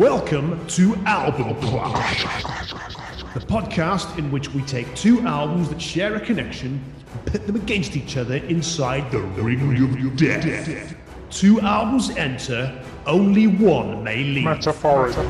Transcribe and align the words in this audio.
Welcome 0.00 0.66
to 0.68 0.94
Album 1.04 1.54
Clash, 1.60 2.22
the 3.34 3.40
podcast 3.40 4.16
in 4.16 4.30
which 4.32 4.48
we 4.54 4.62
take 4.62 4.96
two 4.96 5.20
albums 5.26 5.68
that 5.68 5.78
share 5.78 6.14
a 6.14 6.20
connection 6.20 6.82
and 7.12 7.26
pit 7.26 7.46
them 7.46 7.56
against 7.56 7.96
each 7.98 8.16
other 8.16 8.36
inside 8.36 9.10
the 9.10 9.18
Ring 9.18 9.60
of 9.60 10.16
Death. 10.16 10.96
Two 11.28 11.60
albums 11.60 12.08
enter, 12.16 12.82
only 13.04 13.46
one 13.46 14.02
may 14.02 14.24
leave. 14.24 14.44
Metaphorically. 14.44 15.22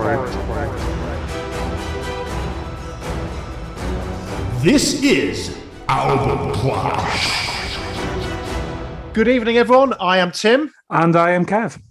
This 4.62 5.02
is 5.02 5.58
Album 5.88 6.54
Clash. 6.54 7.76
Good 9.14 9.26
evening, 9.26 9.58
everyone. 9.58 9.94
I 9.94 10.18
am 10.18 10.30
Tim. 10.30 10.72
And 10.88 11.16
I 11.16 11.32
am 11.32 11.44
Kev. 11.44 11.82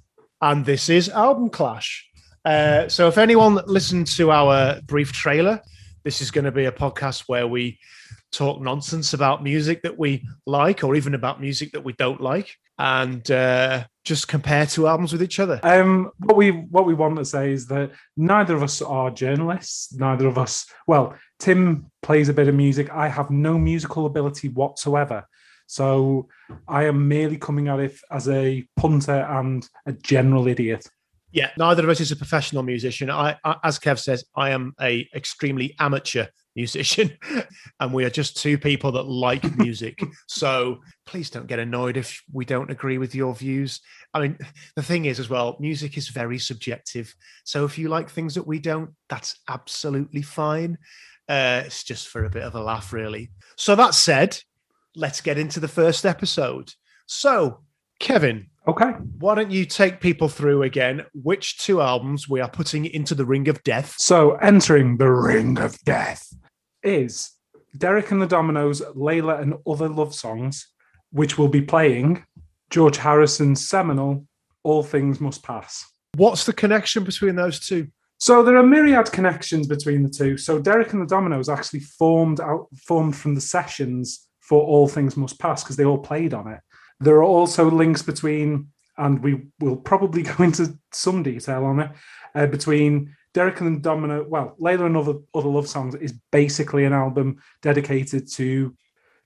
and 0.41 0.65
this 0.65 0.87
is 0.87 1.09
Album 1.09 1.49
Clash. 1.49 2.08
Uh, 2.49 2.89
so, 2.89 3.07
if 3.07 3.19
anyone 3.19 3.61
listened 3.67 4.07
to 4.07 4.31
our 4.31 4.81
brief 4.87 5.11
trailer, 5.11 5.61
this 6.03 6.19
is 6.19 6.31
going 6.31 6.45
to 6.45 6.51
be 6.51 6.65
a 6.65 6.71
podcast 6.71 7.25
where 7.27 7.45
we 7.45 7.77
talk 8.31 8.59
nonsense 8.59 9.13
about 9.13 9.43
music 9.43 9.83
that 9.83 9.99
we 9.99 10.27
like, 10.47 10.83
or 10.83 10.95
even 10.95 11.13
about 11.13 11.39
music 11.39 11.71
that 11.73 11.83
we 11.83 11.93
don't 11.93 12.19
like, 12.19 12.55
and 12.79 13.29
uh, 13.29 13.83
just 14.03 14.27
compare 14.27 14.65
two 14.65 14.87
albums 14.87 15.11
with 15.11 15.21
each 15.21 15.39
other. 15.39 15.59
Um, 15.61 16.09
what 16.17 16.35
we 16.35 16.49
what 16.49 16.87
we 16.87 16.95
want 16.95 17.17
to 17.17 17.25
say 17.25 17.51
is 17.51 17.67
that 17.67 17.91
neither 18.17 18.55
of 18.55 18.63
us 18.63 18.81
are 18.81 19.11
journalists. 19.11 19.93
Neither 19.93 20.25
of 20.25 20.39
us. 20.39 20.65
Well, 20.87 21.15
Tim 21.37 21.91
plays 22.01 22.29
a 22.29 22.33
bit 22.33 22.47
of 22.47 22.55
music. 22.55 22.89
I 22.89 23.09
have 23.09 23.29
no 23.29 23.59
musical 23.59 24.07
ability 24.07 24.49
whatsoever. 24.49 25.23
So 25.67 26.29
I 26.67 26.85
am 26.85 27.07
merely 27.07 27.37
coming 27.37 27.67
at 27.67 27.79
it 27.79 27.99
as 28.09 28.27
a 28.27 28.65
punter 28.75 29.27
and 29.29 29.69
a 29.85 29.93
general 29.93 30.47
idiot. 30.47 30.89
Yeah, 31.31 31.51
neither 31.57 31.83
of 31.83 31.89
us 31.89 31.99
is 31.99 32.11
a 32.11 32.15
professional 32.15 32.63
musician. 32.63 33.09
I, 33.11 33.37
I 33.43 33.55
as 33.63 33.79
Kev 33.79 33.99
says, 33.99 34.25
I 34.35 34.49
am 34.49 34.73
a 34.81 35.07
extremely 35.13 35.75
amateur 35.79 36.25
musician, 36.55 37.17
and 37.79 37.93
we 37.93 38.03
are 38.03 38.09
just 38.09 38.37
two 38.37 38.57
people 38.57 38.91
that 38.93 39.03
like 39.03 39.57
music. 39.57 40.01
so 40.27 40.79
please 41.05 41.29
don't 41.29 41.47
get 41.47 41.59
annoyed 41.59 41.97
if 41.97 42.21
we 42.31 42.45
don't 42.45 42.71
agree 42.71 42.97
with 42.97 43.13
your 43.13 43.35
views. 43.35 43.81
I 44.13 44.21
mean, 44.21 44.37
the 44.75 44.83
thing 44.83 45.05
is, 45.05 45.19
as 45.19 45.29
well, 45.29 45.55
music 45.59 45.97
is 45.97 46.09
very 46.09 46.39
subjective. 46.39 47.13
So 47.43 47.63
if 47.65 47.77
you 47.77 47.89
like 47.89 48.09
things 48.09 48.35
that 48.35 48.47
we 48.47 48.59
don't, 48.59 48.91
that's 49.07 49.39
absolutely 49.47 50.23
fine. 50.23 50.77
Uh, 51.27 51.61
it's 51.65 51.83
just 51.83 52.07
for 52.07 52.25
a 52.25 52.29
bit 52.29 52.43
of 52.43 52.55
a 52.55 52.61
laugh, 52.61 52.91
really. 52.91 53.31
So 53.55 53.75
that 53.75 53.93
said, 53.93 54.39
let's 54.95 55.21
get 55.21 55.37
into 55.37 55.59
the 55.59 55.67
first 55.67 56.05
episode. 56.05 56.73
So, 57.05 57.61
Kevin, 57.99 58.47
Okay. 58.67 58.91
why 59.19 59.35
don't 59.35 59.51
you 59.51 59.65
take 59.65 59.99
people 59.99 60.29
through 60.29 60.63
again 60.63 61.05
which 61.13 61.57
two 61.57 61.81
albums 61.81 62.29
we 62.29 62.39
are 62.39 62.49
putting 62.49 62.85
into 62.85 63.15
the 63.15 63.25
ring 63.25 63.47
of 63.49 63.61
death? 63.63 63.95
So 63.97 64.35
entering 64.35 64.97
the 64.97 65.09
ring 65.11 65.59
of 65.59 65.77
death 65.83 66.33
is 66.83 67.31
Derek 67.77 68.11
and 68.11 68.21
the 68.21 68.27
Dominos, 68.27 68.81
Layla 68.95 69.41
and 69.41 69.55
other 69.67 69.89
love 69.89 70.13
songs, 70.13 70.67
which 71.11 71.37
will 71.37 71.47
be 71.47 71.61
playing 71.61 72.23
George 72.69 72.97
Harrison's 72.97 73.67
seminal 73.67 74.25
"All 74.63 74.83
Things 74.83 75.19
Must 75.19 75.43
Pass." 75.43 75.85
What's 76.15 76.45
the 76.45 76.53
connection 76.53 77.03
between 77.03 77.35
those 77.35 77.59
two? 77.59 77.87
So 78.17 78.43
there 78.43 78.57
are 78.57 78.63
myriad 78.63 79.11
connections 79.11 79.65
between 79.67 80.03
the 80.03 80.09
two. 80.09 80.37
So 80.37 80.59
Derek 80.59 80.93
and 80.93 81.01
the 81.01 81.05
Dominos 81.15 81.49
actually 81.51 81.79
formed 81.81 82.39
out 82.41 82.67
formed 82.85 83.15
from 83.15 83.35
the 83.35 83.41
sessions 83.41 84.27
for 84.41 84.61
All 84.63 84.87
Things 84.87 85.15
Must 85.17 85.39
Pass 85.39 85.63
because 85.63 85.75
they 85.77 85.85
all 85.85 85.97
played 85.99 86.33
on 86.33 86.47
it. 86.47 86.59
There 86.99 87.15
are 87.15 87.23
also 87.23 87.69
links 87.69 88.01
between, 88.01 88.69
and 88.97 89.23
we 89.23 89.47
will 89.59 89.77
probably 89.77 90.21
go 90.37 90.43
into 90.43 90.77
some 90.91 91.23
detail 91.23 91.65
on 91.65 91.79
it, 91.79 91.91
uh, 92.35 92.47
between 92.47 93.15
Derek 93.33 93.61
and 93.61 93.81
Domino. 93.81 94.25
Well, 94.27 94.55
Layla 94.59 94.85
and 94.85 94.97
other 94.97 95.15
other 95.33 95.49
love 95.49 95.67
songs 95.67 95.95
is 95.95 96.13
basically 96.31 96.85
an 96.85 96.93
album 96.93 97.41
dedicated 97.61 98.29
to 98.33 98.75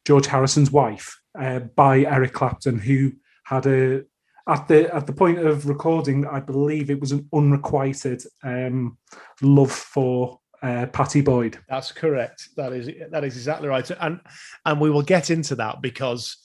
George 0.05 0.27
Harrison's 0.27 0.71
wife 0.71 1.19
uh, 1.39 1.59
by 1.59 1.99
Eric 1.99 2.33
Clapton, 2.33 2.79
who 2.79 3.13
had 3.45 3.65
a 3.65 4.03
at 4.47 4.67
the 4.67 4.93
at 4.93 5.07
the 5.07 5.13
point 5.13 5.39
of 5.39 5.67
recording, 5.67 6.25
I 6.27 6.39
believe 6.39 6.89
it 6.89 6.99
was 6.99 7.11
an 7.11 7.27
unrequited 7.33 8.23
um, 8.43 8.97
love 9.41 9.71
for 9.71 10.39
uh, 10.61 10.87
Pattie 10.87 11.21
Boyd. 11.21 11.57
That's 11.69 11.91
correct. 11.91 12.49
That 12.57 12.73
is 12.73 12.89
that 13.11 13.23
is 13.23 13.37
exactly 13.37 13.67
right. 13.67 13.89
And 13.99 14.19
and 14.65 14.81
we 14.81 14.89
will 14.89 15.01
get 15.01 15.29
into 15.29 15.55
that 15.55 15.81
because 15.81 16.37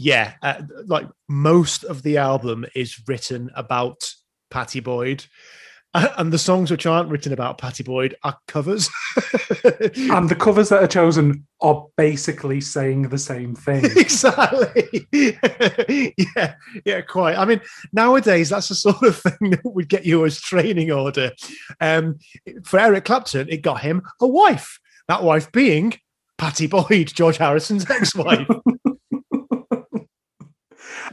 yeah, 0.00 0.34
uh, 0.42 0.62
like 0.86 1.08
most 1.28 1.82
of 1.82 2.04
the 2.04 2.18
album 2.18 2.64
is 2.76 3.02
written 3.08 3.50
about 3.56 4.08
Pattie 4.48 4.78
Boyd. 4.78 5.24
And 5.92 6.32
the 6.32 6.38
songs 6.38 6.70
which 6.70 6.86
aren't 6.86 7.08
written 7.08 7.32
about 7.32 7.58
Pattie 7.58 7.82
Boyd 7.82 8.14
are 8.22 8.38
covers. 8.46 8.88
And 10.10 10.28
the 10.28 10.36
covers 10.38 10.68
that 10.68 10.82
are 10.82 10.88
chosen 10.88 11.46
are 11.60 11.86
basically 11.96 12.60
saying 12.60 13.08
the 13.08 13.18
same 13.18 13.56
thing. 13.56 13.84
exactly. 13.96 15.08
yeah, 15.12 16.54
yeah, 16.84 17.00
quite. 17.00 17.36
I 17.36 17.44
mean, 17.44 17.60
nowadays 17.92 18.50
that's 18.50 18.68
the 18.68 18.74
sort 18.76 19.02
of 19.02 19.16
thing 19.16 19.50
that 19.50 19.64
would 19.64 19.88
get 19.88 20.06
you 20.06 20.24
as 20.24 20.40
training 20.40 20.92
order. 20.92 21.32
Um, 21.80 22.18
for 22.64 22.78
Eric 22.78 23.06
Clapton, 23.06 23.48
it 23.48 23.62
got 23.62 23.80
him 23.80 24.02
a 24.20 24.28
wife. 24.28 24.78
That 25.08 25.24
wife 25.24 25.50
being 25.50 25.94
Pattie 26.36 26.68
Boyd, 26.68 27.08
George 27.14 27.38
Harrison's 27.38 27.90
ex-wife. 27.90 28.46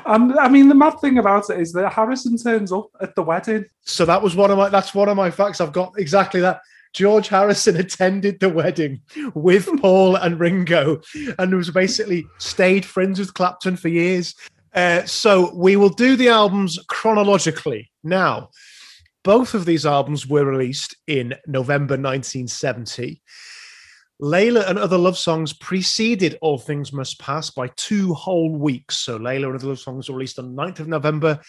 And 0.05 0.37
I 0.37 0.47
mean, 0.49 0.69
the 0.69 0.75
mad 0.75 0.99
thing 0.99 1.17
about 1.17 1.49
it 1.49 1.59
is 1.59 1.73
that 1.73 1.93
Harrison 1.93 2.37
turns 2.37 2.71
up 2.71 2.87
at 3.01 3.15
the 3.15 3.23
wedding. 3.23 3.65
so 3.81 4.05
that 4.05 4.21
was 4.21 4.35
one 4.35 4.51
of 4.51 4.57
my. 4.57 4.69
That's 4.69 4.93
one 4.93 5.09
of 5.09 5.17
my 5.17 5.31
facts. 5.31 5.61
I've 5.61 5.73
got 5.73 5.93
exactly 5.97 6.41
that. 6.41 6.61
George 6.93 7.27
Harrison 7.27 7.75
attended 7.77 8.39
the 8.39 8.49
wedding 8.49 9.01
with 9.33 9.69
Paul 9.81 10.15
and 10.15 10.39
Ringo, 10.39 11.01
and 11.37 11.53
was 11.53 11.71
basically 11.71 12.25
stayed 12.37 12.85
friends 12.85 13.19
with 13.19 13.33
Clapton 13.33 13.77
for 13.77 13.89
years. 13.89 14.35
Uh, 14.73 15.03
so 15.05 15.53
we 15.55 15.77
will 15.77 15.89
do 15.89 16.15
the 16.15 16.29
albums 16.29 16.77
chronologically. 16.87 17.89
Now, 18.03 18.49
both 19.23 19.53
of 19.53 19.65
these 19.65 19.85
albums 19.85 20.27
were 20.27 20.45
released 20.45 20.95
in 21.07 21.33
November 21.47 21.93
1970. 21.95 23.21
Layla 24.21 24.69
and 24.69 24.79
Other 24.79 24.97
Love 24.97 25.17
Songs 25.17 25.51
preceded 25.51 26.37
All 26.41 26.57
Things 26.57 26.93
Must 26.93 27.19
Pass 27.19 27.49
by 27.49 27.67
two 27.75 28.13
whole 28.13 28.55
weeks. 28.55 28.97
So 28.97 29.19
Layla 29.19 29.47
and 29.47 29.55
Other 29.55 29.67
Love 29.67 29.79
Songs 29.79 30.09
were 30.09 30.15
released 30.15 30.39
on 30.39 30.55
the 30.55 30.61
9th 30.61 30.79
of 30.79 30.87
November 30.87 31.39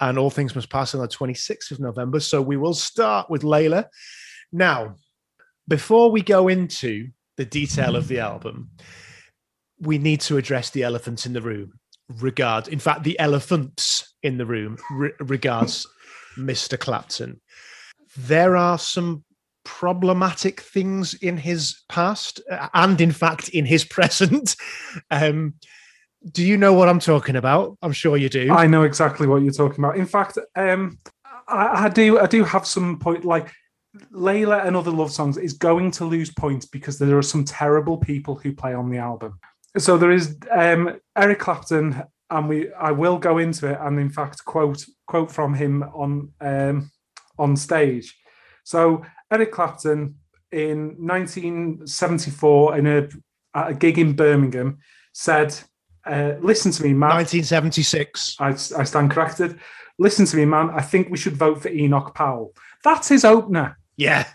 and 0.00 0.18
All 0.18 0.30
Things 0.30 0.54
Must 0.54 0.70
Pass 0.70 0.94
on 0.94 1.02
the 1.02 1.08
26th 1.08 1.70
of 1.70 1.80
November. 1.80 2.20
So 2.20 2.40
we 2.40 2.56
will 2.56 2.72
start 2.72 3.28
with 3.28 3.42
Layla. 3.42 3.86
Now, 4.52 4.96
before 5.68 6.10
we 6.10 6.22
go 6.22 6.48
into 6.48 7.08
the 7.36 7.44
detail 7.44 7.94
of 7.94 8.08
the 8.08 8.20
album, 8.20 8.70
we 9.80 9.98
need 9.98 10.22
to 10.22 10.38
address 10.38 10.70
the 10.70 10.82
elephant 10.82 11.26
in 11.26 11.34
the 11.34 11.42
room. 11.42 11.74
Regard, 12.08 12.68
in 12.68 12.78
fact, 12.78 13.02
the 13.02 13.18
elephants 13.18 14.14
in 14.22 14.38
the 14.38 14.46
room 14.46 14.78
re- 14.90 15.12
regards 15.20 15.86
Mr. 16.38 16.78
Clapton. 16.78 17.40
There 18.16 18.56
are 18.56 18.78
some 18.78 19.24
problematic 19.64 20.60
things 20.60 21.14
in 21.14 21.36
his 21.36 21.82
past 21.88 22.40
uh, 22.50 22.68
and, 22.74 23.00
in 23.00 23.12
fact, 23.12 23.48
in 23.50 23.64
his 23.64 23.84
present. 23.96 24.56
Um, 25.10 25.54
do 26.32 26.44
you 26.44 26.56
know 26.56 26.72
what 26.72 26.88
I'm 26.88 27.00
talking 27.00 27.36
about? 27.36 27.76
I'm 27.82 27.92
sure 27.92 28.16
you 28.16 28.28
do. 28.28 28.52
I 28.52 28.66
know 28.66 28.82
exactly 28.82 29.26
what 29.26 29.42
you're 29.42 29.52
talking 29.52 29.84
about. 29.84 29.96
In 29.96 30.06
fact, 30.06 30.38
um, 30.56 30.98
I, 31.48 31.84
I 31.84 31.88
do. 31.88 32.18
I 32.18 32.26
do 32.26 32.44
have 32.44 32.66
some 32.66 32.98
point. 32.98 33.24
Like 33.24 33.52
Layla 34.12 34.66
and 34.66 34.76
other 34.76 34.90
love 34.90 35.12
songs 35.12 35.36
is 35.36 35.52
going 35.52 35.90
to 35.92 36.04
lose 36.04 36.32
points 36.32 36.66
because 36.66 36.98
there 36.98 37.18
are 37.18 37.22
some 37.22 37.44
terrible 37.44 37.98
people 37.98 38.36
who 38.36 38.54
play 38.54 38.74
on 38.74 38.90
the 38.90 38.98
album. 38.98 39.38
So 39.76 39.98
there 39.98 40.12
is 40.12 40.38
um, 40.50 40.98
Eric 41.16 41.40
Clapton, 41.40 42.02
and 42.30 42.48
we. 42.48 42.72
I 42.72 42.92
will 42.92 43.18
go 43.18 43.38
into 43.38 43.70
it, 43.70 43.78
and 43.80 43.98
in 43.98 44.08
fact, 44.08 44.44
quote 44.44 44.84
quote 45.06 45.30
from 45.30 45.52
him 45.52 45.82
on 45.82 46.32
um, 46.40 46.90
on 47.38 47.56
stage. 47.56 48.16
So 48.64 49.04
Eric 49.30 49.52
Clapton 49.52 50.16
in 50.50 50.96
1974 50.98 52.78
in 52.78 52.86
a 52.86 53.08
at 53.54 53.70
a 53.70 53.74
gig 53.74 53.98
in 53.98 54.14
Birmingham 54.14 54.78
said, 55.12 55.56
uh, 56.06 56.34
"Listen 56.40 56.72
to 56.72 56.82
me, 56.82 56.88
man. 56.88 57.10
1976. 57.10 58.36
I, 58.40 58.48
I 58.48 58.84
stand 58.84 59.10
corrected. 59.10 59.60
Listen 59.98 60.26
to 60.26 60.36
me, 60.36 60.44
man. 60.44 60.70
I 60.70 60.80
think 60.80 61.08
we 61.08 61.18
should 61.18 61.36
vote 61.36 61.62
for 61.62 61.68
Enoch 61.68 62.14
Powell. 62.14 62.54
That's 62.82 63.08
his 63.08 63.24
opener. 63.24 63.78
Yeah, 63.96 64.26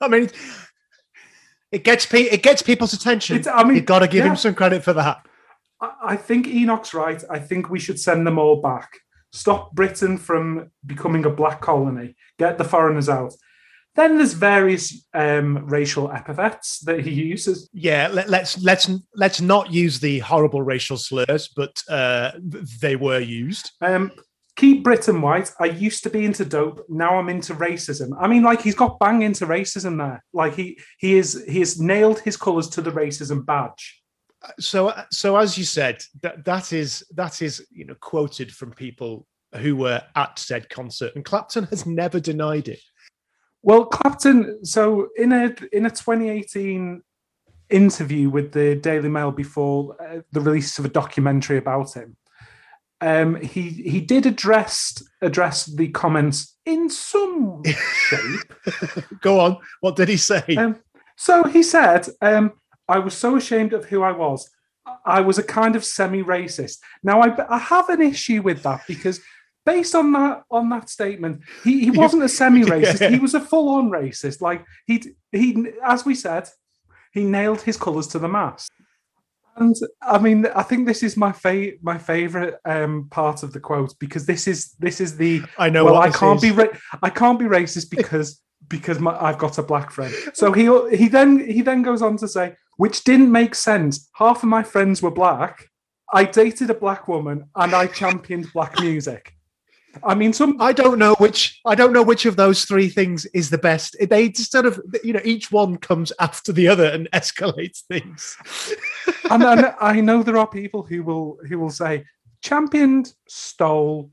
I 0.00 0.08
mean, 0.08 0.30
it 1.72 1.84
gets 1.84 2.06
pe- 2.06 2.22
it 2.22 2.42
gets 2.42 2.62
people's 2.62 2.92
attention. 2.92 3.36
It's, 3.36 3.48
I 3.48 3.64
mean, 3.64 3.76
You've 3.76 3.86
got 3.86 4.00
to 4.00 4.08
give 4.08 4.24
yeah. 4.24 4.30
him 4.30 4.36
some 4.36 4.54
credit 4.54 4.84
for 4.84 4.92
that. 4.92 5.26
I, 5.80 5.92
I 6.02 6.16
think 6.16 6.46
Enoch's 6.46 6.94
right. 6.94 7.22
I 7.30 7.38
think 7.38 7.68
we 7.70 7.80
should 7.80 7.98
send 7.98 8.26
them 8.26 8.38
all 8.38 8.60
back. 8.60 8.98
Stop 9.32 9.74
Britain 9.74 10.16
from 10.16 10.70
becoming 10.86 11.24
a 11.24 11.30
black 11.30 11.60
colony. 11.60 12.16
Get 12.38 12.58
the 12.58 12.64
foreigners 12.64 13.08
out. 13.08 13.34
Then 13.98 14.16
there's 14.16 14.34
various 14.34 15.04
um, 15.12 15.66
racial 15.66 16.12
epithets 16.12 16.78
that 16.84 17.00
he 17.00 17.10
uses. 17.10 17.68
Yeah, 17.72 18.06
let, 18.06 18.28
let's 18.28 18.56
let's 18.62 18.88
let's 19.16 19.40
not 19.40 19.72
use 19.72 19.98
the 19.98 20.20
horrible 20.20 20.62
racial 20.62 20.96
slurs, 20.96 21.48
but 21.48 21.82
uh, 21.90 22.30
they 22.80 22.94
were 22.94 23.18
used. 23.18 23.72
Um, 23.80 24.12
keep 24.54 24.84
Britain 24.84 25.20
white. 25.20 25.50
I 25.58 25.64
used 25.64 26.04
to 26.04 26.10
be 26.10 26.24
into 26.24 26.44
dope. 26.44 26.86
Now 26.88 27.18
I'm 27.18 27.28
into 27.28 27.54
racism. 27.54 28.10
I 28.20 28.28
mean, 28.28 28.44
like 28.44 28.62
he's 28.62 28.76
got 28.76 29.00
bang 29.00 29.22
into 29.22 29.46
racism 29.46 29.98
there. 29.98 30.22
Like 30.32 30.54
he 30.54 30.78
he 30.98 31.16
is 31.16 31.44
he 31.48 31.58
has 31.58 31.80
nailed 31.80 32.20
his 32.20 32.36
colours 32.36 32.68
to 32.68 32.80
the 32.80 32.92
racism 32.92 33.44
badge. 33.44 34.00
So 34.60 34.94
so 35.10 35.36
as 35.36 35.58
you 35.58 35.64
said, 35.64 36.04
that 36.22 36.44
that 36.44 36.72
is 36.72 37.04
that 37.16 37.42
is 37.42 37.66
you 37.72 37.84
know 37.84 37.96
quoted 38.00 38.52
from 38.52 38.70
people 38.70 39.26
who 39.56 39.74
were 39.74 40.02
at 40.14 40.38
said 40.38 40.68
concert, 40.68 41.16
and 41.16 41.24
Clapton 41.24 41.64
has 41.64 41.84
never 41.84 42.20
denied 42.20 42.68
it. 42.68 42.80
Well, 43.62 43.86
Clapton. 43.86 44.64
So 44.64 45.08
in 45.16 45.32
a 45.32 45.54
in 45.72 45.86
a 45.86 45.90
2018 45.90 47.02
interview 47.70 48.30
with 48.30 48.52
the 48.52 48.76
Daily 48.76 49.08
Mail 49.08 49.30
before 49.30 49.96
uh, 50.00 50.20
the 50.32 50.40
release 50.40 50.78
of 50.78 50.84
a 50.84 50.88
documentary 50.88 51.58
about 51.58 51.94
him, 51.94 52.16
um, 53.00 53.40
he 53.40 53.68
he 53.68 54.00
did 54.00 54.26
address 54.26 55.02
address 55.22 55.66
the 55.66 55.88
comments 55.88 56.56
in 56.64 56.88
some 56.90 57.62
shape. 58.08 58.52
Go 59.20 59.40
on. 59.40 59.58
What 59.80 59.96
did 59.96 60.08
he 60.08 60.16
say? 60.16 60.42
Um, 60.56 60.80
so 61.16 61.44
he 61.44 61.62
said, 61.62 62.08
um, 62.20 62.52
"I 62.88 62.98
was 62.98 63.14
so 63.14 63.36
ashamed 63.36 63.72
of 63.72 63.86
who 63.86 64.02
I 64.02 64.12
was. 64.12 64.48
I 65.04 65.20
was 65.20 65.38
a 65.38 65.42
kind 65.42 65.76
of 65.76 65.84
semi-racist." 65.84 66.78
Now 67.02 67.20
I, 67.20 67.54
I 67.54 67.58
have 67.58 67.88
an 67.88 68.02
issue 68.02 68.42
with 68.42 68.62
that 68.62 68.82
because 68.86 69.20
based 69.68 69.94
on 69.94 70.12
that 70.12 70.44
on 70.50 70.68
that 70.70 70.88
statement, 70.88 71.42
he, 71.64 71.84
he 71.86 71.90
wasn't 72.02 72.22
a 72.22 72.28
semi-racist. 72.40 73.00
yeah. 73.00 73.10
He 73.10 73.18
was 73.18 73.34
a 73.34 73.40
full-on 73.40 73.90
racist. 73.90 74.40
Like 74.40 74.64
he 74.86 74.94
he 75.32 75.48
as 75.94 76.04
we 76.08 76.14
said, 76.14 76.48
he 77.12 77.24
nailed 77.24 77.62
his 77.62 77.76
colours 77.76 78.08
to 78.08 78.18
the 78.18 78.28
mast. 78.28 78.70
And 79.56 79.74
I 80.00 80.18
mean, 80.18 80.46
I 80.62 80.62
think 80.62 80.86
this 80.86 81.02
is 81.02 81.16
my 81.16 81.32
fa- 81.32 81.76
my 81.82 81.98
favorite 81.98 82.54
um, 82.64 83.08
part 83.10 83.42
of 83.42 83.52
the 83.52 83.60
quote 83.60 83.92
because 83.98 84.24
this 84.24 84.46
is 84.52 84.58
this 84.78 85.00
is 85.00 85.16
the 85.16 85.42
I 85.58 85.68
know. 85.68 85.84
Well, 85.84 85.96
I 86.08 86.10
can't 86.10 86.42
is. 86.42 86.46
be 86.48 86.52
ra- 86.60 86.76
I 87.02 87.10
can't 87.10 87.38
be 87.38 87.44
racist 87.58 87.90
because 87.90 88.40
because 88.68 88.98
my, 89.00 89.12
I've 89.26 89.38
got 89.38 89.58
a 89.58 89.62
black 89.62 89.90
friend. 89.90 90.14
So 90.32 90.52
he 90.52 90.64
he 90.96 91.08
then 91.08 91.30
he 91.56 91.60
then 91.62 91.82
goes 91.82 92.02
on 92.02 92.16
to 92.18 92.28
say, 92.28 92.54
which 92.76 93.04
didn't 93.04 93.32
make 93.32 93.54
sense. 93.54 94.08
Half 94.14 94.38
of 94.44 94.48
my 94.48 94.62
friends 94.62 95.02
were 95.02 95.16
black. 95.22 95.54
I 96.20 96.24
dated 96.24 96.70
a 96.70 96.80
black 96.84 97.06
woman 97.06 97.38
and 97.54 97.74
I 97.74 97.86
championed 97.86 98.46
black 98.54 98.80
music. 98.80 99.37
I 100.04 100.14
mean, 100.14 100.32
some 100.32 100.60
I 100.60 100.72
don't 100.72 100.98
know 100.98 101.14
which 101.14 101.60
I 101.64 101.74
don't 101.74 101.92
know 101.92 102.02
which 102.02 102.26
of 102.26 102.36
those 102.36 102.64
three 102.64 102.88
things 102.88 103.26
is 103.26 103.50
the 103.50 103.58
best. 103.58 103.96
They 104.00 104.28
just 104.28 104.52
sort 104.52 104.66
of 104.66 104.80
you 105.02 105.12
know 105.12 105.20
each 105.24 105.50
one 105.52 105.76
comes 105.76 106.12
after 106.18 106.52
the 106.52 106.68
other 106.68 106.86
and 106.86 107.10
escalates 107.12 107.80
things. 107.82 108.36
and 109.30 109.42
then 109.42 109.74
I 109.80 110.00
know 110.00 110.22
there 110.22 110.38
are 110.38 110.46
people 110.46 110.82
who 110.82 111.02
will 111.02 111.38
who 111.48 111.58
will 111.58 111.70
say 111.70 112.04
championed, 112.42 113.12
stole, 113.28 114.10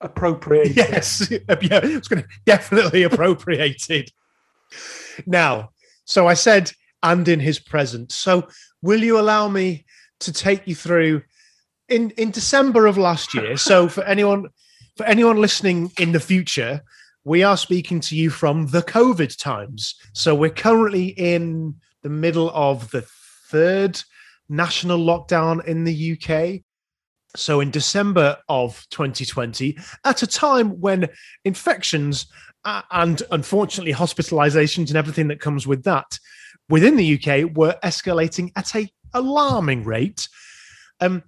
appropriated. 0.00 0.76
Yes, 0.76 1.28
yeah, 1.30 1.40
it's 1.48 2.08
going 2.08 2.22
to 2.22 2.28
definitely 2.44 3.02
appropriated. 3.02 4.10
now, 5.26 5.70
so 6.04 6.26
I 6.26 6.34
said, 6.34 6.72
and 7.02 7.26
in 7.28 7.40
his 7.40 7.58
presence. 7.58 8.14
So, 8.14 8.48
will 8.80 9.02
you 9.02 9.18
allow 9.18 9.48
me 9.48 9.84
to 10.20 10.32
take 10.32 10.66
you 10.66 10.74
through 10.74 11.22
in 11.88 12.10
in 12.10 12.30
December 12.30 12.86
of 12.86 12.98
last 12.98 13.34
year? 13.34 13.56
So, 13.56 13.88
for 13.88 14.04
anyone 14.04 14.48
for 14.96 15.06
anyone 15.06 15.36
listening 15.36 15.90
in 15.98 16.12
the 16.12 16.20
future, 16.20 16.82
we 17.24 17.42
are 17.42 17.56
speaking 17.56 18.00
to 18.00 18.16
you 18.16 18.30
from 18.30 18.66
the 18.66 18.82
COVID 18.82 19.38
times. 19.38 19.94
So 20.12 20.34
we're 20.34 20.50
currently 20.50 21.08
in 21.08 21.76
the 22.02 22.08
middle 22.08 22.50
of 22.50 22.90
the 22.90 23.04
third 23.48 24.00
national 24.48 24.98
lockdown 24.98 25.64
in 25.64 25.84
the 25.84 26.12
UK. 26.12 26.62
So 27.36 27.60
in 27.60 27.70
December 27.70 28.36
of 28.48 28.86
2020, 28.90 29.78
at 30.04 30.22
a 30.22 30.26
time 30.26 30.80
when 30.80 31.08
infections 31.44 32.26
and 32.64 33.22
unfortunately 33.30 33.92
hospitalizations 33.92 34.88
and 34.88 34.96
everything 34.96 35.28
that 35.28 35.40
comes 35.40 35.66
with 35.66 35.84
that 35.84 36.18
within 36.68 36.96
the 36.96 37.14
UK 37.14 37.56
were 37.56 37.76
escalating 37.82 38.52
at 38.56 38.74
a 38.74 38.90
alarming 39.14 39.84
rate. 39.84 40.28
Um, 41.00 41.22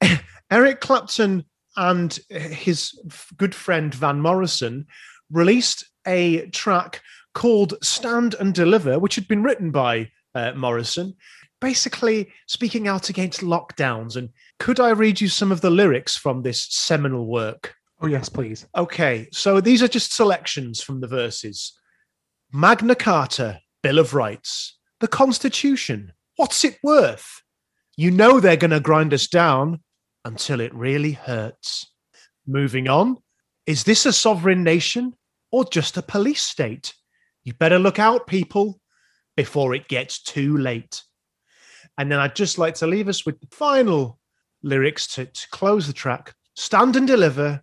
Eric 0.50 0.80
Clapton 0.80 1.44
and 1.78 2.18
his 2.28 2.98
good 3.36 3.54
friend 3.54 3.94
Van 3.94 4.20
Morrison 4.20 4.86
released 5.30 5.84
a 6.06 6.46
track 6.48 7.02
called 7.34 7.74
Stand 7.82 8.34
and 8.34 8.52
Deliver, 8.52 8.98
which 8.98 9.14
had 9.14 9.28
been 9.28 9.44
written 9.44 9.70
by 9.70 10.10
uh, 10.34 10.52
Morrison, 10.56 11.14
basically 11.60 12.32
speaking 12.48 12.88
out 12.88 13.10
against 13.10 13.42
lockdowns. 13.42 14.16
And 14.16 14.30
could 14.58 14.80
I 14.80 14.90
read 14.90 15.20
you 15.20 15.28
some 15.28 15.52
of 15.52 15.60
the 15.60 15.70
lyrics 15.70 16.16
from 16.16 16.42
this 16.42 16.66
seminal 16.68 17.26
work? 17.26 17.74
Oh, 18.00 18.08
yes, 18.08 18.28
please. 18.28 18.66
Okay, 18.76 19.28
so 19.32 19.60
these 19.60 19.80
are 19.80 19.88
just 19.88 20.12
selections 20.12 20.82
from 20.82 21.00
the 21.00 21.08
verses 21.08 21.78
Magna 22.52 22.96
Carta, 22.96 23.60
Bill 23.84 24.00
of 24.00 24.14
Rights, 24.14 24.78
the 24.98 25.08
Constitution. 25.08 26.12
What's 26.36 26.64
it 26.64 26.78
worth? 26.82 27.42
You 27.96 28.10
know 28.10 28.40
they're 28.40 28.56
going 28.56 28.70
to 28.72 28.80
grind 28.80 29.14
us 29.14 29.28
down 29.28 29.80
until 30.24 30.60
it 30.60 30.74
really 30.74 31.12
hurts. 31.12 31.92
Moving 32.46 32.88
on, 32.88 33.18
is 33.66 33.84
this 33.84 34.06
a 34.06 34.12
sovereign 34.12 34.64
nation 34.64 35.14
or 35.52 35.64
just 35.64 35.96
a 35.96 36.02
police 36.02 36.42
state? 36.42 36.94
You 37.44 37.54
better 37.54 37.78
look 37.78 37.98
out, 37.98 38.26
people, 38.26 38.80
before 39.36 39.74
it 39.74 39.88
gets 39.88 40.22
too 40.22 40.56
late. 40.56 41.02
And 41.96 42.10
then 42.10 42.18
I'd 42.18 42.36
just 42.36 42.58
like 42.58 42.74
to 42.76 42.86
leave 42.86 43.08
us 43.08 43.26
with 43.26 43.40
the 43.40 43.48
final 43.50 44.18
lyrics 44.62 45.06
to, 45.14 45.26
to 45.26 45.48
close 45.50 45.86
the 45.86 45.92
track 45.92 46.34
Stand 46.58 46.96
and 46.96 47.06
deliver, 47.06 47.62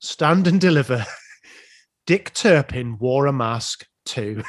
stand 0.00 0.48
and 0.48 0.60
deliver. 0.60 1.06
Dick 2.06 2.34
Turpin 2.34 2.98
wore 2.98 3.26
a 3.26 3.32
mask 3.32 3.86
too. 4.04 4.42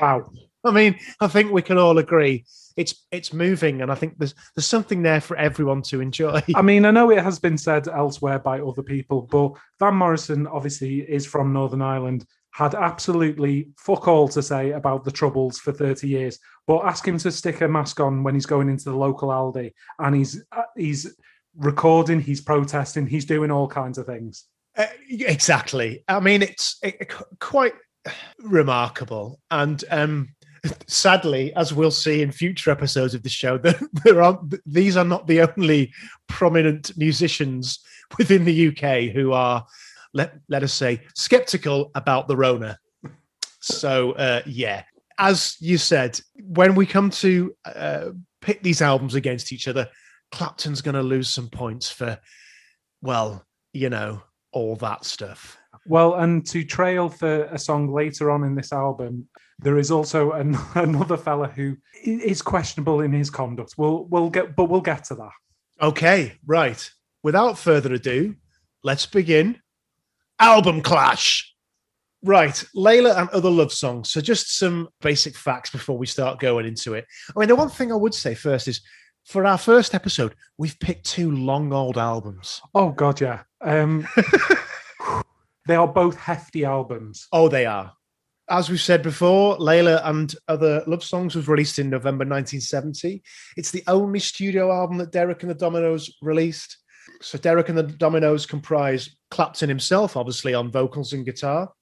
Wow. 0.00 0.32
I 0.64 0.70
mean, 0.70 0.98
I 1.20 1.28
think 1.28 1.52
we 1.52 1.62
can 1.62 1.78
all 1.78 1.98
agree 1.98 2.44
it's 2.76 3.06
it's 3.10 3.32
moving, 3.32 3.82
and 3.82 3.90
I 3.90 3.94
think 3.94 4.18
there's 4.18 4.34
there's 4.54 4.66
something 4.66 5.02
there 5.02 5.20
for 5.20 5.36
everyone 5.36 5.82
to 5.82 6.00
enjoy. 6.00 6.42
I 6.54 6.62
mean, 6.62 6.84
I 6.84 6.90
know 6.90 7.10
it 7.10 7.22
has 7.22 7.38
been 7.38 7.58
said 7.58 7.88
elsewhere 7.88 8.38
by 8.38 8.60
other 8.60 8.82
people, 8.82 9.22
but 9.22 9.52
Van 9.78 9.94
Morrison 9.94 10.46
obviously 10.46 11.00
is 11.00 11.26
from 11.26 11.52
Northern 11.52 11.82
Ireland. 11.82 12.26
Had 12.50 12.74
absolutely 12.74 13.70
fuck 13.76 14.06
all 14.06 14.28
to 14.28 14.42
say 14.42 14.72
about 14.72 15.04
the 15.04 15.10
troubles 15.10 15.58
for 15.58 15.72
30 15.72 16.06
years, 16.06 16.38
but 16.68 16.84
ask 16.84 17.06
him 17.06 17.18
to 17.18 17.32
stick 17.32 17.60
a 17.60 17.68
mask 17.68 17.98
on 17.98 18.22
when 18.22 18.34
he's 18.34 18.46
going 18.46 18.68
into 18.68 18.84
the 18.84 18.96
local 18.96 19.30
Aldi 19.30 19.72
and 19.98 20.14
he's 20.14 20.40
uh, 20.52 20.62
he's 20.76 21.16
recording, 21.56 22.20
he's 22.20 22.40
protesting, 22.40 23.06
he's 23.06 23.24
doing 23.24 23.50
all 23.50 23.66
kinds 23.66 23.98
of 23.98 24.06
things. 24.06 24.44
Uh, 24.76 24.86
exactly. 25.08 26.04
I 26.06 26.20
mean, 26.20 26.42
it's 26.42 26.78
it, 26.82 27.12
quite 27.40 27.74
remarkable, 28.38 29.40
and 29.50 29.82
um, 29.90 30.28
sadly, 30.86 31.52
as 31.54 31.72
we'll 31.72 31.90
see 31.90 32.22
in 32.22 32.32
future 32.32 32.70
episodes 32.70 33.14
of 33.14 33.22
the 33.22 33.28
show, 33.28 33.58
there 34.04 34.22
are 34.22 34.40
these 34.66 34.96
are 34.96 35.04
not 35.04 35.26
the 35.26 35.42
only 35.42 35.92
prominent 36.28 36.96
musicians 36.96 37.80
within 38.18 38.44
the 38.44 38.68
UK 38.68 39.14
who 39.14 39.32
are, 39.32 39.64
let 40.12 40.38
let 40.48 40.62
us 40.62 40.72
say, 40.72 41.00
skeptical 41.14 41.90
about 41.94 42.28
the 42.28 42.36
Rona. 42.36 42.78
So 43.60 44.12
uh, 44.12 44.42
yeah, 44.46 44.84
as 45.18 45.56
you 45.60 45.78
said, 45.78 46.20
when 46.34 46.74
we 46.74 46.86
come 46.86 47.10
to 47.10 47.54
uh, 47.64 48.10
pit 48.40 48.62
these 48.62 48.82
albums 48.82 49.14
against 49.14 49.52
each 49.52 49.68
other, 49.68 49.88
Clapton's 50.32 50.82
going 50.82 50.96
to 50.96 51.02
lose 51.02 51.28
some 51.28 51.48
points 51.48 51.90
for, 51.90 52.18
well, 53.02 53.44
you 53.72 53.90
know, 53.90 54.22
all 54.52 54.76
that 54.76 55.04
stuff. 55.04 55.56
Well, 55.86 56.14
and 56.14 56.46
to 56.46 56.64
trail 56.64 57.08
for 57.08 57.44
a 57.44 57.58
song 57.58 57.92
later 57.92 58.30
on 58.30 58.44
in 58.44 58.54
this 58.54 58.72
album, 58.72 59.28
there 59.58 59.78
is 59.78 59.90
also 59.90 60.32
an, 60.32 60.56
another 60.74 61.16
fella 61.16 61.48
who 61.48 61.76
is 62.02 62.42
questionable 62.42 63.00
in 63.00 63.12
his 63.12 63.30
conduct. 63.30 63.74
We'll 63.76 64.04
we'll 64.04 64.30
get, 64.30 64.56
but 64.56 64.66
we'll 64.66 64.80
get 64.80 65.04
to 65.04 65.14
that. 65.16 65.32
Okay, 65.80 66.38
right. 66.46 66.90
Without 67.22 67.58
further 67.58 67.94
ado, 67.94 68.36
let's 68.82 69.06
begin. 69.06 69.60
Album 70.38 70.82
clash. 70.82 71.50
Right, 72.22 72.64
Layla 72.74 73.18
and 73.18 73.28
other 73.30 73.50
love 73.50 73.70
songs. 73.70 74.10
So, 74.10 74.22
just 74.22 74.56
some 74.56 74.88
basic 75.02 75.36
facts 75.36 75.70
before 75.70 75.98
we 75.98 76.06
start 76.06 76.40
going 76.40 76.64
into 76.64 76.94
it. 76.94 77.04
I 77.34 77.38
mean, 77.38 77.48
the 77.48 77.56
one 77.56 77.68
thing 77.68 77.92
I 77.92 77.96
would 77.96 78.14
say 78.14 78.34
first 78.34 78.66
is 78.66 78.80
for 79.24 79.44
our 79.44 79.58
first 79.58 79.94
episode, 79.94 80.34
we've 80.58 80.78
picked 80.80 81.06
two 81.06 81.30
long 81.30 81.72
old 81.72 81.98
albums. 81.98 82.60
Oh 82.74 82.90
God, 82.90 83.20
yeah. 83.20 83.42
Um, 83.60 84.06
they 85.66 85.76
are 85.76 85.88
both 85.88 86.16
hefty 86.16 86.64
albums. 86.64 87.26
Oh, 87.32 87.48
they 87.48 87.66
are 87.66 87.92
as 88.48 88.68
we've 88.68 88.80
said 88.80 89.02
before, 89.02 89.56
Layla 89.56 90.06
and 90.06 90.34
Other 90.48 90.82
Love 90.86 91.02
Songs 91.02 91.34
was 91.34 91.48
released 91.48 91.78
in 91.78 91.88
November 91.88 92.24
1970. 92.24 93.22
It's 93.56 93.70
the 93.70 93.82
only 93.86 94.20
studio 94.20 94.72
album 94.72 94.98
that 94.98 95.12
Derek 95.12 95.42
and 95.42 95.50
the 95.50 95.54
Dominos 95.54 96.10
released. 96.20 96.78
So 97.20 97.38
Derek 97.38 97.68
and 97.68 97.78
the 97.78 97.84
Dominos 97.84 98.46
comprise 98.46 99.16
Clapton 99.30 99.68
himself, 99.68 100.16
obviously 100.16 100.52
on 100.52 100.70
vocals 100.70 101.12
and 101.12 101.24
guitar, 101.24 101.72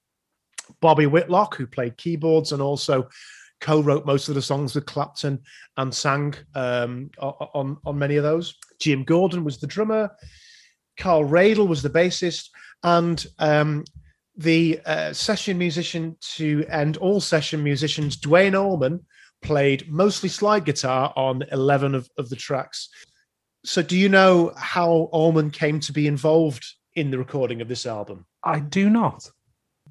Bobby 0.81 1.07
Whitlock, 1.07 1.57
who 1.57 1.67
played 1.67 1.97
keyboards 1.97 2.53
and 2.53 2.63
also 2.63 3.09
co-wrote 3.61 4.07
most 4.07 4.29
of 4.29 4.35
the 4.35 4.43
songs 4.43 4.75
with 4.75 4.87
Clapton 4.87 5.41
and 5.77 5.95
sang 5.95 6.35
um, 6.55 7.11
on 7.19 7.77
on 7.85 7.99
many 7.99 8.17
of 8.17 8.25
those. 8.25 8.57
Jim 8.81 9.03
Gordon 9.05 9.45
was 9.45 9.59
the 9.59 9.67
drummer. 9.67 10.11
Carl 10.99 11.25
Radle 11.25 11.67
was 11.67 11.83
the 11.83 11.91
bassist, 11.91 12.51
and 12.83 13.25
um, 13.39 13.85
the 14.37 14.81
uh, 14.87 15.13
session 15.13 15.59
musician 15.59 16.17
to 16.37 16.65
end 16.69 16.97
all 16.97 17.21
session 17.21 17.63
musicians, 17.63 18.17
Duane 18.17 18.55
Allman, 18.55 19.05
played 19.43 19.91
mostly 19.91 20.29
slide 20.29 20.65
guitar 20.65 21.13
on 21.17 21.45
11 21.53 21.95
of, 21.95 22.09
of 22.17 22.29
the 22.29 22.37
tracks. 22.37 22.89
So, 23.65 23.83
do 23.83 23.97
you 23.97 24.09
know 24.09 24.53
how 24.57 25.09
Allman 25.13 25.51
came 25.51 25.81
to 25.81 25.93
be 25.93 26.07
involved 26.07 26.67
in 26.95 27.11
the 27.11 27.19
recording 27.19 27.61
of 27.61 27.69
this 27.69 27.87
album? 27.87 28.27
I 28.43 28.61
do 28.61 28.91
not. 28.91 29.29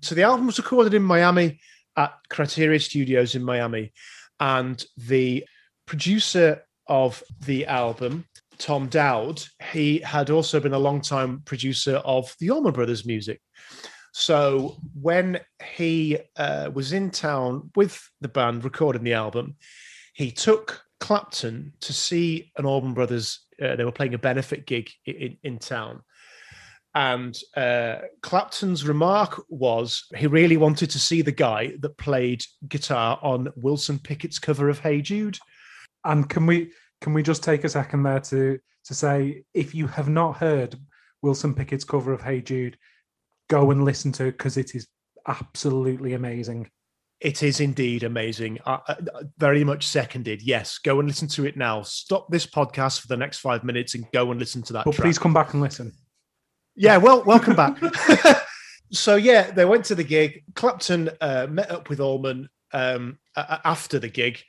So, 0.01 0.15
the 0.15 0.23
album 0.23 0.47
was 0.47 0.57
recorded 0.57 0.93
in 0.93 1.03
Miami 1.03 1.59
at 1.95 2.13
Criteria 2.29 2.79
Studios 2.79 3.35
in 3.35 3.43
Miami, 3.43 3.93
and 4.39 4.83
the 4.97 5.45
producer 5.85 6.63
of 6.87 7.23
the 7.45 7.65
album, 7.67 8.25
Tom 8.61 8.87
Dowd, 8.87 9.43
he 9.71 9.99
had 9.99 10.29
also 10.29 10.59
been 10.59 10.73
a 10.73 10.79
long-time 10.79 11.41
producer 11.45 11.95
of 11.95 12.33
the 12.39 12.51
Allman 12.51 12.73
Brothers 12.73 13.05
music. 13.07 13.41
So 14.13 14.77
when 14.93 15.39
he 15.73 16.19
uh, 16.37 16.69
was 16.71 16.93
in 16.93 17.09
town 17.09 17.71
with 17.75 17.99
the 18.21 18.27
band 18.27 18.63
recording 18.63 19.03
the 19.03 19.13
album, 19.13 19.55
he 20.13 20.29
took 20.31 20.79
Clapton 20.99 21.73
to 21.81 21.91
see 21.91 22.51
an 22.55 22.65
Allman 22.65 22.93
Brothers. 22.93 23.39
Uh, 23.59 23.75
they 23.75 23.83
were 23.83 23.91
playing 23.91 24.13
a 24.13 24.19
benefit 24.19 24.67
gig 24.67 24.91
in, 25.05 25.37
in 25.43 25.57
town. 25.57 26.01
And 26.93 27.35
uh, 27.57 27.95
Clapton's 28.21 28.85
remark 28.85 29.41
was 29.49 30.05
he 30.15 30.27
really 30.27 30.57
wanted 30.57 30.91
to 30.91 30.99
see 30.99 31.23
the 31.23 31.31
guy 31.31 31.73
that 31.79 31.97
played 31.97 32.43
guitar 32.67 33.17
on 33.23 33.51
Wilson 33.55 33.97
Pickett's 33.97 34.37
cover 34.39 34.69
of 34.69 34.79
Hey 34.79 35.01
Jude. 35.01 35.39
And 36.03 36.29
can 36.29 36.45
we 36.45 36.73
can 37.01 37.13
we 37.13 37.23
just 37.23 37.43
take 37.43 37.63
a 37.63 37.69
second 37.69 38.03
there 38.03 38.19
to 38.19 38.59
to 38.85 38.93
say 38.93 39.43
if 39.53 39.75
you 39.75 39.87
have 39.87 40.07
not 40.07 40.37
heard 40.37 40.75
Wilson 41.21 41.53
Pickett's 41.53 41.83
cover 41.83 42.13
of 42.13 42.21
Hey 42.21 42.41
Jude, 42.41 42.77
go 43.49 43.71
and 43.71 43.83
listen 43.83 44.11
to 44.13 44.25
it 44.25 44.37
because 44.37 44.57
it 44.57 44.73
is 44.73 44.87
absolutely 45.27 46.13
amazing. 46.13 46.69
It 47.19 47.43
is 47.43 47.59
indeed 47.59 48.01
amazing. 48.01 48.57
Uh, 48.65 48.79
very 49.37 49.63
much 49.63 49.85
seconded. 49.85 50.41
Yes, 50.41 50.79
go 50.79 50.99
and 50.99 51.07
listen 51.07 51.27
to 51.29 51.45
it 51.45 51.55
now. 51.55 51.83
Stop 51.83 52.31
this 52.31 52.47
podcast 52.47 53.01
for 53.01 53.07
the 53.07 53.17
next 53.17 53.39
five 53.39 53.63
minutes 53.63 53.93
and 53.93 54.09
go 54.11 54.31
and 54.31 54.39
listen 54.39 54.63
to 54.63 54.73
that. 54.73 54.85
But 54.85 54.95
track. 54.95 55.05
please 55.05 55.19
come 55.19 55.33
back 55.33 55.53
and 55.53 55.61
listen. 55.61 55.93
Yeah, 56.75 56.97
well, 56.97 57.23
welcome 57.23 57.55
back. 57.55 57.77
so 58.91 59.15
yeah, 59.17 59.51
they 59.51 59.65
went 59.65 59.85
to 59.85 59.95
the 59.95 60.03
gig. 60.03 60.43
Clapton 60.55 61.11
uh, 61.19 61.45
met 61.47 61.69
up 61.69 61.89
with 61.89 61.99
Allman 61.99 62.49
um, 62.73 63.19
after 63.35 63.99
the 63.99 64.09
gig. 64.09 64.41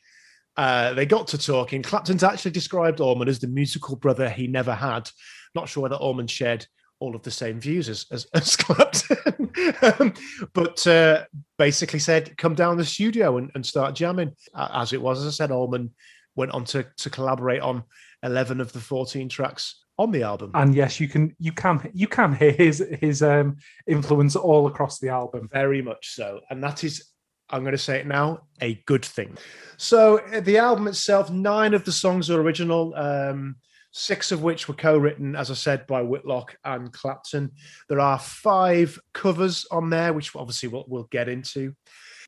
Uh, 0.56 0.92
they 0.94 1.06
got 1.06 1.28
to 1.28 1.38
talking. 1.38 1.82
Clapton's 1.82 2.22
actually 2.22 2.50
described 2.50 3.00
Allman 3.00 3.28
as 3.28 3.38
the 3.38 3.46
musical 3.46 3.96
brother 3.96 4.28
he 4.28 4.46
never 4.46 4.74
had. 4.74 5.08
Not 5.54 5.68
sure 5.68 5.82
whether 5.82 5.96
Allman 5.96 6.26
shared 6.26 6.66
all 7.02 7.16
of 7.16 7.22
the 7.22 7.30
same 7.30 7.58
views 7.58 7.88
as, 7.88 8.06
as, 8.12 8.26
as 8.34 8.54
Clapton, 8.56 9.50
um, 9.82 10.14
but 10.52 10.86
uh, 10.86 11.24
basically 11.58 11.98
said, 11.98 12.36
"Come 12.36 12.54
down 12.54 12.76
the 12.76 12.84
studio 12.84 13.38
and, 13.38 13.50
and 13.54 13.66
start 13.66 13.94
jamming." 13.94 14.32
As 14.56 14.92
it 14.92 15.02
was, 15.02 15.20
as 15.20 15.26
I 15.26 15.30
said, 15.30 15.50
Allman 15.50 15.90
went 16.36 16.52
on 16.52 16.64
to 16.66 16.86
to 16.98 17.10
collaborate 17.10 17.60
on 17.60 17.82
eleven 18.22 18.60
of 18.60 18.72
the 18.72 18.80
fourteen 18.80 19.28
tracks 19.28 19.82
on 19.98 20.12
the 20.12 20.22
album. 20.22 20.52
And 20.54 20.74
yes, 20.74 21.00
you 21.00 21.08
can 21.08 21.34
you 21.38 21.52
can 21.52 21.90
you 21.92 22.06
can 22.06 22.34
hear 22.34 22.52
his 22.52 22.84
his 23.00 23.22
um, 23.22 23.56
influence 23.86 24.36
all 24.36 24.66
across 24.66 24.98
the 24.98 25.08
album. 25.08 25.48
Very 25.52 25.82
much 25.82 26.14
so, 26.14 26.40
and 26.50 26.62
that 26.62 26.84
is. 26.84 27.11
I'm 27.52 27.62
going 27.62 27.72
to 27.72 27.78
say 27.78 28.00
it 28.00 28.06
now, 28.06 28.44
a 28.60 28.82
good 28.86 29.04
thing. 29.04 29.36
So, 29.76 30.18
uh, 30.18 30.40
the 30.40 30.58
album 30.58 30.88
itself, 30.88 31.30
nine 31.30 31.74
of 31.74 31.84
the 31.84 31.92
songs 31.92 32.30
are 32.30 32.40
original. 32.40 32.94
Um, 32.94 33.56
six 33.92 34.32
of 34.32 34.42
which 34.42 34.68
were 34.68 34.74
co-written, 34.74 35.36
as 35.36 35.50
I 35.50 35.54
said, 35.54 35.86
by 35.86 36.02
Whitlock 36.02 36.56
and 36.64 36.92
Clapton. 36.92 37.52
There 37.88 38.00
are 38.00 38.18
five 38.18 38.98
covers 39.12 39.66
on 39.70 39.90
there, 39.90 40.12
which 40.12 40.34
obviously 40.34 40.70
we'll, 40.70 40.86
we'll 40.88 41.08
get 41.10 41.28
into. 41.28 41.74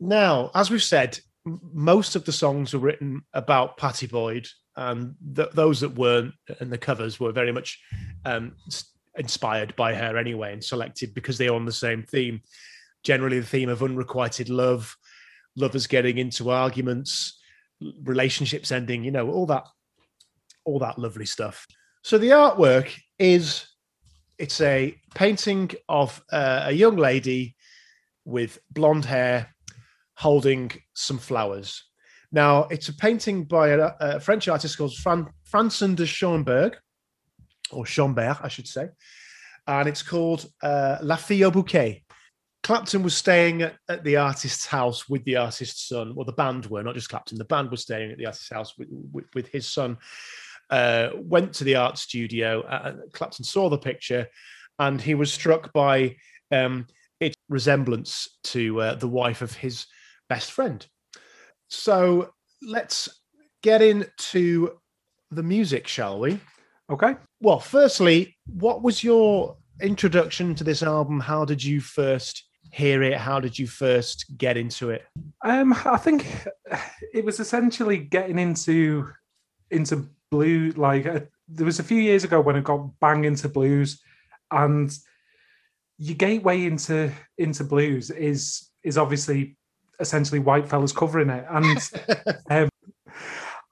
Now, 0.00 0.50
as 0.54 0.70
we've 0.70 0.82
said, 0.82 1.18
most 1.44 2.16
of 2.16 2.24
the 2.24 2.32
songs 2.32 2.72
were 2.72 2.80
written 2.80 3.22
about 3.32 3.76
Pattie 3.76 4.06
Boyd, 4.06 4.46
and 4.76 5.14
th- 5.34 5.50
those 5.52 5.80
that 5.80 5.94
weren't, 5.94 6.34
and 6.60 6.70
the 6.70 6.78
covers 6.78 7.18
were 7.18 7.32
very 7.32 7.52
much 7.52 7.80
um, 8.24 8.56
inspired 9.16 9.74
by 9.76 9.94
her 9.94 10.16
anyway, 10.16 10.52
and 10.52 10.62
selected 10.62 11.14
because 11.14 11.38
they 11.38 11.48
are 11.48 11.54
on 11.54 11.64
the 11.64 11.72
same 11.72 12.02
theme. 12.02 12.42
Generally, 13.04 13.40
the 13.40 13.46
theme 13.46 13.68
of 13.68 13.82
unrequited 13.82 14.48
love, 14.48 14.96
lovers 15.56 15.86
getting 15.86 16.18
into 16.18 16.50
arguments, 16.50 17.40
relationships 18.02 18.72
ending, 18.72 19.04
you 19.04 19.10
know, 19.10 19.30
all 19.30 19.46
that 19.46 19.66
all 20.64 20.78
that 20.78 20.98
lovely 20.98 21.26
stuff. 21.26 21.66
So 22.02 22.18
the 22.18 22.30
artwork 22.30 22.92
is 23.18 23.66
it's 24.38 24.60
a 24.60 24.94
painting 25.14 25.70
of 25.88 26.22
uh, 26.32 26.64
a 26.66 26.72
young 26.72 26.96
lady 26.96 27.56
with 28.24 28.58
blonde 28.70 29.04
hair 29.04 29.54
holding 30.16 30.70
some 30.94 31.18
flowers. 31.18 31.84
Now, 32.32 32.64
it's 32.64 32.88
a 32.88 32.94
painting 32.94 33.44
by 33.44 33.68
a, 33.68 33.92
a 34.00 34.20
French 34.20 34.48
artist 34.48 34.76
called 34.76 34.94
Fran- 34.96 35.28
Francine 35.44 35.94
de 35.94 36.04
Schomberg, 36.04 36.74
or 37.70 37.84
Schomberg, 37.84 38.38
I 38.42 38.48
should 38.48 38.66
say, 38.66 38.88
and 39.66 39.88
it's 39.88 40.02
called 40.02 40.46
uh, 40.62 40.98
La 41.02 41.16
Fille 41.16 41.44
au 41.44 41.50
Bouquet. 41.50 42.03
Clapton 42.64 43.02
was 43.02 43.14
staying 43.14 43.60
at, 43.60 43.76
at, 43.90 44.02
the 44.04 44.16
artist's 44.16 44.64
house 44.64 45.06
with 45.06 45.22
the 45.24 45.36
artist's 45.36 45.86
son, 45.88 46.14
or 46.16 46.24
the 46.24 46.32
band 46.32 46.64
were, 46.66 46.82
not 46.82 46.94
just 46.94 47.10
Clapton, 47.10 47.38
the 47.38 47.44
band 47.44 47.70
was 47.70 47.82
staying 47.82 48.10
at 48.10 48.18
the 48.18 48.24
artist's 48.24 48.50
house 48.50 48.76
with, 48.78 48.88
with, 49.12 49.26
with 49.34 49.48
his 49.48 49.68
son 49.68 49.98
uh, 50.70 51.10
went 51.14 51.52
to 51.52 51.64
the 51.64 51.76
art 51.76 51.98
studio. 51.98 52.62
Uh, 52.62 52.94
Clapton 53.12 53.44
saw 53.44 53.68
the 53.68 53.78
picture, 53.78 54.26
and 54.78 55.00
he 55.00 55.14
was 55.14 55.30
struck 55.30 55.72
by 55.74 56.16
um, 56.50 56.86
its 57.20 57.36
resemblance 57.50 58.38
to 58.44 58.80
uh, 58.80 58.94
the 58.94 59.08
wife 59.08 59.42
of 59.42 59.52
his 59.52 59.86
best 60.30 60.50
friend. 60.50 60.86
So 61.68 62.30
let's 62.62 63.08
get 63.62 63.82
into 63.82 64.70
the 65.30 65.42
music, 65.42 65.86
shall 65.86 66.18
we? 66.18 66.40
Okay. 66.90 67.16
Well, 67.40 67.60
firstly, 67.60 68.36
what 68.46 68.82
was 68.82 69.04
your 69.04 69.56
introduction 69.80 70.54
to 70.54 70.64
this 70.64 70.82
album? 70.82 71.20
How 71.20 71.44
did 71.44 71.62
you 71.62 71.80
first 71.80 72.43
hear 72.74 73.04
it? 73.04 73.16
How 73.16 73.38
did 73.38 73.56
you 73.58 73.68
first 73.68 74.36
get 74.36 74.56
into 74.56 74.90
it? 74.90 75.06
Um, 75.44 75.72
I 75.84 75.96
think 75.96 76.26
it 77.12 77.24
was 77.24 77.38
essentially 77.38 77.98
getting 77.98 78.38
into 78.38 79.08
into 79.70 80.08
blues. 80.30 80.76
Like 80.76 81.06
uh, 81.06 81.20
there 81.48 81.66
was 81.66 81.78
a 81.78 81.84
few 81.84 82.00
years 82.00 82.24
ago 82.24 82.40
when 82.40 82.56
I 82.56 82.60
got 82.60 82.98
bang 83.00 83.24
into 83.24 83.48
blues, 83.48 84.02
and 84.50 84.96
your 85.98 86.16
gateway 86.16 86.64
into 86.64 87.12
into 87.38 87.62
blues 87.64 88.10
is 88.10 88.70
is 88.82 88.98
obviously 88.98 89.56
essentially 90.00 90.40
white 90.40 90.68
fellas 90.68 90.92
covering 90.92 91.30
it, 91.30 91.46
and 91.48 91.90
um, 92.50 92.68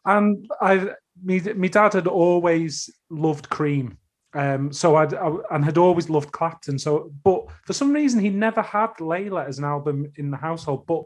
and 0.05 0.51
I 0.61 0.91
me 1.21 1.41
my 1.57 1.69
dad 1.69 1.95
had 1.95 2.07
always 2.07 2.89
loved 3.11 3.49
Cream. 3.49 3.99
Um, 4.35 4.73
so 4.73 4.97
I'd, 4.97 5.15
I 5.15 5.31
and 5.51 5.65
had 5.65 5.79
always 5.79 6.09
loved 6.09 6.33
Clapton. 6.33 6.79
So, 6.79 7.13
but 7.23 7.47
for 7.65 7.73
some 7.73 7.93
reason, 7.93 8.21
he 8.21 8.31
never 8.31 8.63
had 8.63 8.95
Layla 8.99 9.47
as 9.47 9.59
an 9.59 9.65
album 9.65 10.11
in 10.17 10.31
the 10.31 10.37
household. 10.37 10.87
But 10.87 11.05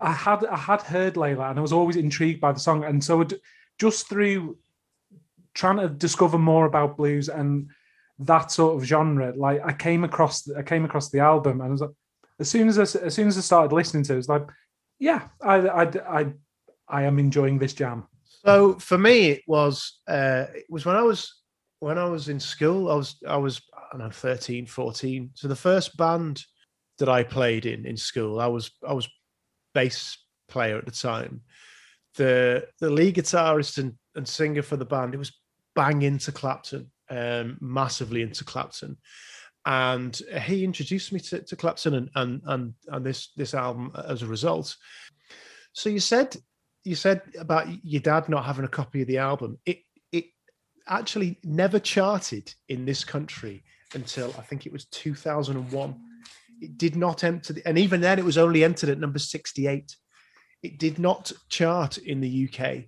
I 0.00 0.12
had 0.12 0.44
I 0.44 0.56
had 0.56 0.82
heard 0.82 1.14
Layla, 1.14 1.50
and 1.50 1.58
I 1.58 1.62
was 1.62 1.72
always 1.72 1.96
intrigued 1.96 2.40
by 2.40 2.52
the 2.52 2.60
song. 2.60 2.84
And 2.84 3.02
so, 3.02 3.26
just 3.78 4.08
through 4.08 4.58
trying 5.54 5.78
to 5.78 5.88
discover 5.88 6.38
more 6.38 6.66
about 6.66 6.96
blues 6.96 7.28
and 7.28 7.70
that 8.20 8.52
sort 8.52 8.76
of 8.76 8.86
genre, 8.86 9.32
like 9.34 9.60
I 9.64 9.72
came 9.72 10.04
across 10.04 10.48
I 10.50 10.62
came 10.62 10.84
across 10.84 11.10
the 11.10 11.20
album 11.20 11.60
and 11.60 11.68
I 11.68 11.72
was 11.72 11.80
like, 11.80 11.90
as 12.38 12.48
soon 12.48 12.68
as 12.68 12.78
I, 12.78 12.82
as 12.82 13.14
soon 13.14 13.28
as 13.28 13.36
I 13.36 13.40
started 13.40 13.74
listening 13.74 14.04
to 14.04 14.12
it, 14.12 14.16
it 14.16 14.18
was 14.18 14.28
like, 14.28 14.46
yeah, 14.98 15.22
I 15.42 15.56
I 15.56 15.82
I, 16.20 16.26
I 16.88 17.02
am 17.02 17.18
enjoying 17.18 17.58
this 17.58 17.74
jam. 17.74 18.06
So 18.44 18.74
for 18.74 18.96
me, 18.96 19.30
it 19.30 19.42
was 19.46 20.00
uh, 20.06 20.46
it 20.54 20.66
was 20.68 20.86
when 20.86 20.96
I 20.96 21.02
was 21.02 21.39
when 21.80 21.98
I 21.98 22.04
was 22.04 22.28
in 22.28 22.38
school. 22.38 22.90
I 22.90 22.94
was 22.94 23.16
I 23.26 23.36
was 23.36 23.60
I 23.74 23.96
don't 23.96 24.06
know 24.06 24.10
13, 24.10 24.66
14. 24.66 25.30
So 25.34 25.48
the 25.48 25.56
first 25.56 25.96
band 25.96 26.44
that 26.98 27.08
I 27.08 27.24
played 27.24 27.66
in 27.66 27.84
in 27.84 27.96
school, 27.96 28.40
I 28.40 28.46
was 28.46 28.70
I 28.86 28.92
was 28.92 29.08
bass 29.74 30.16
player 30.48 30.78
at 30.78 30.84
the 30.84 30.92
time, 30.92 31.40
the 32.16 32.66
the 32.80 32.90
lead 32.90 33.16
guitarist 33.16 33.78
and, 33.78 33.94
and 34.14 34.26
singer 34.26 34.62
for 34.62 34.76
the 34.76 34.84
band, 34.84 35.14
it 35.14 35.18
was 35.18 35.38
bang 35.74 36.02
into 36.02 36.32
Clapton, 36.32 36.90
um, 37.08 37.56
massively 37.60 38.22
into 38.22 38.44
Clapton. 38.44 38.96
And 39.66 40.20
he 40.42 40.64
introduced 40.64 41.12
me 41.12 41.20
to, 41.20 41.42
to 41.42 41.56
Clapton 41.56 41.94
and, 41.94 42.10
and 42.14 42.42
and 42.46 42.74
and 42.88 43.04
this 43.04 43.32
this 43.36 43.54
album 43.54 43.92
as 44.08 44.22
a 44.22 44.26
result. 44.26 44.76
So 45.72 45.88
you 45.88 46.00
said 46.00 46.36
you 46.84 46.94
said 46.94 47.22
about 47.38 47.66
your 47.84 48.00
dad 48.00 48.28
not 48.28 48.44
having 48.44 48.64
a 48.64 48.68
copy 48.68 49.02
of 49.02 49.08
the 49.08 49.18
album. 49.18 49.58
It 49.66 49.78
actually 50.88 51.38
never 51.44 51.78
charted 51.78 52.52
in 52.68 52.84
this 52.84 53.04
country 53.04 53.62
until 53.94 54.34
I 54.38 54.42
think 54.42 54.66
it 54.66 54.72
was 54.72 54.84
2001. 54.86 55.94
It 56.60 56.78
did 56.78 56.96
not 56.96 57.24
enter, 57.24 57.54
the, 57.54 57.66
and 57.66 57.78
even 57.78 58.00
then, 58.00 58.18
it 58.18 58.24
was 58.24 58.38
only 58.38 58.64
entered 58.64 58.90
at 58.90 58.98
number 58.98 59.18
68 59.18 59.96
it 60.62 60.78
did 60.78 60.98
not 60.98 61.32
chart 61.48 61.96
in 61.96 62.20
the 62.20 62.46
UK 62.46 62.84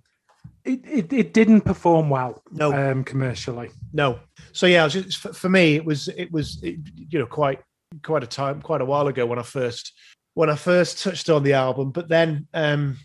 it, 0.65 0.79
it, 0.85 1.13
it 1.13 1.33
didn't 1.33 1.61
perform 1.61 2.09
well 2.09 2.41
No. 2.51 2.73
um, 2.73 3.03
commercially. 3.03 3.69
No. 3.91 4.19
So 4.53 4.65
yeah, 4.65 4.87
just, 4.87 5.17
for, 5.17 5.33
for 5.33 5.49
me, 5.49 5.75
it 5.75 5.83
was 5.83 6.07
it 6.07 6.31
was 6.31 6.61
it, 6.63 6.79
you 6.95 7.19
know 7.19 7.25
quite 7.25 7.59
quite 8.01 8.23
a 8.23 8.27
time 8.27 8.61
quite 8.61 8.81
a 8.81 8.85
while 8.85 9.07
ago 9.07 9.25
when 9.25 9.39
I 9.39 9.43
first 9.43 9.91
when 10.35 10.49
I 10.49 10.55
first 10.55 11.03
touched 11.03 11.29
on 11.29 11.43
the 11.43 11.53
album, 11.53 11.91
but 11.91 12.07
then 12.07 12.47
um, 12.53 12.97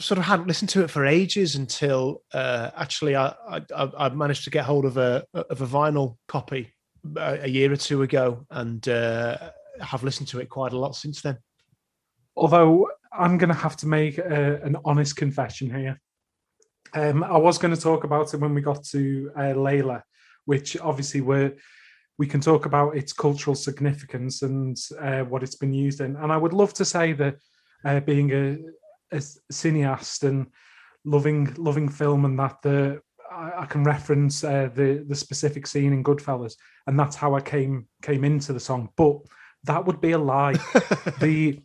sort 0.00 0.18
of 0.18 0.24
hadn't 0.24 0.48
listened 0.48 0.70
to 0.70 0.82
it 0.82 0.90
for 0.90 1.06
ages 1.06 1.54
until 1.54 2.22
uh, 2.32 2.70
actually 2.76 3.16
I, 3.16 3.34
I 3.48 3.90
I 3.98 4.08
managed 4.08 4.44
to 4.44 4.50
get 4.50 4.64
hold 4.64 4.84
of 4.84 4.96
a 4.96 5.24
of 5.34 5.60
a 5.60 5.66
vinyl 5.66 6.16
copy 6.26 6.72
a, 7.16 7.44
a 7.44 7.48
year 7.48 7.72
or 7.72 7.76
two 7.76 8.02
ago, 8.02 8.46
and 8.50 8.86
uh, 8.88 9.38
have 9.80 10.02
listened 10.02 10.28
to 10.28 10.40
it 10.40 10.48
quite 10.48 10.72
a 10.72 10.78
lot 10.78 10.96
since 10.96 11.22
then. 11.22 11.38
Although 12.36 12.88
I'm 13.16 13.38
going 13.38 13.48
to 13.48 13.54
have 13.54 13.76
to 13.78 13.86
make 13.86 14.18
a, 14.18 14.60
an 14.62 14.76
honest 14.84 15.16
confession 15.16 15.70
here. 15.70 16.00
Um, 16.94 17.24
I 17.24 17.38
was 17.38 17.58
going 17.58 17.74
to 17.74 17.80
talk 17.80 18.04
about 18.04 18.32
it 18.34 18.40
when 18.40 18.54
we 18.54 18.60
got 18.60 18.84
to 18.86 19.30
uh, 19.36 19.54
Layla, 19.54 20.02
which 20.44 20.76
obviously 20.80 21.20
we're, 21.20 21.54
we 22.18 22.26
can 22.26 22.40
talk 22.40 22.66
about 22.66 22.96
its 22.96 23.12
cultural 23.12 23.56
significance 23.56 24.42
and 24.42 24.76
uh, 25.00 25.22
what 25.22 25.42
it's 25.42 25.56
been 25.56 25.72
used 25.72 26.00
in. 26.00 26.16
And 26.16 26.32
I 26.32 26.36
would 26.36 26.52
love 26.52 26.74
to 26.74 26.84
say 26.84 27.12
that 27.14 27.36
uh, 27.84 28.00
being 28.00 28.32
a, 28.32 28.58
a 29.14 29.52
cineast 29.52 30.24
and 30.24 30.46
loving 31.04 31.54
loving 31.56 31.88
film 31.88 32.24
and 32.24 32.38
that 32.38 32.56
the 32.62 33.00
I, 33.30 33.62
I 33.62 33.66
can 33.66 33.84
reference 33.84 34.44
uh, 34.44 34.68
the 34.74 35.04
the 35.06 35.14
specific 35.14 35.66
scene 35.66 35.92
in 35.92 36.04
Goodfellas, 36.04 36.54
and 36.86 36.98
that's 36.98 37.16
how 37.16 37.34
I 37.34 37.40
came 37.40 37.88
came 38.02 38.24
into 38.24 38.52
the 38.52 38.60
song. 38.60 38.90
But 38.96 39.18
that 39.64 39.84
would 39.86 40.00
be 40.00 40.12
a 40.12 40.18
lie. 40.18 40.52
the 41.20 41.60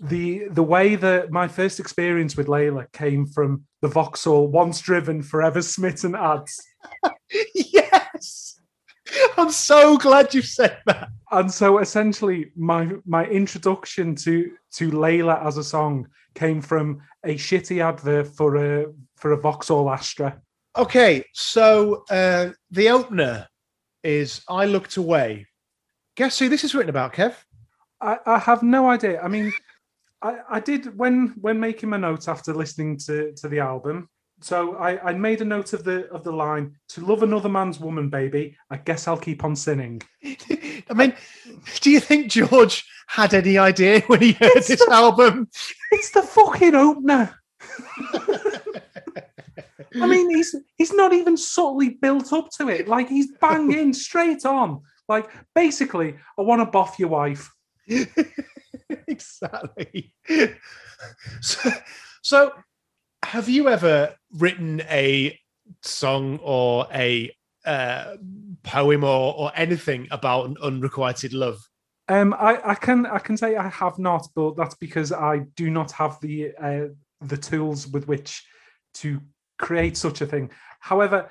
the 0.00 0.48
the 0.50 0.62
way 0.62 0.94
that 0.94 1.30
my 1.30 1.48
first 1.48 1.80
experience 1.80 2.36
with 2.36 2.46
Layla 2.46 2.90
came 2.92 3.26
from 3.26 3.64
the 3.82 3.88
Vauxhall 3.88 4.48
once 4.48 4.80
driven, 4.80 5.22
forever 5.22 5.62
smitten 5.62 6.14
ads. 6.14 6.60
I'm 9.36 9.50
so 9.50 9.96
glad 9.96 10.34
you 10.34 10.42
said 10.42 10.78
that. 10.86 11.08
And 11.30 11.52
so 11.52 11.78
essentially 11.78 12.52
my 12.56 12.90
my 13.06 13.24
introduction 13.26 14.14
to 14.16 14.52
to 14.72 14.90
Layla 14.90 15.44
as 15.44 15.56
a 15.56 15.64
song 15.64 16.08
came 16.34 16.60
from 16.60 17.02
a 17.24 17.34
shitty 17.34 17.82
advert 17.82 18.28
for 18.28 18.56
a 18.56 18.86
for 19.16 19.32
a 19.32 19.36
Vauxhall 19.36 19.90
Astra. 19.90 20.40
Okay, 20.76 21.24
so 21.32 22.04
uh, 22.10 22.50
the 22.70 22.88
opener 22.90 23.48
is 24.02 24.42
"I 24.48 24.66
Looked 24.66 24.96
Away." 24.96 25.46
Guess 26.16 26.38
who 26.38 26.48
this 26.48 26.64
is 26.64 26.74
written 26.74 26.90
about, 26.90 27.14
Kev? 27.14 27.34
I, 28.00 28.18
I 28.26 28.38
have 28.38 28.62
no 28.62 28.90
idea. 28.90 29.20
I 29.20 29.28
mean, 29.28 29.52
I, 30.22 30.38
I 30.48 30.60
did 30.60 30.96
when 30.96 31.34
when 31.40 31.60
making 31.60 31.90
my 31.90 31.96
notes 31.96 32.28
after 32.28 32.52
listening 32.54 32.98
to, 33.06 33.32
to 33.32 33.48
the 33.48 33.60
album. 33.60 34.08
So 34.40 34.76
I, 34.76 35.10
I 35.10 35.12
made 35.14 35.40
a 35.40 35.44
note 35.44 35.72
of 35.72 35.82
the 35.82 36.08
of 36.10 36.22
the 36.22 36.30
line 36.32 36.76
to 36.90 37.04
love 37.04 37.22
another 37.24 37.48
man's 37.48 37.80
woman, 37.80 38.08
baby. 38.08 38.56
I 38.70 38.76
guess 38.76 39.08
I'll 39.08 39.16
keep 39.18 39.42
on 39.44 39.56
sinning. 39.56 40.00
I 40.24 40.94
mean, 40.94 41.14
do 41.80 41.90
you 41.90 41.98
think 42.00 42.30
George 42.30 42.84
had 43.08 43.34
any 43.34 43.58
idea 43.58 44.00
when 44.02 44.20
he 44.20 44.32
heard 44.32 44.52
It's 44.54 44.68
this 44.68 44.84
the- 44.86 44.92
album? 44.92 45.48
It's 45.90 46.10
the 46.12 46.22
fucking 46.22 46.74
opener. 46.74 47.34
I 50.00 50.06
mean, 50.06 50.30
he's 50.30 50.54
he's 50.76 50.92
not 50.92 51.12
even 51.12 51.36
subtly 51.36 51.90
built 51.90 52.32
up 52.32 52.50
to 52.58 52.68
it. 52.68 52.86
Like 52.86 53.08
he's 53.08 53.32
banging 53.40 53.92
straight 53.92 54.44
on. 54.46 54.82
Like 55.08 55.28
basically, 55.54 56.16
I 56.38 56.42
want 56.42 56.60
to 56.60 56.78
boff 56.78 56.98
your 56.98 57.08
wife. 57.08 57.50
exactly. 59.08 60.14
So, 61.40 61.70
so, 62.22 62.52
have 63.24 63.48
you 63.48 63.68
ever 63.68 64.14
written 64.36 64.80
a 64.82 65.38
song 65.82 66.38
or 66.42 66.86
a 66.92 67.30
uh, 67.64 68.16
poem 68.62 69.04
or, 69.04 69.34
or 69.34 69.52
anything 69.54 70.08
about 70.10 70.46
an 70.46 70.56
unrequited 70.62 71.32
love? 71.32 71.58
Um, 72.08 72.34
I, 72.38 72.58
I 72.64 72.74
can 72.74 73.04
I 73.04 73.18
can 73.18 73.36
say 73.36 73.56
I 73.56 73.68
have 73.68 73.98
not, 73.98 74.26
but 74.34 74.56
that's 74.56 74.74
because 74.76 75.12
I 75.12 75.40
do 75.56 75.68
not 75.68 75.92
have 75.92 76.18
the 76.20 76.52
uh, 76.56 76.86
the 77.20 77.36
tools 77.36 77.86
with 77.86 78.08
which 78.08 78.46
to 78.94 79.20
create 79.58 79.96
such 79.96 80.22
a 80.22 80.26
thing. 80.26 80.50
However, 80.80 81.30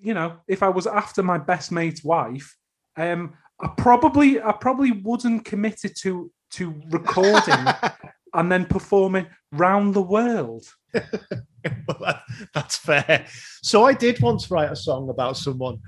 you 0.00 0.14
know, 0.14 0.38
if 0.48 0.62
I 0.62 0.68
was 0.70 0.86
after 0.86 1.22
my 1.22 1.36
best 1.36 1.70
mate's 1.72 2.02
wife, 2.02 2.56
um, 2.96 3.34
I 3.60 3.68
probably 3.76 4.40
I 4.40 4.52
probably 4.52 4.92
wouldn't 4.92 5.44
commit 5.44 5.84
it 5.84 5.98
to 5.98 6.30
to 6.52 6.80
recording 6.90 7.66
and 8.34 8.50
then 8.50 8.64
performing 8.64 9.26
round 9.52 9.92
the 9.92 10.02
world. 10.02 10.64
well, 11.88 11.98
that, 12.00 12.22
that's 12.52 12.76
fair. 12.76 13.26
So 13.62 13.84
I 13.84 13.92
did 13.92 14.20
once 14.20 14.50
write 14.50 14.70
a 14.70 14.76
song 14.76 15.10
about 15.10 15.36
someone. 15.36 15.80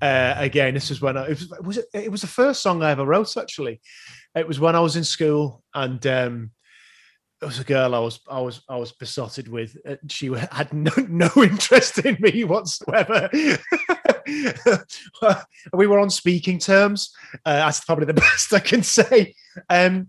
Uh, 0.00 0.34
again, 0.36 0.74
this 0.74 0.90
is 0.90 1.00
when 1.00 1.16
I 1.16 1.24
it 1.24 1.28
was, 1.30 1.52
was 1.62 1.76
it, 1.78 1.86
it 1.94 2.10
was 2.10 2.20
the 2.20 2.26
first 2.26 2.62
song 2.62 2.82
I 2.82 2.90
ever 2.90 3.04
wrote. 3.04 3.36
Actually, 3.36 3.80
it 4.34 4.46
was 4.46 4.60
when 4.60 4.76
I 4.76 4.80
was 4.80 4.96
in 4.96 5.04
school, 5.04 5.62
and 5.74 6.04
um, 6.06 6.50
it 7.40 7.46
was 7.46 7.58
a 7.58 7.64
girl 7.64 7.94
I 7.94 7.98
was 7.98 8.20
I 8.28 8.40
was 8.40 8.62
I 8.68 8.76
was 8.76 8.92
besotted 8.92 9.48
with. 9.48 9.76
Uh, 9.88 9.96
She 10.08 10.30
had 10.32 10.72
no, 10.72 10.92
no 11.08 11.30
interest 11.36 11.98
in 11.98 12.16
me 12.20 12.44
whatsoever. 12.44 13.30
we 15.72 15.86
were 15.86 15.98
on 15.98 16.10
speaking 16.10 16.58
terms. 16.58 17.14
Uh, 17.44 17.56
that's 17.56 17.84
probably 17.84 18.06
the 18.06 18.14
best 18.14 18.52
I 18.52 18.60
can 18.60 18.82
say. 18.82 19.34
Um, 19.68 20.08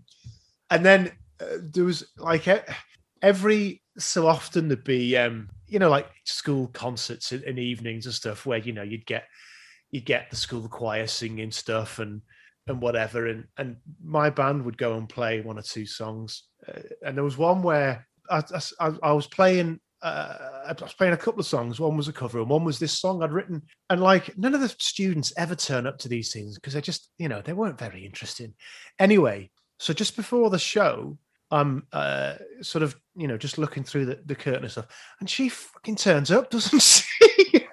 and 0.70 0.84
then 0.84 1.12
uh, 1.40 1.58
there 1.62 1.84
was 1.84 2.06
like 2.18 2.46
every 3.22 3.82
so 3.98 4.26
often 4.26 4.68
there'd 4.68 4.84
be 4.84 5.16
um, 5.16 5.48
you 5.66 5.78
know 5.78 5.90
like 5.90 6.08
school 6.24 6.68
concerts 6.68 7.32
in, 7.32 7.42
in 7.44 7.58
evenings 7.58 8.06
and 8.06 8.14
stuff 8.14 8.46
where 8.46 8.58
you 8.58 8.72
know 8.72 8.82
you'd 8.82 9.06
get 9.06 9.24
you'd 9.90 10.04
get 10.04 10.30
the 10.30 10.36
school 10.36 10.68
choir 10.68 11.06
singing 11.06 11.50
stuff 11.50 11.98
and 11.98 12.22
and 12.66 12.80
whatever 12.80 13.26
and 13.26 13.44
and 13.56 13.76
my 14.02 14.30
band 14.30 14.64
would 14.64 14.78
go 14.78 14.96
and 14.96 15.08
play 15.08 15.40
one 15.40 15.58
or 15.58 15.62
two 15.62 15.86
songs 15.86 16.44
uh, 16.68 16.80
and 17.02 17.16
there 17.16 17.24
was 17.24 17.38
one 17.38 17.62
where 17.62 18.06
I, 18.30 18.42
I, 18.80 18.92
I 19.02 19.12
was 19.12 19.26
playing 19.26 19.80
uh, 20.00 20.34
I 20.66 20.74
was 20.80 20.92
playing 20.92 21.14
a 21.14 21.16
couple 21.16 21.40
of 21.40 21.46
songs. 21.46 21.80
One 21.80 21.96
was 21.96 22.06
a 22.06 22.12
cover, 22.12 22.38
and 22.38 22.48
one 22.48 22.64
was 22.64 22.78
this 22.78 22.96
song 22.96 23.22
I'd 23.22 23.32
written. 23.32 23.62
And 23.90 24.00
like, 24.00 24.36
none 24.38 24.54
of 24.54 24.60
the 24.60 24.68
students 24.68 25.32
ever 25.36 25.56
turn 25.56 25.86
up 25.86 25.98
to 25.98 26.08
these 26.08 26.32
things 26.32 26.54
because 26.54 26.74
they 26.74 26.80
just, 26.80 27.10
you 27.18 27.28
know, 27.28 27.42
they 27.42 27.52
weren't 27.52 27.78
very 27.78 28.06
interesting. 28.06 28.54
Anyway, 29.00 29.50
so 29.78 29.92
just 29.92 30.14
before 30.14 30.50
the 30.50 30.58
show, 30.58 31.18
I'm 31.50 31.86
uh, 31.92 32.34
sort 32.60 32.82
of, 32.82 32.96
you 33.16 33.26
know, 33.26 33.38
just 33.38 33.58
looking 33.58 33.82
through 33.84 34.06
the, 34.06 34.20
the 34.26 34.34
curtain 34.34 34.64
and 34.64 34.70
stuff, 34.70 34.86
and 35.20 35.28
she 35.28 35.48
fucking 35.48 35.96
turns 35.96 36.30
up, 36.30 36.50
doesn't 36.50 36.82
she? 36.82 37.66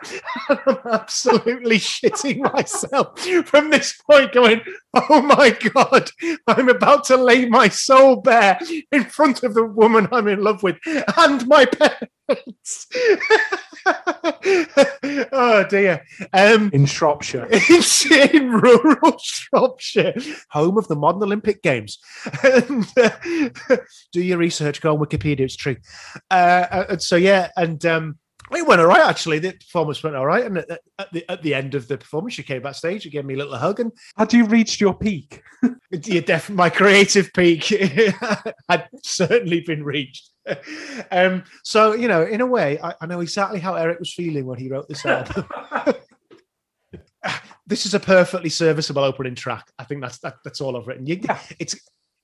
I'm 0.50 0.78
absolutely 0.92 1.78
shitting 1.78 2.54
myself 2.54 3.20
from 3.46 3.70
this 3.70 4.00
point, 4.10 4.34
going, 4.34 4.62
"Oh 4.94 5.22
my 5.22 5.50
god, 5.74 6.10
I'm 6.48 6.70
about 6.70 7.06
to 7.06 7.18
lay 7.18 7.48
my 7.48 7.68
soul 7.68 8.18
bare 8.18 8.60
in 8.92 9.04
front 9.06 9.44
of 9.44 9.54
the 9.54 9.66
woman 9.66 10.08
I'm 10.12 10.28
in 10.28 10.44
love 10.44 10.64
with 10.64 10.78
and 11.18 11.46
my 11.48 11.66
parents." 11.66 12.88
oh 15.32 15.66
dear. 15.70 16.04
Um, 16.34 16.70
In 16.74 16.86
Shropshire. 16.86 17.48
it's 17.52 18.06
in 18.06 18.52
rural 18.52 19.18
Shropshire, 19.24 20.14
home 20.50 20.78
of 20.78 20.88
the 20.88 20.96
modern 20.96 21.24
Olympic 21.24 21.62
Games. 21.62 22.00
and, 22.44 22.86
uh, 22.98 23.10
do 24.12 24.22
your 24.22 24.38
research, 24.38 24.82
go 24.82 24.94
on 24.94 25.00
Wikipedia, 25.00 25.42
it's 25.42 25.56
true. 25.56 25.78
Uh, 26.32 26.86
and 26.90 27.02
so, 27.02 27.16
yeah, 27.16 27.50
and 27.58 27.86
um, 27.86 28.18
it 28.52 28.66
went 28.66 28.82
all 28.82 28.88
right, 28.88 29.06
actually. 29.06 29.40
The 29.40 29.52
performance 29.54 30.04
went 30.04 30.16
all 30.16 30.26
right. 30.26 30.46
And 30.46 30.58
at, 30.60 30.80
at, 31.00 31.12
the, 31.14 31.26
at 31.30 31.42
the 31.42 31.54
end 31.54 31.76
of 31.76 31.88
the 31.88 31.98
performance, 31.98 32.34
she 32.34 32.44
came 32.44 32.62
backstage, 32.62 33.04
she 33.04 33.10
gave 33.10 33.26
me 33.26 33.34
a 33.34 33.38
little 33.38 33.58
hug, 33.58 33.80
and 33.80 33.92
Had 34.18 34.34
you 34.34 34.46
reached 34.46 34.80
your 34.82 34.94
peak? 34.94 35.42
def- 35.92 36.50
my 36.50 36.70
creative 36.70 37.32
peak 37.34 37.66
had 38.70 38.88
certainly 39.04 39.62
been 39.62 39.84
reached. 39.84 40.30
Um, 41.12 41.44
so, 41.64 41.94
you 41.94 42.08
know, 42.08 42.24
in 42.24 42.42
a 42.42 42.46
way, 42.46 42.80
I, 42.82 42.94
I 43.02 43.06
know 43.06 43.20
exactly 43.22 43.60
how 43.60 43.76
Eric 43.76 44.00
was 44.00 44.14
feeling 44.14 44.46
when 44.46 44.60
he 44.60 44.70
wrote 44.70 44.88
this 44.88 45.06
album. 45.06 45.46
this 47.68 47.86
is 47.86 47.94
a 47.94 48.00
perfectly 48.00 48.50
serviceable 48.50 49.04
opening 49.04 49.36
track. 49.36 49.66
I 49.80 49.84
think 49.84 50.02
that's 50.02 50.20
that, 50.20 50.36
that's 50.44 50.62
all 50.62 50.78
I've 50.78 50.88
written. 50.88 51.06
You, 51.06 51.20
Yeah. 51.24 51.40
It's 51.60 51.76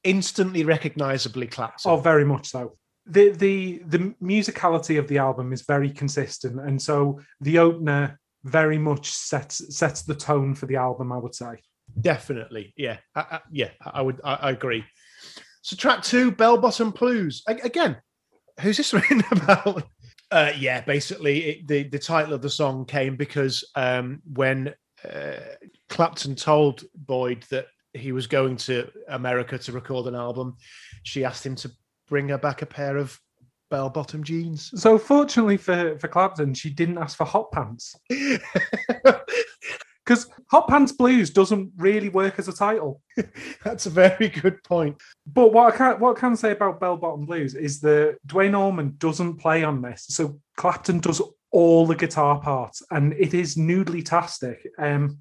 instantly 0.04 0.64
recognizably 0.64 1.48
claps. 1.48 1.86
Oh, 1.86 1.98
very 1.98 2.26
much 2.26 2.48
so. 2.50 2.78
The 3.08 3.30
the 3.32 3.82
the 3.88 4.14
musicality 4.22 5.00
of 5.00 5.08
the 5.08 5.18
album 5.18 5.54
is 5.54 5.64
very 5.64 5.90
consistent, 5.90 6.60
and 6.60 6.80
so 6.80 7.20
the 7.40 7.58
opener 7.58 8.20
very 8.44 8.78
much 8.78 9.10
sets 9.12 9.76
sets 9.76 10.04
the 10.04 10.14
tone 10.16 10.54
for 10.54 10.68
the 10.68 10.76
album. 10.76 11.12
I 11.12 11.18
would 11.18 11.34
say. 11.36 11.62
Definitely, 12.00 12.74
yeah, 12.78 12.98
I, 13.16 13.22
I- 13.22 13.40
yeah. 13.52 13.72
I 13.82 14.02
would, 14.02 14.22
I, 14.24 14.36
I 14.36 14.52
agree. 14.52 14.86
So, 15.64 15.76
track 15.76 16.04
two, 16.04 16.32
Bell 16.32 16.58
Bottom 16.58 16.92
Blues. 16.92 17.44
Again, 17.48 17.98
who's 18.62 18.78
this 18.78 18.94
written 18.94 19.24
about? 19.32 19.84
Uh, 20.32 20.52
yeah, 20.58 20.82
basically, 20.82 21.40
it, 21.40 21.68
the 21.68 21.84
the 21.84 22.00
title 22.00 22.34
of 22.34 22.42
the 22.42 22.50
song 22.50 22.86
came 22.86 23.16
because 23.16 23.64
um, 23.76 24.22
when 24.34 24.74
uh, 25.10 25.40
Clapton 25.90 26.36
told 26.36 26.84
Boyd 26.96 27.44
that 27.50 27.68
he 27.94 28.12
was 28.14 28.28
going 28.28 28.56
to 28.56 28.90
America 29.10 29.58
to 29.58 29.72
record 29.74 30.08
an 30.08 30.16
album, 30.16 30.56
she 31.04 31.26
asked 31.26 31.46
him 31.46 31.56
to 31.56 31.72
bring 32.08 32.30
her 32.30 32.38
back 32.38 32.62
a 32.62 32.66
pair 32.66 32.98
of 32.98 33.20
bell 33.70 33.90
bottom 33.90 34.24
jeans. 34.24 34.72
So 34.80 34.98
fortunately 34.98 35.58
for 35.58 35.98
for 36.00 36.08
Clapton, 36.08 36.54
she 36.54 36.70
didn't 36.70 36.98
ask 36.98 37.18
for 37.18 37.26
hot 37.26 37.52
pants 37.52 37.96
because 40.06 40.30
Hot 40.52 40.68
Pants 40.68 40.92
Blues 40.92 41.30
doesn't 41.30 41.72
really 41.78 42.10
work 42.10 42.38
as 42.38 42.50
a 42.50 42.54
title. 42.54 43.02
That's 43.64 43.86
a 43.86 43.90
very 43.90 44.28
good 44.28 44.62
point. 44.64 44.98
But 45.26 45.54
what 45.54 45.74
I 45.74 45.78
can 45.78 46.00
what 46.00 46.18
I 46.18 46.20
can 46.20 46.36
say 46.36 46.52
about 46.52 46.82
Bell 46.82 46.98
Bottom 46.98 47.26
Blues 47.26 47.56
is 47.56 47.80
that 47.82 48.18
Duane 48.26 48.54
Allman 48.54 48.96
doesn't 48.98 49.38
play 49.38 49.64
on 49.64 49.82
this, 49.82 50.06
so 50.10 50.40
Clapton 50.58 51.00
does 51.00 51.22
all 51.52 51.88
the 51.88 51.96
guitar 51.96 52.42
parts, 52.42 52.82
and 52.92 53.14
it 53.14 53.34
is 53.34 53.56
noodly 53.56 54.04
tastic. 54.04 54.68
Um, 54.78 55.20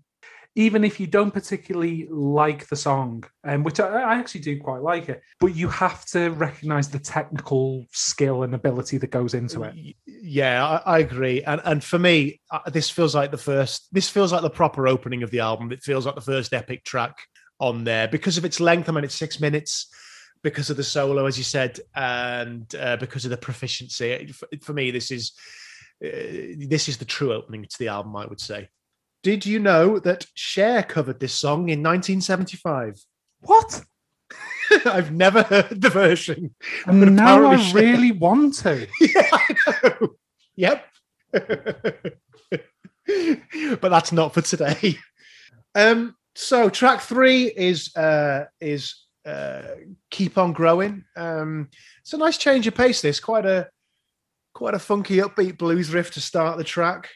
even 0.56 0.84
if 0.84 0.98
you 0.98 1.06
don't 1.06 1.30
particularly 1.30 2.08
like 2.10 2.66
the 2.68 2.76
song, 2.76 3.24
um, 3.44 3.62
which 3.62 3.78
I, 3.78 3.86
I, 3.86 4.14
actually 4.16 4.40
do 4.40 4.60
quite 4.60 4.82
like 4.82 5.08
it, 5.08 5.22
but 5.38 5.54
you 5.54 5.68
have 5.68 6.04
to 6.06 6.30
recognize 6.30 6.88
the 6.88 6.98
technical 6.98 7.86
skill 7.92 8.42
and 8.42 8.54
ability 8.54 8.98
that 8.98 9.10
goes 9.10 9.34
into 9.34 9.62
it. 9.62 9.74
Yeah, 10.06 10.66
I, 10.66 10.96
I 10.96 10.98
agree. 10.98 11.42
And 11.44 11.60
and 11.64 11.84
for 11.84 11.98
me, 11.98 12.40
this 12.72 12.90
feels 12.90 13.14
like 13.14 13.30
the 13.30 13.38
first. 13.38 13.88
This 13.92 14.08
feels 14.08 14.32
like 14.32 14.42
the 14.42 14.50
proper 14.50 14.88
opening 14.88 15.22
of 15.22 15.30
the 15.30 15.40
album. 15.40 15.70
It 15.70 15.82
feels 15.82 16.04
like 16.04 16.16
the 16.16 16.20
first 16.20 16.52
epic 16.52 16.84
track 16.84 17.16
on 17.60 17.84
there 17.84 18.08
because 18.08 18.36
of 18.36 18.44
its 18.44 18.58
length. 18.58 18.88
I 18.88 18.92
mean, 18.92 19.04
it's 19.04 19.14
six 19.14 19.40
minutes. 19.40 19.86
Because 20.42 20.70
of 20.70 20.78
the 20.78 20.84
solo, 20.84 21.26
as 21.26 21.36
you 21.36 21.44
said, 21.44 21.80
and 21.94 22.74
uh, 22.74 22.96
because 22.96 23.26
of 23.26 23.30
the 23.30 23.36
proficiency, 23.36 24.32
for, 24.32 24.48
for 24.62 24.72
me, 24.72 24.90
this 24.90 25.10
is 25.10 25.32
uh, 26.02 26.56
this 26.66 26.88
is 26.88 26.96
the 26.96 27.04
true 27.04 27.34
opening 27.34 27.62
to 27.62 27.78
the 27.78 27.88
album. 27.88 28.16
I 28.16 28.24
would 28.24 28.40
say. 28.40 28.70
Did 29.22 29.44
you 29.44 29.58
know 29.58 29.98
that 29.98 30.26
Cher 30.34 30.82
covered 30.82 31.20
this 31.20 31.34
song 31.34 31.68
in 31.68 31.82
1975? 31.82 33.04
What? 33.42 33.84
I've 34.86 35.12
never 35.12 35.42
heard 35.42 35.80
the 35.80 35.90
version. 35.90 36.54
And 36.86 37.16
now 37.16 37.46
I 37.46 37.56
Cher... 37.56 37.82
really 37.82 38.12
want 38.12 38.54
to. 38.58 38.86
yeah, 39.00 39.28
I 39.32 39.54
know. 39.82 40.16
Yep. 40.56 40.86
but 43.80 43.88
that's 43.88 44.12
not 44.12 44.32
for 44.32 44.40
today. 44.40 44.96
Um, 45.74 46.16
so 46.34 46.68
track 46.70 47.00
three 47.00 47.44
is 47.44 47.94
uh, 47.96 48.46
is 48.60 49.06
uh, 49.26 49.62
keep 50.10 50.38
on 50.38 50.52
growing. 50.52 51.04
Um, 51.16 51.68
it's 52.00 52.12
a 52.12 52.18
nice 52.18 52.38
change 52.38 52.66
of 52.66 52.74
pace. 52.74 53.00
This 53.02 53.20
quite 53.20 53.46
a 53.46 53.68
quite 54.54 54.74
a 54.74 54.78
funky 54.78 55.18
upbeat 55.18 55.58
blues 55.58 55.92
riff 55.92 56.10
to 56.12 56.20
start 56.20 56.58
the 56.58 56.64
track. 56.64 57.08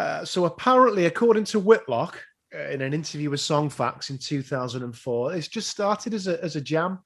Uh, 0.00 0.24
so 0.24 0.46
apparently, 0.46 1.04
according 1.04 1.44
to 1.44 1.60
Whitlock, 1.60 2.18
uh, 2.54 2.70
in 2.70 2.80
an 2.80 2.94
interview 2.94 3.28
with 3.28 3.40
Songfacts 3.40 4.08
in 4.08 4.16
2004, 4.16 5.34
it's 5.34 5.46
just 5.46 5.68
started 5.68 6.14
as 6.14 6.26
a 6.26 6.42
as 6.42 6.56
a 6.56 6.60
jam. 6.60 7.00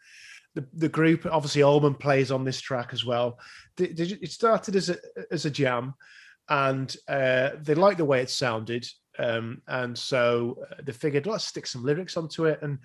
The, 0.55 0.65
the 0.75 0.89
group, 0.89 1.27
obviously, 1.29 1.65
Allman 1.65 1.97
plays 1.97 2.31
on 2.31 2.45
this 2.45 2.61
track 2.61 2.91
as 2.93 3.05
well. 3.05 3.41
It 3.77 4.31
started 4.31 4.77
as 4.77 4.91
a 4.91 4.97
as 5.33 5.45
a 5.45 5.51
jam, 5.51 5.95
and 6.49 6.97
uh, 7.09 7.51
they 7.61 7.75
liked 7.75 7.99
the 7.99 8.05
way 8.05 8.21
it 8.21 8.31
sounded, 8.31 8.87
um, 9.19 9.61
and 9.67 9.99
so 9.99 10.59
uh, 10.71 10.77
they 10.85 10.93
figured 10.93 11.27
let's 11.27 11.45
stick 11.47 11.67
some 11.67 11.83
lyrics 11.83 12.17
onto 12.17 12.45
it. 12.45 12.61
And 12.63 12.79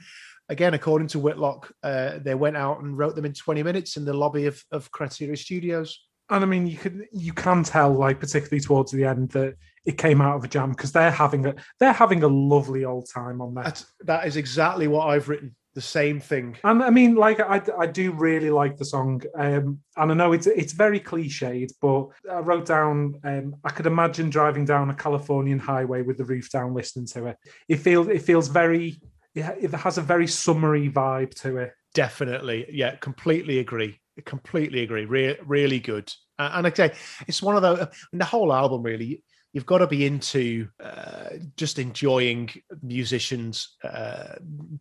again, 0.50 0.74
according 0.74 1.10
to 1.10 1.20
Whitlock, 1.20 1.72
uh, 1.84 2.18
they 2.18 2.34
went 2.34 2.58
out 2.58 2.82
and 2.82 2.98
wrote 2.98 3.16
them 3.16 3.26
in 3.26 3.34
20 3.34 3.62
minutes 3.62 3.96
in 3.96 4.06
the 4.06 4.14
lobby 4.14 4.48
of, 4.48 4.64
of 4.72 4.92
Criteria 4.92 5.38
Studios. 5.38 6.09
And 6.30 6.44
I 6.44 6.48
mean, 6.48 6.68
you 6.68 6.78
could 6.78 7.06
you 7.12 7.34
can 7.34 7.64
tell, 7.64 7.92
like 7.92 8.20
particularly 8.20 8.62
towards 8.62 8.92
the 8.92 9.06
end, 9.06 9.30
that 9.32 9.56
it 9.86 9.98
came 9.98 10.22
out 10.22 10.36
of 10.36 10.44
a 10.44 10.48
jam 10.48 10.72
because 10.72 10.92
they're 10.92 11.12
having 11.12 11.46
a 11.46 11.56
they're 11.80 11.94
having 11.94 12.24
a 12.24 12.28
lovely 12.28 12.86
old 12.86 13.10
time 13.14 13.42
on 13.42 13.54
that. 13.56 13.66
That's, 13.66 13.86
that 14.02 14.28
is 14.28 14.38
exactly 14.38 14.88
what 14.88 15.08
I've 15.08 15.30
written. 15.30 15.56
The 15.76 15.82
same 15.82 16.20
thing. 16.20 16.58
And 16.64 16.84
I 16.84 16.90
mean, 16.90 17.16
like 17.16 17.40
I, 17.40 17.62
I 17.80 17.86
do 17.86 18.12
really 18.12 18.50
like 18.50 18.76
the 18.76 18.86
song, 18.86 19.22
um, 19.38 19.80
and 19.96 20.12
I 20.12 20.14
know 20.14 20.34
it's 20.34 20.48
it's 20.48 20.74
very 20.74 21.00
cliched, 21.00 21.72
but 21.80 22.08
I 22.30 22.40
wrote 22.40 22.66
down 22.66 23.20
um, 23.24 23.56
I 23.64 23.70
could 23.70 23.86
imagine 23.86 24.30
driving 24.30 24.66
down 24.66 24.90
a 24.90 24.96
Californian 24.96 25.60
highway 25.60 26.02
with 26.02 26.18
the 26.18 26.26
roof 26.26 26.52
down, 26.52 26.74
listening 26.74 27.06
to 27.08 27.28
it. 27.28 27.38
It 27.68 27.78
feels 27.78 28.08
it 28.08 28.24
feels 28.24 28.48
very 28.48 29.00
it 29.36 29.72
has 29.72 29.98
a 29.98 30.02
very 30.02 30.28
summery 30.28 30.90
vibe 30.90 31.34
to 31.42 31.58
it. 31.58 31.74
Definitely, 31.94 32.66
yeah, 32.72 32.96
completely 32.96 33.60
agree. 33.60 34.00
Completely 34.26 34.82
agree. 34.84 35.06
Re- 35.06 35.38
really 35.46 35.80
good. 35.80 36.12
Uh, 36.38 36.52
and 36.54 36.76
say 36.76 36.94
it's 37.28 37.42
one 37.42 37.56
of 37.56 37.62
those. 37.62 37.88
the 38.14 38.26
whole 38.26 38.54
album 38.54 38.84
really 38.84 39.24
you've 39.54 39.66
got 39.66 39.80
to 39.80 39.88
be 39.88 40.06
into 40.06 40.68
uh, 40.84 41.30
just 41.58 41.80
enjoying 41.80 42.50
musicians 42.84 43.76
uh, 43.84 44.36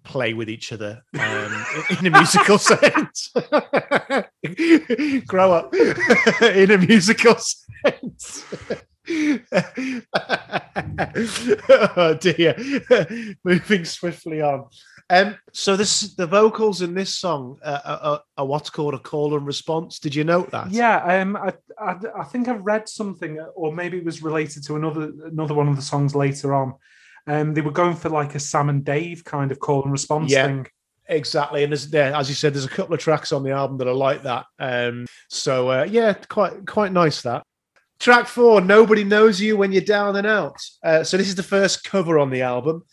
play 0.04 0.34
with 0.34 0.50
each 0.50 0.72
other 0.72 1.02
um, 1.18 1.66
in 1.98 2.06
a 2.06 2.10
musical 2.10 2.58
sense. 2.58 3.32
Grow 5.26 5.52
up 5.52 5.74
in 6.42 6.70
a 6.70 6.78
musical 6.78 7.36
sense. 7.36 8.44
oh 11.96 12.14
dear. 12.20 12.54
Moving 13.44 13.84
swiftly 13.84 14.42
on. 14.42 14.66
Um, 15.10 15.36
so 15.52 15.74
this 15.74 16.14
the 16.14 16.26
vocals 16.26 16.82
in 16.82 16.92
this 16.92 17.14
song 17.14 17.58
uh, 17.62 17.80
are, 17.84 18.20
are, 18.36 18.46
what's 18.46 18.68
called 18.68 18.92
a 18.94 18.98
call 18.98 19.34
and 19.34 19.46
response. 19.46 19.98
Did 19.98 20.14
you 20.14 20.22
note 20.22 20.50
that? 20.50 20.70
Yeah, 20.70 20.98
um, 21.02 21.36
I, 21.36 21.54
I, 21.80 21.96
I 22.20 22.24
think 22.24 22.48
I 22.48 22.52
read 22.52 22.88
something, 22.88 23.40
or 23.54 23.72
maybe 23.72 23.96
it 23.96 24.04
was 24.04 24.22
related 24.22 24.64
to 24.64 24.76
another 24.76 25.10
another 25.24 25.54
one 25.54 25.68
of 25.68 25.76
the 25.76 25.82
songs 25.82 26.14
later 26.14 26.54
on. 26.54 26.74
Um, 27.26 27.54
they 27.54 27.62
were 27.62 27.70
going 27.70 27.96
for 27.96 28.10
like 28.10 28.34
a 28.34 28.40
Sam 28.40 28.68
and 28.68 28.84
Dave 28.84 29.24
kind 29.24 29.50
of 29.50 29.58
call 29.58 29.82
and 29.82 29.92
response 29.92 30.30
yeah. 30.30 30.46
thing. 30.46 30.66
Exactly, 31.08 31.62
and 31.62 31.72
there's 31.72 31.88
there, 31.88 32.14
as 32.14 32.28
you 32.28 32.34
said, 32.34 32.52
there's 32.52 32.66
a 32.66 32.68
couple 32.68 32.92
of 32.92 33.00
tracks 33.00 33.32
on 33.32 33.42
the 33.42 33.52
album 33.52 33.78
that 33.78 33.88
are 33.88 33.94
like 33.94 34.24
that. 34.24 34.44
Um, 34.58 35.06
so 35.28 35.70
uh, 35.70 35.86
yeah, 35.88 36.12
quite 36.12 36.66
quite 36.66 36.92
nice 36.92 37.22
that. 37.22 37.42
Track 37.98 38.26
four, 38.26 38.60
nobody 38.60 39.04
knows 39.04 39.40
you 39.40 39.56
when 39.56 39.72
you're 39.72 39.82
down 39.82 40.16
and 40.16 40.26
out. 40.26 40.60
Uh, 40.84 41.02
so 41.02 41.16
this 41.16 41.28
is 41.28 41.34
the 41.34 41.42
first 41.42 41.82
cover 41.82 42.18
on 42.18 42.30
the 42.30 42.42
album. 42.42 42.84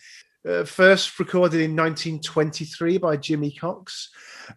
Uh, 0.47 0.63
first 0.63 1.17
recorded 1.19 1.59
in 1.59 1.75
1923 1.75 2.97
by 2.99 3.17
Jimmy 3.17 3.51
Cox. 3.51 4.09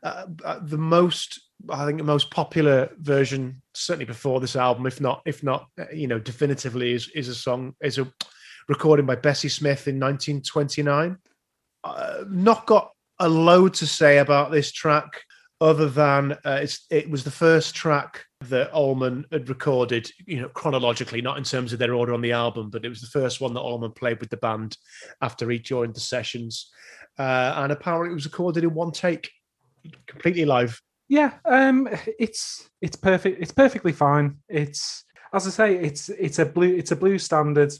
Uh, 0.02 0.26
uh, 0.44 0.58
the 0.62 0.76
most, 0.76 1.40
I 1.70 1.86
think, 1.86 1.98
the 1.98 2.04
most 2.04 2.30
popular 2.30 2.90
version, 2.98 3.62
certainly 3.72 4.04
before 4.04 4.40
this 4.40 4.54
album, 4.54 4.86
if 4.86 5.00
not, 5.00 5.22
if 5.24 5.42
not, 5.42 5.68
uh, 5.80 5.84
you 5.92 6.06
know, 6.06 6.18
definitively, 6.18 6.92
is 6.92 7.08
is 7.14 7.28
a 7.28 7.34
song, 7.34 7.74
is 7.82 7.96
a 7.96 8.12
recording 8.68 9.06
by 9.06 9.14
Bessie 9.14 9.48
Smith 9.48 9.88
in 9.88 9.98
1929. 9.98 11.16
Uh, 11.84 12.24
not 12.28 12.66
got 12.66 12.90
a 13.20 13.28
load 13.28 13.72
to 13.74 13.86
say 13.86 14.18
about 14.18 14.50
this 14.50 14.70
track 14.72 15.22
other 15.60 15.88
than 15.88 16.32
uh, 16.44 16.66
it 16.90 17.10
was 17.10 17.24
the 17.24 17.30
first 17.30 17.74
track 17.74 18.24
that 18.42 18.70
Allman 18.72 19.26
had 19.32 19.48
recorded, 19.48 20.10
you 20.26 20.40
know, 20.40 20.48
chronologically, 20.48 21.20
not 21.20 21.38
in 21.38 21.44
terms 21.44 21.72
of 21.72 21.78
their 21.78 21.94
order 21.94 22.14
on 22.14 22.20
the 22.20 22.32
album, 22.32 22.70
but 22.70 22.84
it 22.84 22.88
was 22.88 23.00
the 23.00 23.08
first 23.08 23.40
one 23.40 23.54
that 23.54 23.60
Allman 23.60 23.92
played 23.92 24.20
with 24.20 24.30
the 24.30 24.36
band 24.36 24.76
after 25.20 25.50
he 25.50 25.58
joined 25.58 25.94
the 25.94 26.00
sessions. 26.00 26.70
Uh, 27.18 27.54
and 27.56 27.72
apparently 27.72 28.12
it 28.12 28.14
was 28.14 28.24
recorded 28.24 28.62
in 28.62 28.72
one 28.72 28.92
take, 28.92 29.28
completely 30.06 30.44
live. 30.44 30.80
Yeah, 31.08 31.32
um, 31.46 31.88
it's 32.18 32.68
it's 32.82 32.96
perfect. 32.96 33.40
It's 33.40 33.52
perfectly 33.52 33.92
fine. 33.92 34.36
It's 34.48 35.04
as 35.32 35.46
I 35.46 35.50
say, 35.50 35.76
it's 35.76 36.10
it's 36.10 36.38
a 36.38 36.46
blue 36.46 36.74
it's 36.74 36.92
a 36.92 36.96
blue 36.96 37.18
standard 37.18 37.72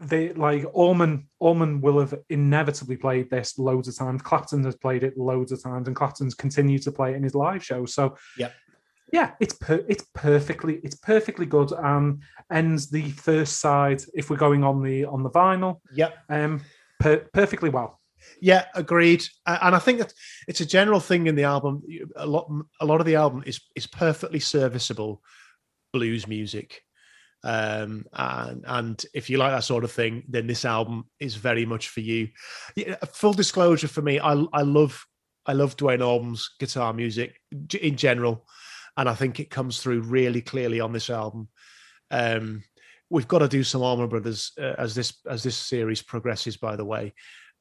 they 0.00 0.32
like 0.32 0.64
Allman 0.72 1.28
Allman 1.40 1.80
will 1.80 2.00
have 2.00 2.14
inevitably 2.30 2.96
played 2.96 3.30
this 3.30 3.58
loads 3.58 3.88
of 3.88 3.96
times. 3.96 4.22
Clapton 4.22 4.64
has 4.64 4.76
played 4.76 5.04
it 5.04 5.18
loads 5.18 5.52
of 5.52 5.62
times, 5.62 5.86
and 5.86 5.96
Clapton's 5.96 6.34
continued 6.34 6.82
to 6.82 6.92
play 6.92 7.12
it 7.12 7.16
in 7.16 7.22
his 7.22 7.34
live 7.34 7.64
show. 7.64 7.84
So 7.84 8.16
yeah, 8.38 8.50
yeah, 9.12 9.32
it's 9.40 9.54
per- 9.54 9.84
it's 9.88 10.06
perfectly 10.14 10.80
it's 10.82 10.96
perfectly 10.96 11.46
good. 11.46 11.72
Um, 11.72 12.20
ends 12.50 12.90
the 12.90 13.10
first 13.10 13.60
side 13.60 14.02
if 14.14 14.30
we're 14.30 14.36
going 14.36 14.64
on 14.64 14.82
the 14.82 15.04
on 15.04 15.22
the 15.22 15.30
vinyl. 15.30 15.80
Yep. 15.92 16.14
Um, 16.28 16.62
per- 16.98 17.28
perfectly 17.32 17.70
well. 17.70 18.00
Yeah, 18.40 18.66
agreed. 18.74 19.24
And 19.46 19.74
I 19.74 19.78
think 19.78 19.98
that 19.98 20.12
it's 20.46 20.60
a 20.60 20.66
general 20.66 21.00
thing 21.00 21.26
in 21.26 21.34
the 21.34 21.44
album. 21.44 21.82
A 22.16 22.26
lot, 22.26 22.50
a 22.80 22.86
lot 22.86 23.00
of 23.00 23.06
the 23.06 23.16
album 23.16 23.42
is 23.46 23.60
is 23.74 23.86
perfectly 23.86 24.40
serviceable 24.40 25.22
blues 25.92 26.26
music. 26.26 26.82
Um, 27.42 28.04
and 28.12 28.64
and 28.66 29.04
if 29.14 29.30
you 29.30 29.38
like 29.38 29.52
that 29.52 29.64
sort 29.64 29.84
of 29.84 29.92
thing, 29.92 30.24
then 30.28 30.46
this 30.46 30.64
album 30.64 31.06
is 31.18 31.36
very 31.36 31.64
much 31.64 31.88
for 31.88 32.00
you. 32.00 32.28
Yeah, 32.76 32.96
full 33.06 33.32
disclosure 33.32 33.88
for 33.88 34.02
me, 34.02 34.20
I 34.20 34.32
I 34.52 34.62
love 34.62 35.04
I 35.46 35.52
love 35.52 35.76
Duane 35.76 36.02
Allman's 36.02 36.50
guitar 36.58 36.92
music 36.92 37.40
in 37.80 37.96
general, 37.96 38.46
and 38.96 39.08
I 39.08 39.14
think 39.14 39.40
it 39.40 39.50
comes 39.50 39.80
through 39.80 40.02
really 40.02 40.42
clearly 40.42 40.80
on 40.80 40.92
this 40.92 41.08
album. 41.08 41.48
Um, 42.10 42.62
we've 43.08 43.28
got 43.28 43.38
to 43.38 43.48
do 43.48 43.64
some 43.64 43.82
Allman 43.82 44.08
Brothers 44.08 44.52
uh, 44.58 44.74
as 44.76 44.94
this 44.94 45.18
as 45.26 45.42
this 45.42 45.56
series 45.56 46.02
progresses. 46.02 46.56
By 46.56 46.76
the 46.76 46.84
way, 46.84 47.14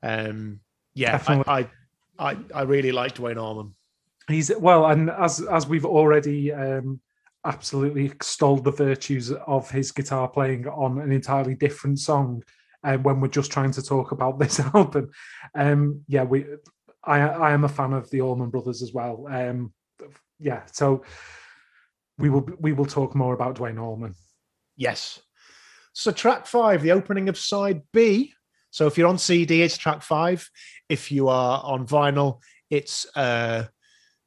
um, 0.03 0.59
yeah, 0.93 1.23
I, 1.25 1.43
I, 1.47 2.31
I 2.31 2.37
I 2.53 2.61
really 2.63 2.91
like 2.91 3.15
Duane 3.15 3.37
Allman. 3.37 3.75
He's 4.27 4.51
well, 4.57 4.85
and 4.87 5.09
as 5.09 5.41
as 5.41 5.67
we've 5.67 5.85
already 5.85 6.51
um, 6.51 6.99
absolutely 7.45 8.05
extolled 8.05 8.63
the 8.63 8.71
virtues 8.71 9.31
of 9.31 9.69
his 9.71 9.91
guitar 9.91 10.27
playing 10.27 10.67
on 10.67 10.99
an 10.99 11.11
entirely 11.11 11.55
different 11.55 11.99
song 11.99 12.43
uh, 12.83 12.97
when 12.97 13.19
we're 13.19 13.27
just 13.27 13.51
trying 13.51 13.71
to 13.71 13.81
talk 13.81 14.11
about 14.11 14.39
this 14.39 14.59
album. 14.73 15.09
Um, 15.55 16.01
yeah, 16.07 16.23
we, 16.23 16.45
I, 17.03 17.19
I 17.19 17.51
am 17.51 17.63
a 17.63 17.69
fan 17.69 17.93
of 17.93 18.09
the 18.09 18.21
Allman 18.21 18.49
Brothers 18.49 18.81
as 18.81 18.93
well. 18.93 19.27
Um, 19.29 19.73
yeah, 20.39 20.63
so 20.71 21.03
we 22.17 22.29
will 22.29 22.47
we 22.59 22.73
will 22.73 22.85
talk 22.85 23.15
more 23.15 23.33
about 23.33 23.55
Duane 23.55 23.77
Allman. 23.77 24.15
Yes. 24.75 25.21
So 25.93 26.11
track 26.11 26.45
five, 26.45 26.81
the 26.81 26.91
opening 26.91 27.29
of 27.29 27.37
side 27.37 27.81
B. 27.91 28.33
So 28.71 28.87
if 28.87 28.97
you're 28.97 29.07
on 29.07 29.17
CD, 29.17 29.63
it's 29.63 29.77
track 29.77 30.01
five. 30.01 30.49
If 30.87 31.11
you 31.11 31.27
are 31.27 31.61
on 31.63 31.87
vinyl, 31.87 32.39
it's 32.69 33.05
uh 33.15 33.65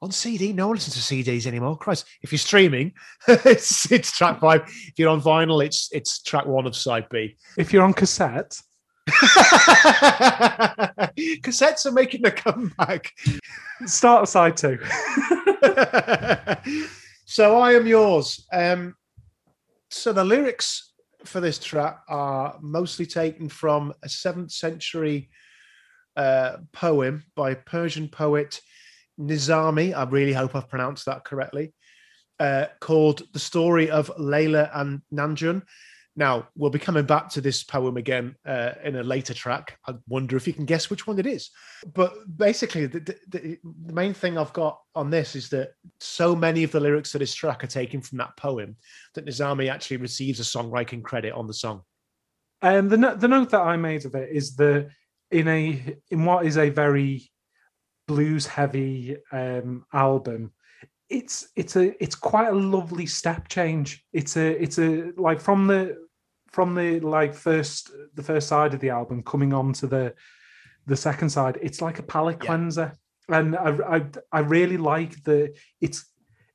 on 0.03 0.11
CD. 0.11 0.53
No 0.53 0.69
one 0.69 0.77
listens 0.77 1.07
to 1.07 1.15
CDs 1.15 1.47
anymore. 1.47 1.79
Christ, 1.79 2.05
if 2.23 2.33
you're 2.33 2.39
streaming, 2.39 2.93
it's 3.29 3.91
it's 3.91 4.15
track 4.15 4.41
five. 4.41 4.63
If 4.67 4.99
you're 4.99 5.09
on 5.09 5.23
vinyl, 5.23 5.65
it's 5.65 5.89
it's 5.93 6.23
track 6.23 6.45
one 6.45 6.67
of 6.67 6.77
side 6.77 7.07
B. 7.11 7.37
If 7.57 7.73
you're 7.73 7.85
on 7.85 7.95
cassette, 7.95 8.61
Cassettes 11.43 11.87
are 11.87 11.93
making 11.93 12.27
a 12.27 12.31
comeback. 12.31 13.11
start 13.87 14.23
of 14.23 14.29
side 14.29 14.57
two. 14.57 14.79
so 17.25 17.59
I 17.59 17.75
am 17.75 17.87
yours. 17.87 18.47
Um, 18.53 18.95
so 19.91 20.13
the 20.13 20.25
lyrics 20.25 20.93
for 21.25 21.41
this 21.41 21.59
track 21.59 22.01
are 22.09 22.59
mostly 22.61 23.07
taken 23.07 23.49
from 23.49 23.93
a 24.03 24.09
seventh 24.09 24.51
century 24.51 25.31
uh, 26.17 26.57
poem 26.73 27.25
by 27.37 27.55
Persian 27.55 28.09
poet 28.09 28.61
Nizami. 29.23 29.95
I 29.95 30.05
really 30.05 30.33
hope 30.33 30.55
I've 30.55 30.69
pronounced 30.69 31.07
that 31.07 31.25
correctly. 31.25 31.73
Uh, 32.39 32.67
called 32.81 33.23
"The 33.33 33.39
Story 33.39 33.91
of 33.91 34.11
Layla 34.19 34.71
and 34.75 35.03
Majnun." 35.13 35.63
Now 36.15 36.49
we'll 36.55 36.71
be 36.71 36.79
coming 36.79 37.07
back 37.07 37.31
to 37.31 37.41
this 37.41 37.65
poem 37.65 37.97
again 37.97 38.37
uh, 38.47 38.73
in 38.85 38.97
a 38.97 39.03
later 39.03 39.33
track. 39.33 39.79
I 39.87 39.95
wonder 40.09 40.37
if 40.37 40.47
you 40.47 40.53
can 40.53 40.67
guess 40.67 40.91
which 40.91 41.07
one 41.07 41.19
it 41.19 41.27
is. 41.27 41.51
But 41.95 42.13
basically, 42.37 42.87
the, 42.87 43.01
the, 43.01 43.59
the, 43.87 43.93
main 43.93 44.13
thing 44.13 44.37
I've 44.37 44.53
got 44.53 44.79
on 44.95 45.09
this 45.09 45.35
is 45.35 45.49
that 45.51 45.71
so 46.01 46.37
many 46.37 46.65
of 46.65 46.73
the 46.73 46.81
lyrics 46.81 47.13
to 47.13 47.19
this 47.19 47.35
track 47.35 47.65
are 47.65 47.69
taken 47.69 48.03
from 48.03 48.19
that 48.19 48.37
poem 48.37 48.77
that 49.15 49.25
Nizami 49.25 49.71
actually 49.71 49.99
receives 49.99 50.39
a 50.39 50.43
songwriting 50.43 51.03
credit 51.03 51.33
on 51.33 51.47
the 51.47 51.55
song. 51.55 51.83
Um, 52.61 52.89
the 52.89 53.17
the 53.19 53.29
note 53.29 53.51
that 53.51 53.63
I 53.63 53.77
made 53.77 54.05
of 54.05 54.15
it 54.15 54.29
is 54.31 54.55
that 54.57 54.89
in 55.31 55.49
a 55.49 55.97
in 56.11 56.25
what 56.27 56.45
is 56.45 56.59
a 56.59 56.69
very 56.69 57.32
blues 58.13 58.47
heavy 58.47 59.17
um, 59.33 59.85
album, 59.93 60.53
it's 61.09 61.49
it's 61.57 61.77
a 61.77 61.85
it's 62.03 62.15
quite 62.15 62.49
a 62.49 62.63
lovely 62.77 63.07
step 63.07 63.49
change. 63.49 64.05
It's 64.13 64.37
a 64.37 64.63
it's 64.63 64.79
a 64.79 65.13
like 65.17 65.41
from 65.41 65.67
the 65.67 65.83
from 66.51 66.75
the 66.75 67.01
like 67.01 67.35
first 67.35 67.91
the 68.15 68.23
first 68.23 68.49
side 68.49 68.75
of 68.75 68.81
the 68.81 68.91
album 68.91 69.23
coming 69.23 69.53
on 69.53 69.73
to 69.75 69.87
the 69.87 70.15
the 70.87 70.97
second 70.97 71.31
side. 71.31 71.59
It's 71.63 71.81
like 71.81 71.99
a 71.99 72.03
palate 72.03 72.39
Yeah. 72.41 72.47
cleanser, 72.47 72.93
and 73.29 73.57
I, 73.57 73.71
I 73.97 73.99
I 74.39 74.41
really 74.41 74.77
like 74.77 75.23
the 75.25 75.55
it's 75.81 76.05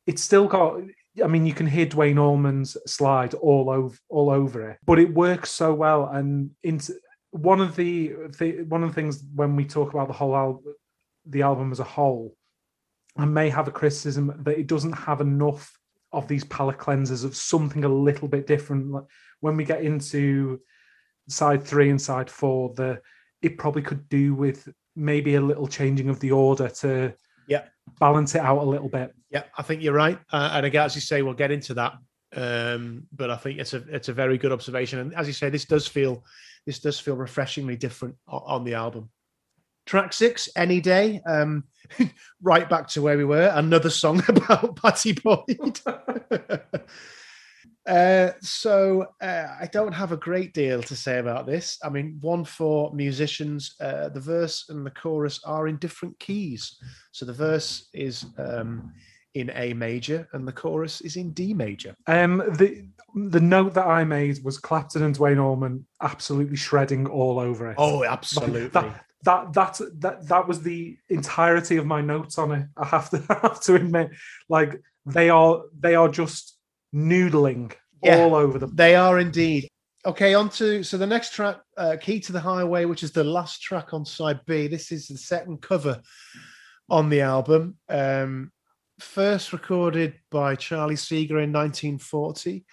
it's 0.05 0.21
still 0.21 0.47
got. 0.47 0.81
I 1.23 1.27
mean, 1.27 1.47
you 1.47 1.53
can 1.53 1.67
hear 1.67 1.87
Duane 1.87 2.19
Allman's 2.19 2.77
slide 2.85 3.33
all 3.33 3.69
over 3.69 3.97
all 4.09 4.29
over 4.29 4.69
it, 4.69 4.77
but 4.85 4.99
it 4.99 5.13
works 5.13 5.49
so 5.49 5.73
well. 5.73 6.05
And 6.05 6.51
into 6.61 6.93
one 7.31 7.61
of 7.61 7.75
the, 7.75 8.13
the 8.39 8.63
one 8.69 8.83
of 8.83 8.89
the 8.89 8.95
things 8.95 9.23
when 9.35 9.55
we 9.55 9.65
talk 9.65 9.93
about 9.93 10.07
the 10.07 10.13
whole 10.13 10.35
album, 10.35 10.75
the 11.29 11.41
album 11.41 11.71
as 11.71 11.79
a 11.79 11.83
whole, 11.85 12.35
I 13.17 13.25
may 13.25 13.49
have 13.49 13.67
a 13.67 13.71
criticism 13.71 14.33
that 14.43 14.57
it 14.57 14.67
doesn't 14.67 14.93
have 14.93 15.21
enough 15.21 15.71
of 16.13 16.27
these 16.27 16.43
palate 16.45 16.77
cleansers 16.77 17.25
of 17.25 17.35
something 17.35 17.83
a 17.83 17.89
little 17.89 18.27
bit 18.27 18.47
different. 18.47 18.91
Like 18.91 19.03
when 19.41 19.57
we 19.57 19.65
get 19.65 19.83
into 19.83 20.61
side 21.27 21.63
three 21.63 21.89
and 21.89 22.01
side 22.01 22.29
four, 22.29 22.73
the 22.75 23.01
it 23.41 23.57
probably 23.57 23.81
could 23.81 24.07
do 24.09 24.33
with 24.33 24.67
maybe 24.95 25.35
a 25.35 25.41
little 25.41 25.67
changing 25.67 26.09
of 26.09 26.19
the 26.19 26.31
order 26.31 26.69
to 26.69 27.13
Yeah. 27.47 27.65
balance 27.99 28.33
it 28.35 28.41
out 28.41 28.59
a 28.63 28.69
little 28.69 28.89
bit. 28.89 29.13
Yeah, 29.29 29.43
I 29.57 29.61
think 29.61 29.83
you're 29.83 29.93
right. 29.93 30.19
Uh, 30.31 30.51
and 30.53 30.65
again, 30.65 30.85
as 30.85 30.95
you 30.95 31.01
say, 31.01 31.21
we'll 31.21 31.33
get 31.33 31.51
into 31.51 31.73
that. 31.75 31.93
Um, 32.35 33.07
but 33.11 33.29
I 33.29 33.37
think 33.37 33.59
it's 33.59 33.73
a 33.73 33.83
it's 33.89 34.09
a 34.09 34.13
very 34.13 34.37
good 34.37 34.51
observation. 34.51 34.99
And 34.99 35.13
as 35.15 35.27
you 35.27 35.33
say, 35.33 35.49
this 35.49 35.65
does 35.65 35.87
feel 35.87 36.25
this 36.65 36.79
does 36.79 36.99
feel 36.99 37.15
refreshingly 37.15 37.75
different 37.75 38.15
on 38.27 38.63
the 38.63 38.73
album. 38.73 39.09
Track 39.87 40.13
six, 40.13 40.49
Any 40.55 40.81
Day. 40.81 41.21
Um, 41.25 41.63
right 42.41 42.69
back 42.69 42.87
to 42.89 43.01
where 43.01 43.17
we 43.17 43.25
were. 43.25 43.51
Another 43.53 43.89
song 43.89 44.21
about 44.27 44.75
Pattie 44.75 45.13
Boyd. 45.13 45.79
Uh, 47.87 48.33
so 48.41 49.05
uh, 49.21 49.47
I 49.61 49.69
don't 49.71 49.93
have 49.93 50.11
a 50.11 50.17
great 50.17 50.53
deal 50.53 50.83
to 50.83 50.93
say 50.93 51.19
about 51.19 51.45
this. 51.45 51.79
I 51.81 51.87
mean, 51.87 52.17
one 52.19 52.43
for 52.43 52.93
musicians, 52.93 53.75
uh, 53.79 54.09
the 54.09 54.19
verse 54.19 54.65
and 54.67 54.85
the 54.85 54.91
chorus 54.91 55.39
are 55.45 55.69
in 55.69 55.77
different 55.77 56.19
keys. 56.19 56.75
So 57.13 57.25
the 57.25 57.31
verse 57.31 57.87
is 57.93 58.25
um, 58.37 58.91
in 59.35 59.51
A 59.55 59.73
major 59.73 60.27
and 60.33 60.45
the 60.45 60.51
chorus 60.51 60.99
is 60.99 61.15
in 61.15 61.31
D 61.31 61.53
major. 61.53 61.95
Um, 62.07 62.39
the 62.57 62.89
the 63.15 63.39
note 63.39 63.73
that 63.75 63.87
I 63.87 64.03
made 64.03 64.43
was 64.43 64.57
Clapton 64.57 65.03
and 65.03 65.15
Duane 65.15 65.39
Allman 65.39 65.85
absolutely 66.01 66.57
shredding 66.57 67.07
all 67.07 67.39
over 67.39 67.71
it. 67.71 67.75
Oh, 67.77 67.99
Like, 67.99 68.11
absolutely. 68.11 68.67
that, 68.67 69.05
that 69.23 69.53
that 69.53 69.79
that 69.99 70.27
that 70.27 70.47
was 70.47 70.61
the 70.61 70.97
entirety 71.09 71.77
of 71.77 71.85
my 71.85 72.01
notes 72.01 72.37
on 72.37 72.51
it. 72.51 72.67
I 72.77 72.85
have 72.85 73.09
to 73.11 73.23
I 73.29 73.39
have 73.47 73.61
to 73.61 73.75
admit, 73.75 74.11
like 74.49 74.81
they 75.05 75.29
are 75.29 75.63
they 75.77 75.95
are 75.95 76.09
just 76.09 76.57
noodling 76.93 77.73
Yeah. 78.03 78.19
all 78.19 78.35
over 78.35 78.59
the. 78.59 78.67
They 78.67 78.95
are 78.95 79.19
indeed. 79.19 79.67
Okay, 80.05 80.33
on 80.35 80.49
to 80.51 80.83
so 80.83 80.97
the 80.97 81.07
next 81.07 81.33
track, 81.33 81.57
uh, 81.77 81.97
Key 81.99 82.19
to 82.21 82.31
the 82.31 82.39
Highway, 82.39 82.85
which 82.85 83.03
is 83.03 83.11
the 83.11 83.23
last 83.23 83.61
track 83.61 83.93
on 83.93 84.05
side 84.05 84.39
B. 84.45 84.67
This 84.67 84.91
is 84.91 85.07
the 85.07 85.17
second 85.17 85.61
cover 85.61 86.01
on 86.89 87.09
the 87.09 87.21
album. 87.21 87.77
Um, 87.89 88.51
first 88.99 89.51
recorded 89.51 90.13
by 90.31 90.55
Charlie 90.55 90.95
Segar 90.95 91.39
in 91.39 91.51
1940. 91.51 92.63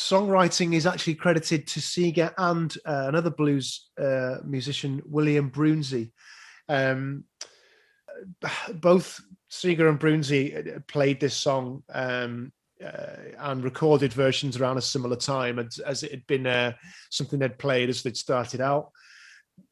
Songwriting 0.00 0.74
is 0.74 0.86
actually 0.86 1.14
credited 1.14 1.66
to 1.68 1.80
Segar 1.80 2.32
and 2.38 2.74
uh, 2.86 3.04
another 3.08 3.30
blues 3.30 3.90
uh, 4.00 4.36
musician, 4.44 5.02
William 5.04 5.50
Broonzy. 5.50 6.10
Um, 6.68 7.24
both 8.74 9.20
Segar 9.48 9.88
and 9.88 10.00
Broonzy 10.00 10.86
played 10.86 11.20
this 11.20 11.34
song 11.34 11.82
um, 11.92 12.50
uh, 12.84 13.16
and 13.38 13.62
recorded 13.62 14.12
versions 14.12 14.56
around 14.56 14.78
a 14.78 14.82
similar 14.82 15.16
time 15.16 15.58
as, 15.58 15.78
as 15.80 16.02
it 16.02 16.10
had 16.12 16.26
been 16.26 16.46
uh, 16.46 16.72
something 17.10 17.38
they'd 17.38 17.58
played 17.58 17.90
as 17.90 18.02
they'd 18.02 18.16
started 18.16 18.60
out. 18.60 18.90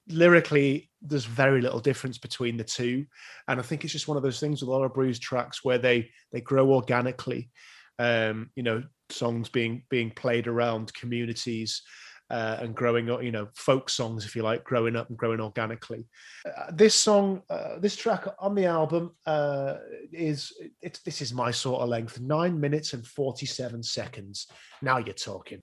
Lyrically, 0.09 0.91
there's 1.01 1.25
very 1.25 1.63
little 1.63 1.81
difference 1.81 2.19
between 2.19 2.57
the 2.57 2.65
two, 2.65 3.07
and 3.47 3.59
I 3.59 3.63
think 3.63 3.85
it's 3.85 3.93
just 3.93 4.09
one 4.09 4.17
of 4.17 4.23
those 4.23 4.41
things 4.41 4.61
with 4.61 4.69
a 4.69 4.73
lot 4.73 4.85
of 4.85 4.95
blues 4.95 5.19
tracks 5.19 5.65
where 5.65 5.79
they 5.79 6.11
they 6.33 6.41
grow 6.41 6.73
organically. 6.73 7.51
Um, 7.99 8.51
you 8.55 8.63
know, 8.63 8.83
songs 9.11 9.49
being 9.49 9.83
being 9.91 10.11
played 10.11 10.47
around 10.47 10.93
communities 10.95 11.83
uh, 12.31 12.59
and 12.61 12.75
growing 12.75 13.11
up, 13.11 13.23
you 13.23 13.33
know, 13.33 13.49
folk 13.55 13.89
songs, 13.89 14.25
if 14.25 14.37
you 14.37 14.43
like, 14.43 14.63
growing 14.65 14.97
up 14.97 15.09
and 15.09 15.17
growing 15.17 15.41
organically. 15.41 16.07
Uh, 16.45 16.71
this 16.73 16.95
song, 16.95 17.43
uh, 17.49 17.79
this 17.79 17.97
track 17.97 18.27
on 18.39 18.55
the 18.55 18.67
album 18.67 19.13
uh, 19.27 19.77
is 20.13 20.53
it's 20.83 21.01
this 21.01 21.23
is 21.23 21.33
my 21.33 21.51
sort 21.51 21.83
of 21.83 21.89
length, 21.89 22.21
nine 22.21 22.59
minutes 22.61 22.93
and 22.93 23.07
forty 23.07 23.47
seven 23.47 23.83
seconds. 23.83 24.47
Now 24.83 24.99
you're 24.99 25.15
talking. 25.15 25.63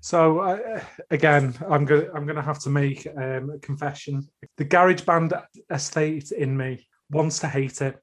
So 0.00 0.40
uh, 0.40 0.82
again, 1.10 1.54
I'm 1.68 1.84
gonna 1.84 2.06
I'm 2.14 2.26
gonna 2.26 2.42
have 2.42 2.60
to 2.60 2.70
make 2.70 3.06
um, 3.16 3.50
a 3.50 3.58
confession. 3.60 4.26
The 4.56 4.64
garage 4.64 5.02
band 5.02 5.34
estate 5.70 6.32
in 6.32 6.56
me 6.56 6.88
wants 7.10 7.38
to 7.40 7.48
hate 7.48 7.80
it 7.82 7.98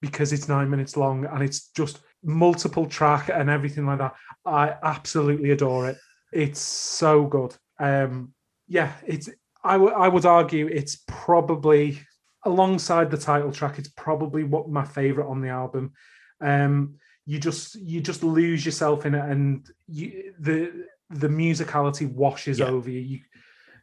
because 0.00 0.32
it's 0.32 0.48
nine 0.48 0.70
minutes 0.70 0.96
long 0.96 1.24
and 1.26 1.42
it's 1.42 1.68
just 1.70 2.00
multiple 2.22 2.86
track 2.86 3.30
and 3.32 3.48
everything 3.50 3.86
like 3.86 3.98
that. 3.98 4.14
I 4.44 4.74
absolutely 4.82 5.50
adore 5.50 5.88
it. 5.88 5.98
It's 6.32 6.60
so 6.60 7.26
good. 7.26 7.54
Um, 7.78 8.32
yeah, 8.66 8.92
it's. 9.06 9.28
I 9.64 9.76
would 9.76 9.92
I 9.92 10.08
would 10.08 10.24
argue 10.26 10.66
it's 10.68 11.02
probably 11.08 12.00
alongside 12.44 13.10
the 13.10 13.16
title 13.18 13.50
track. 13.52 13.78
It's 13.78 13.88
probably 13.96 14.44
what 14.44 14.68
my 14.68 14.84
favorite 14.84 15.28
on 15.28 15.40
the 15.40 15.48
album. 15.48 15.92
Um, 16.40 16.94
you 17.26 17.38
just 17.38 17.74
you 17.74 18.00
just 18.00 18.22
lose 18.22 18.64
yourself 18.64 19.04
in 19.06 19.14
it, 19.14 19.24
and 19.24 19.68
you 19.88 20.32
the 20.38 20.86
the 21.10 21.28
musicality 21.28 22.10
washes 22.10 22.58
Yeah. 22.58 22.66
over 22.66 22.90
you. 22.90 23.00
You 23.00 23.20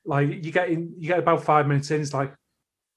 like 0.05 0.29
you 0.43 0.51
get 0.51 0.69
in 0.69 0.93
you 0.97 1.07
get 1.07 1.19
about 1.19 1.43
five 1.43 1.67
minutes 1.67 1.91
in, 1.91 1.99
it's 2.01 2.13
like, 2.13 2.33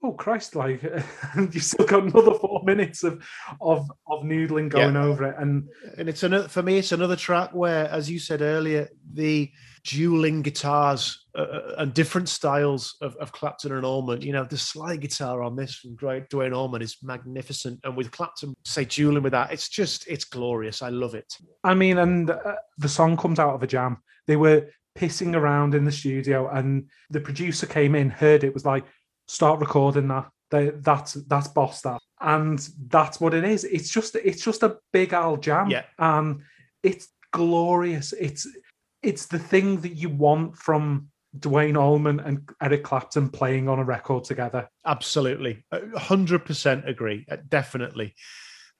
oh 0.02 0.12
Christ, 0.12 0.54
like 0.54 0.82
and 1.34 1.54
you've 1.54 1.64
still 1.64 1.86
got 1.86 2.02
another 2.04 2.34
four 2.34 2.57
minutes 2.72 3.00
of 3.08 3.14
of 3.60 3.80
of 4.12 4.22
noodling 4.22 4.68
going 4.68 4.96
over 4.96 5.24
it. 5.30 5.36
And 5.38 5.68
and 5.96 6.08
it's 6.08 6.22
another 6.22 6.48
for 6.48 6.62
me 6.62 6.78
it's 6.78 6.92
another 6.92 7.16
track 7.16 7.50
where 7.52 7.88
as 7.88 8.10
you 8.10 8.18
said 8.18 8.40
earlier 8.42 8.88
the 9.12 9.50
dueling 9.84 10.42
guitars 10.42 11.26
uh, 11.34 11.74
and 11.78 11.94
different 11.94 12.28
styles 12.28 12.96
of, 13.00 13.16
of 13.16 13.32
clapton 13.32 13.72
and 13.72 13.86
allman 13.86 14.20
you 14.20 14.32
know 14.32 14.44
the 14.44 14.58
slide 14.58 15.00
guitar 15.00 15.40
on 15.40 15.56
this 15.56 15.76
from 15.76 15.94
Duane 15.96 16.26
Duane 16.28 16.52
allman 16.52 16.82
is 16.82 16.96
magnificent 17.02 17.80
and 17.84 17.96
with 17.96 18.10
clapton 18.10 18.54
say 18.64 18.84
dueling 18.84 19.22
with 19.22 19.32
that 19.32 19.52
it's 19.52 19.68
just 19.68 20.06
it's 20.08 20.24
glorious 20.24 20.82
i 20.82 20.90
love 20.90 21.14
it 21.14 21.32
I 21.64 21.74
mean, 21.74 21.98
and 21.98 22.30
uh, 22.30 22.56
the 22.78 22.88
song 22.88 23.16
comes 23.16 23.38
out 23.38 23.54
of 23.54 23.62
a 23.62 23.66
jam. 23.66 23.98
They 24.26 24.36
were 24.36 24.68
pissing 24.96 25.34
around 25.34 25.74
in 25.74 25.84
the 25.84 25.92
studio, 25.92 26.48
and 26.48 26.88
the 27.10 27.20
producer 27.20 27.66
came 27.66 27.94
in, 27.94 28.10
heard 28.10 28.44
it, 28.44 28.54
was 28.54 28.64
like, 28.64 28.84
"Start 29.26 29.60
recording 29.60 30.08
that. 30.08 30.30
They, 30.50 30.70
that's 30.70 31.14
that's 31.14 31.48
boss 31.48 31.82
that." 31.82 32.00
And 32.20 32.58
that's 32.88 33.20
what 33.20 33.34
it 33.34 33.44
is. 33.44 33.64
It's 33.64 33.90
just 33.90 34.14
it's 34.16 34.42
just 34.44 34.62
a 34.62 34.76
big 34.92 35.12
Al 35.12 35.36
jam, 35.36 35.70
Yeah. 35.70 35.84
and 35.98 36.40
it's 36.82 37.08
glorious. 37.32 38.12
It's 38.12 38.46
it's 39.02 39.26
the 39.26 39.38
thing 39.38 39.80
that 39.82 39.94
you 39.96 40.08
want 40.08 40.56
from 40.56 41.08
Duane 41.38 41.76
Allman 41.76 42.18
and 42.20 42.48
Eric 42.60 42.82
Clapton 42.82 43.28
playing 43.28 43.68
on 43.68 43.78
a 43.78 43.84
record 43.84 44.24
together. 44.24 44.68
Absolutely. 44.86 45.64
A 45.70 45.78
100% 45.80 46.88
agree. 46.88 47.24
uh, 47.30 47.36
Definitely. 47.48 48.14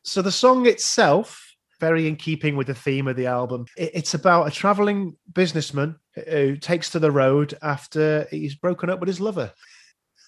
So 0.02 0.22
the 0.22 0.32
song 0.32 0.66
itself, 0.66 1.44
very 1.78 2.08
in 2.08 2.16
keeping 2.16 2.56
with 2.56 2.66
the 2.66 2.74
theme 2.74 3.06
of 3.06 3.14
the 3.16 3.26
album, 3.26 3.66
it's 3.76 4.14
about 4.14 4.48
a 4.48 4.50
traveling 4.50 5.16
businessman 5.32 5.96
who 6.28 6.56
takes 6.56 6.90
to 6.90 6.98
the 6.98 7.10
road 7.12 7.56
after 7.62 8.26
he's 8.30 8.54
broken 8.56 8.90
up 8.90 8.98
with 8.98 9.08
his 9.08 9.20
lover. 9.20 9.52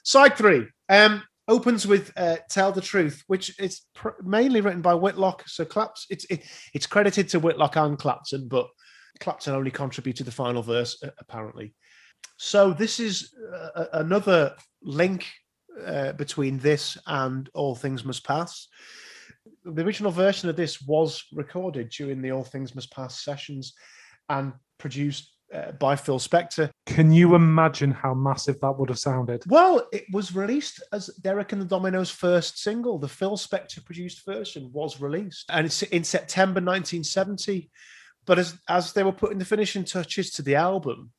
Side 0.04 0.36
three 0.36 0.66
um, 0.88 1.22
opens 1.50 1.86
with 1.86 2.12
uh, 2.16 2.36
"Tell 2.48 2.72
the 2.72 2.80
Truth," 2.80 3.24
which 3.26 3.58
is 3.58 3.82
pr- 3.94 4.22
mainly 4.22 4.60
written 4.60 4.80
by 4.80 4.94
Whitlock. 4.94 5.42
So 5.46 5.64
Claps, 5.64 6.06
it's 6.08 6.24
it, 6.30 6.44
it's 6.72 6.86
credited 6.86 7.28
to 7.30 7.40
Whitlock 7.40 7.76
and 7.76 7.98
Clapton, 7.98 8.48
but 8.48 8.68
Clapton 9.18 9.54
only 9.54 9.70
contributed 9.70 10.26
the 10.26 10.32
final 10.32 10.62
verse 10.62 11.02
uh, 11.02 11.10
apparently. 11.18 11.74
So 12.38 12.72
this 12.72 13.00
is 13.00 13.34
uh, 13.74 13.86
another 13.92 14.54
link 14.82 15.26
uh, 15.84 16.12
between 16.12 16.58
this 16.58 16.96
and 17.06 17.50
All 17.54 17.74
Things 17.74 18.04
Must 18.04 18.24
Pass. 18.24 18.68
The 19.64 19.84
original 19.84 20.10
version 20.10 20.48
of 20.48 20.56
this 20.56 20.80
was 20.80 21.24
recorded 21.34 21.90
during 21.90 22.22
the 22.22 22.32
All 22.32 22.44
Things 22.44 22.74
Must 22.74 22.90
Pass 22.90 23.22
sessions 23.22 23.74
and 24.28 24.52
produced 24.78 25.36
uh, 25.54 25.72
by 25.72 25.96
Phil 25.96 26.18
Spector. 26.18 26.70
Can 26.86 27.12
you 27.12 27.34
imagine 27.34 27.90
how 27.90 28.14
massive 28.14 28.60
that 28.60 28.78
would 28.78 28.88
have 28.88 28.98
sounded? 28.98 29.42
Well, 29.46 29.86
it 29.92 30.04
was 30.12 30.34
released 30.34 30.82
as 30.92 31.08
Derek 31.22 31.52
and 31.52 31.62
the 31.62 31.66
Dominos' 31.66 32.10
first 32.10 32.58
single. 32.58 32.98
The 32.98 33.08
Phil 33.08 33.36
Spector 33.36 33.84
produced 33.84 34.24
version 34.24 34.70
was 34.72 35.00
released, 35.00 35.46
and 35.50 35.66
it's 35.66 35.82
in 35.82 36.04
September 36.04 36.60
1970. 36.60 37.70
But 38.26 38.38
as 38.38 38.58
as 38.68 38.92
they 38.92 39.02
were 39.02 39.12
putting 39.12 39.38
the 39.38 39.44
finishing 39.44 39.84
touches 39.84 40.30
to 40.32 40.42
the 40.42 40.56
album, 40.56 41.10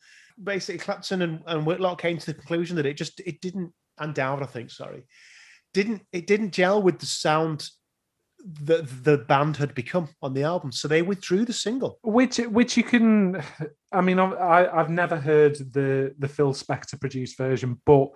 basically 0.41 0.79
Clapton 0.79 1.21
and, 1.21 1.43
and 1.47 1.65
Whitlock 1.65 2.01
came 2.01 2.17
to 2.17 2.25
the 2.25 2.33
conclusion 2.33 2.75
that 2.77 2.85
it 2.85 2.97
just 2.97 3.19
it 3.21 3.41
didn't 3.41 3.73
and 3.99 4.13
Dowd, 4.15 4.41
I 4.41 4.45
think, 4.45 4.71
sorry, 4.71 5.03
didn't 5.73 6.01
it 6.11 6.27
didn't 6.27 6.51
gel 6.51 6.81
with 6.81 6.99
the 6.99 7.05
sound 7.05 7.69
that 8.63 9.03
the 9.03 9.19
band 9.19 9.57
had 9.57 9.75
become 9.75 10.09
on 10.21 10.33
the 10.33 10.43
album. 10.43 10.71
So 10.71 10.87
they 10.87 11.01
withdrew 11.01 11.45
the 11.45 11.53
single. 11.53 11.99
Which 12.03 12.37
which 12.37 12.77
you 12.77 12.83
can, 12.83 13.43
I 13.91 14.01
mean, 14.01 14.19
I, 14.19 14.67
I've 14.67 14.89
never 14.89 15.17
heard 15.17 15.55
the 15.73 16.15
the 16.17 16.27
Phil 16.27 16.53
Spector 16.53 16.99
produced 16.99 17.37
version, 17.37 17.81
but 17.85 18.09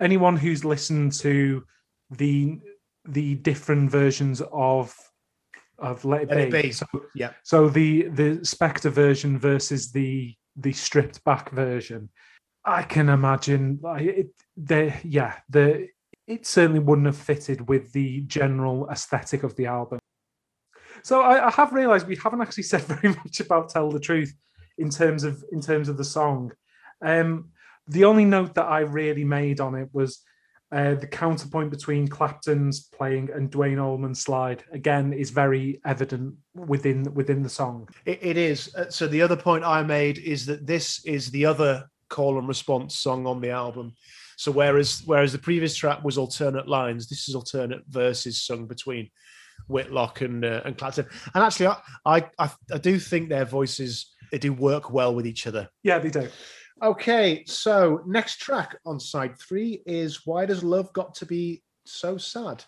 anyone 0.00 0.36
who's 0.36 0.64
listened 0.64 1.12
to 1.20 1.64
the 2.10 2.58
the 3.04 3.36
different 3.36 3.90
versions 3.90 4.42
of 4.52 4.94
of 5.78 6.04
Let 6.04 6.22
It, 6.22 6.28
Let 6.30 6.38
It 6.38 6.52
Be, 6.52 6.62
Be, 6.62 6.72
So, 6.72 6.86
yeah. 7.14 7.32
so 7.42 7.68
the 7.68 8.08
the 8.08 8.38
Spector 8.42 8.90
version 8.90 9.38
versus 9.38 9.92
the 9.92 10.34
the 10.56 10.72
stripped 10.72 11.22
back 11.24 11.50
version, 11.50 12.10
I 12.64 12.82
can 12.82 13.08
imagine 13.08 13.80
like 13.82 14.02
it. 14.02 14.28
The 14.56 14.92
yeah 15.04 15.34
the 15.48 15.88
it 16.26 16.46
certainly 16.46 16.80
wouldn't 16.80 17.06
have 17.06 17.16
fitted 17.16 17.68
with 17.68 17.92
the 17.92 18.20
general 18.22 18.88
aesthetic 18.90 19.42
of 19.42 19.56
the 19.56 19.66
album. 19.66 19.98
So 21.02 21.22
I, 21.22 21.46
I 21.46 21.50
have 21.50 21.72
realised 21.72 22.06
we 22.06 22.16
haven't 22.16 22.42
actually 22.42 22.64
said 22.64 22.82
very 22.82 23.14
much 23.14 23.40
about 23.40 23.70
"Tell 23.70 23.90
the 23.90 24.00
Truth" 24.00 24.34
in 24.78 24.90
terms 24.90 25.24
of 25.24 25.44
in 25.52 25.60
terms 25.60 25.88
of 25.88 25.96
the 25.96 26.04
song. 26.04 26.52
Um, 27.02 27.50
the 27.86 28.04
only 28.04 28.24
note 28.24 28.54
that 28.54 28.66
I 28.66 28.80
really 28.80 29.24
made 29.24 29.60
on 29.60 29.74
it 29.74 29.88
was 29.92 30.22
uh, 30.70 30.94
the 30.94 31.06
counterpoint 31.06 31.70
between 31.70 32.08
Clapton's 32.08 32.80
playing 32.80 33.30
and 33.34 33.50
Duane 33.50 33.78
Allman's 33.78 34.20
slide. 34.20 34.64
Again, 34.72 35.12
is 35.12 35.30
very 35.30 35.80
evident 35.84 36.34
within 36.54 37.14
within 37.14 37.42
the 37.42 37.48
song. 37.48 37.88
It, 38.04 38.18
it 38.22 38.36
is. 38.36 38.74
Uh, 38.74 38.90
So 38.90 39.06
the 39.06 39.22
other 39.22 39.36
point 39.36 39.64
I 39.64 39.82
made 39.82 40.18
is 40.18 40.44
that 40.46 40.66
this 40.66 41.04
is 41.04 41.30
the 41.30 41.46
other 41.46 41.88
call 42.08 42.38
and 42.38 42.48
response 42.48 42.98
song 42.98 43.26
on 43.26 43.40
the 43.40 43.50
album. 43.50 43.94
So 44.36 44.52
whereas 44.52 45.02
whereas 45.06 45.32
the 45.32 45.38
previous 45.38 45.74
track 45.74 46.04
was 46.04 46.18
alternate 46.18 46.68
lines, 46.68 47.08
this 47.08 47.28
is 47.28 47.34
alternate 47.34 47.82
verses 47.88 48.44
sung 48.44 48.66
between 48.66 49.10
Whitlock 49.68 50.20
and 50.20 50.44
uh, 50.44 50.60
and 50.64 50.76
Clapton. 50.76 51.06
And 51.34 51.44
actually, 51.44 51.68
I, 51.68 51.78
I 52.04 52.18
I 52.38 52.50
I 52.74 52.78
do 52.78 52.98
think 52.98 53.28
their 53.28 53.44
voices 53.46 54.14
they 54.30 54.38
do 54.38 54.52
work 54.52 54.92
well 54.92 55.14
with 55.14 55.26
each 55.26 55.46
other. 55.46 55.68
Yeah, 55.82 55.98
they 55.98 56.10
do. 56.10 56.28
Okay, 56.82 57.44
so 57.46 58.02
next 58.06 58.38
track 58.38 58.78
on 58.86 59.00
side 59.00 59.38
three 59.38 59.82
is 59.86 60.26
"Why 60.26 60.46
Does 60.46 60.62
Love 60.62 60.92
Got 60.92 61.14
to 61.16 61.26
Be 61.26 61.62
So 61.84 62.16
Sad?" 62.18 62.64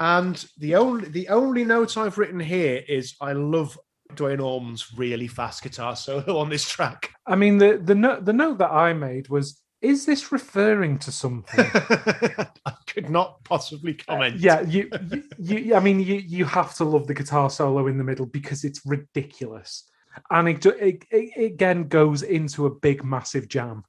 And 0.00 0.44
the 0.58 0.76
only 0.76 1.08
the 1.08 1.28
only 1.28 1.64
note 1.64 1.96
I've 1.96 2.18
written 2.18 2.40
here 2.40 2.82
is 2.88 3.16
I 3.20 3.32
love 3.32 3.78
Duane 4.14 4.40
Allman's 4.40 4.92
really 4.96 5.28
fast 5.28 5.62
guitar 5.62 5.96
solo 5.96 6.38
on 6.38 6.48
this 6.48 6.68
track. 6.68 7.10
I 7.26 7.36
mean, 7.36 7.58
the 7.58 7.80
the 7.82 7.94
note 7.94 8.24
the 8.24 8.32
note 8.32 8.58
that 8.58 8.70
I 8.70 8.92
made 8.92 9.28
was: 9.28 9.60
Is 9.82 10.06
this 10.06 10.32
referring 10.32 10.98
to 11.00 11.12
something? 11.12 11.66
I 11.74 12.74
could 12.86 13.10
not 13.10 13.42
possibly 13.44 13.94
comment. 13.94 14.36
yeah, 14.36 14.60
you, 14.62 14.88
you, 15.10 15.24
you, 15.38 15.74
I 15.74 15.80
mean, 15.80 16.00
you 16.00 16.16
you 16.16 16.44
have 16.44 16.74
to 16.76 16.84
love 16.84 17.06
the 17.06 17.14
guitar 17.14 17.50
solo 17.50 17.86
in 17.86 17.98
the 17.98 18.04
middle 18.04 18.26
because 18.26 18.64
it's 18.64 18.80
ridiculous, 18.86 19.84
and 20.30 20.48
it, 20.48 20.66
it, 20.66 21.04
it 21.10 21.44
again 21.44 21.88
goes 21.88 22.22
into 22.22 22.66
a 22.66 22.74
big, 22.74 23.04
massive 23.04 23.48
jam. 23.48 23.84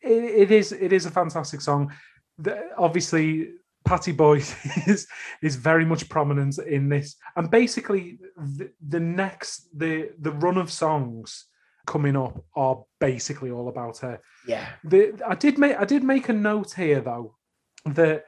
It, 0.00 0.10
it 0.10 0.50
is 0.50 0.72
it 0.72 0.92
is 0.92 1.06
a 1.06 1.10
fantastic 1.10 1.60
song. 1.60 1.92
The, 2.38 2.70
obviously, 2.76 3.50
Pattie 3.84 4.12
Boyd 4.12 4.44
is 4.86 5.06
is 5.42 5.56
very 5.56 5.84
much 5.84 6.08
prominent 6.08 6.58
in 6.58 6.88
this, 6.88 7.16
and 7.36 7.50
basically, 7.50 8.18
the, 8.36 8.70
the 8.88 9.00
next 9.00 9.68
the 9.76 10.10
the 10.20 10.32
run 10.32 10.58
of 10.58 10.70
songs 10.70 11.46
coming 11.86 12.16
up 12.16 12.44
are 12.56 12.82
basically 13.00 13.50
all 13.50 13.68
about 13.68 13.98
her. 13.98 14.20
yeah. 14.46 14.66
The, 14.84 15.18
I 15.26 15.36
did 15.36 15.56
make 15.58 15.76
I 15.76 15.84
did 15.84 16.02
make 16.02 16.28
a 16.28 16.32
note 16.32 16.72
here 16.72 17.00
though 17.00 17.36
that 17.84 18.24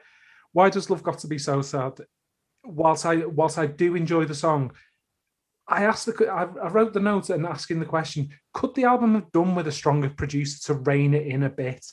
why 0.53 0.69
does 0.69 0.89
love 0.89 1.03
got 1.03 1.19
to 1.19 1.27
be 1.27 1.37
so 1.37 1.61
sad? 1.61 1.99
Whilst 2.63 3.05
I 3.05 3.17
whilst 3.17 3.57
I 3.57 3.67
do 3.67 3.95
enjoy 3.95 4.25
the 4.25 4.35
song, 4.35 4.71
I 5.69 5.83
asked 5.83 6.07
the 6.07 6.27
I, 6.27 6.67
wrote 6.67 6.93
the 6.93 6.99
note 6.99 7.29
and 7.29 7.45
asking 7.45 7.79
the 7.79 7.85
question: 7.85 8.29
Could 8.53 8.75
the 8.75 8.85
album 8.85 9.15
have 9.15 9.31
done 9.31 9.55
with 9.55 9.67
a 9.67 9.71
stronger 9.71 10.09
producer 10.09 10.59
to 10.67 10.79
rein 10.79 11.13
it 11.13 11.27
in 11.27 11.43
a 11.43 11.49
bit? 11.49 11.85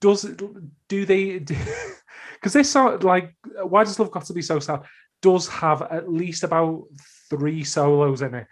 Does 0.00 0.24
it- 0.24 0.40
do 0.88 1.04
they? 1.04 1.40
Because 1.40 2.52
this 2.52 2.70
song, 2.70 3.00
like, 3.00 3.34
why 3.62 3.84
does 3.84 3.98
love 3.98 4.10
got 4.10 4.24
to 4.26 4.32
be 4.32 4.42
so 4.42 4.60
sad? 4.60 4.82
Does 5.20 5.48
have 5.48 5.82
at 5.82 6.08
least 6.08 6.44
about 6.44 6.84
three 7.28 7.64
solos 7.64 8.22
in 8.22 8.34
it. 8.34 8.46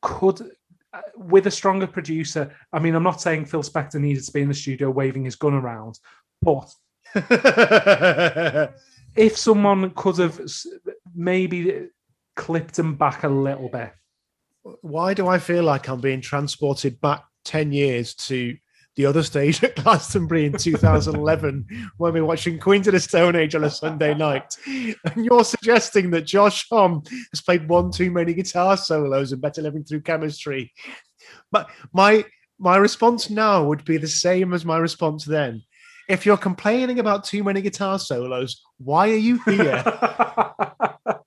Could 0.00 0.50
uh, 0.92 1.00
with 1.16 1.46
a 1.46 1.50
stronger 1.50 1.86
producer, 1.86 2.54
I 2.72 2.78
mean, 2.78 2.94
I'm 2.94 3.02
not 3.02 3.20
saying 3.20 3.46
Phil 3.46 3.62
Spector 3.62 4.00
needed 4.00 4.24
to 4.24 4.32
be 4.32 4.42
in 4.42 4.48
the 4.48 4.54
studio 4.54 4.90
waving 4.90 5.24
his 5.24 5.36
gun 5.36 5.54
around, 5.54 5.98
but 6.40 6.72
if 9.16 9.36
someone 9.36 9.90
could 9.90 10.18
have 10.18 10.40
maybe 11.14 11.88
clipped 12.36 12.74
them 12.74 12.94
back 12.94 13.24
a 13.24 13.28
little 13.28 13.68
bit. 13.68 13.92
Why 14.80 15.14
do 15.14 15.28
I 15.28 15.38
feel 15.38 15.64
like 15.64 15.88
I'm 15.88 16.00
being 16.00 16.20
transported 16.20 17.00
back 17.00 17.24
10 17.44 17.72
years 17.72 18.14
to 18.14 18.56
the 18.96 19.06
other 19.06 19.22
stage 19.22 19.62
at 19.64 19.76
Glastonbury 19.76 20.46
in 20.46 20.52
2011 20.52 21.66
when 21.96 22.12
we 22.12 22.20
were 22.20 22.26
watching 22.26 22.58
Queens 22.58 22.86
of 22.86 22.92
the 22.92 23.00
Stone 23.00 23.36
Age 23.36 23.54
on 23.54 23.64
a 23.64 23.70
Sunday 23.70 24.14
night? 24.14 24.56
And 24.66 25.24
you're 25.24 25.44
suggesting 25.44 26.10
that 26.10 26.26
Josh 26.26 26.66
Homme 26.70 27.02
has 27.32 27.40
played 27.40 27.68
one 27.68 27.90
too 27.90 28.10
many 28.10 28.34
guitar 28.34 28.76
solos 28.76 29.32
and 29.32 29.40
better 29.40 29.62
living 29.62 29.84
through 29.84 30.02
chemistry. 30.02 30.72
But 31.50 31.70
my 31.92 32.24
my 32.58 32.76
response 32.76 33.28
now 33.28 33.64
would 33.64 33.84
be 33.84 33.96
the 33.96 34.06
same 34.06 34.52
as 34.52 34.64
my 34.64 34.78
response 34.78 35.24
then. 35.24 35.62
If 36.08 36.26
you're 36.26 36.36
complaining 36.36 37.00
about 37.00 37.24
too 37.24 37.42
many 37.42 37.60
guitar 37.60 37.98
solos, 37.98 38.62
why 38.78 39.10
are 39.10 39.16
you 39.16 39.40
here? 39.44 39.82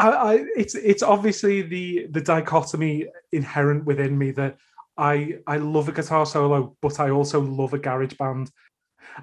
I, 0.00 0.08
I, 0.08 0.44
it's 0.56 0.74
it's 0.74 1.02
obviously 1.02 1.62
the 1.62 2.06
the 2.10 2.20
dichotomy 2.20 3.06
inherent 3.32 3.84
within 3.84 4.16
me 4.16 4.30
that 4.32 4.56
I 4.96 5.38
I 5.46 5.58
love 5.58 5.88
a 5.88 5.92
guitar 5.92 6.24
solo, 6.24 6.76
but 6.80 7.00
I 7.00 7.10
also 7.10 7.40
love 7.40 7.74
a 7.74 7.78
garage 7.78 8.14
band. 8.14 8.50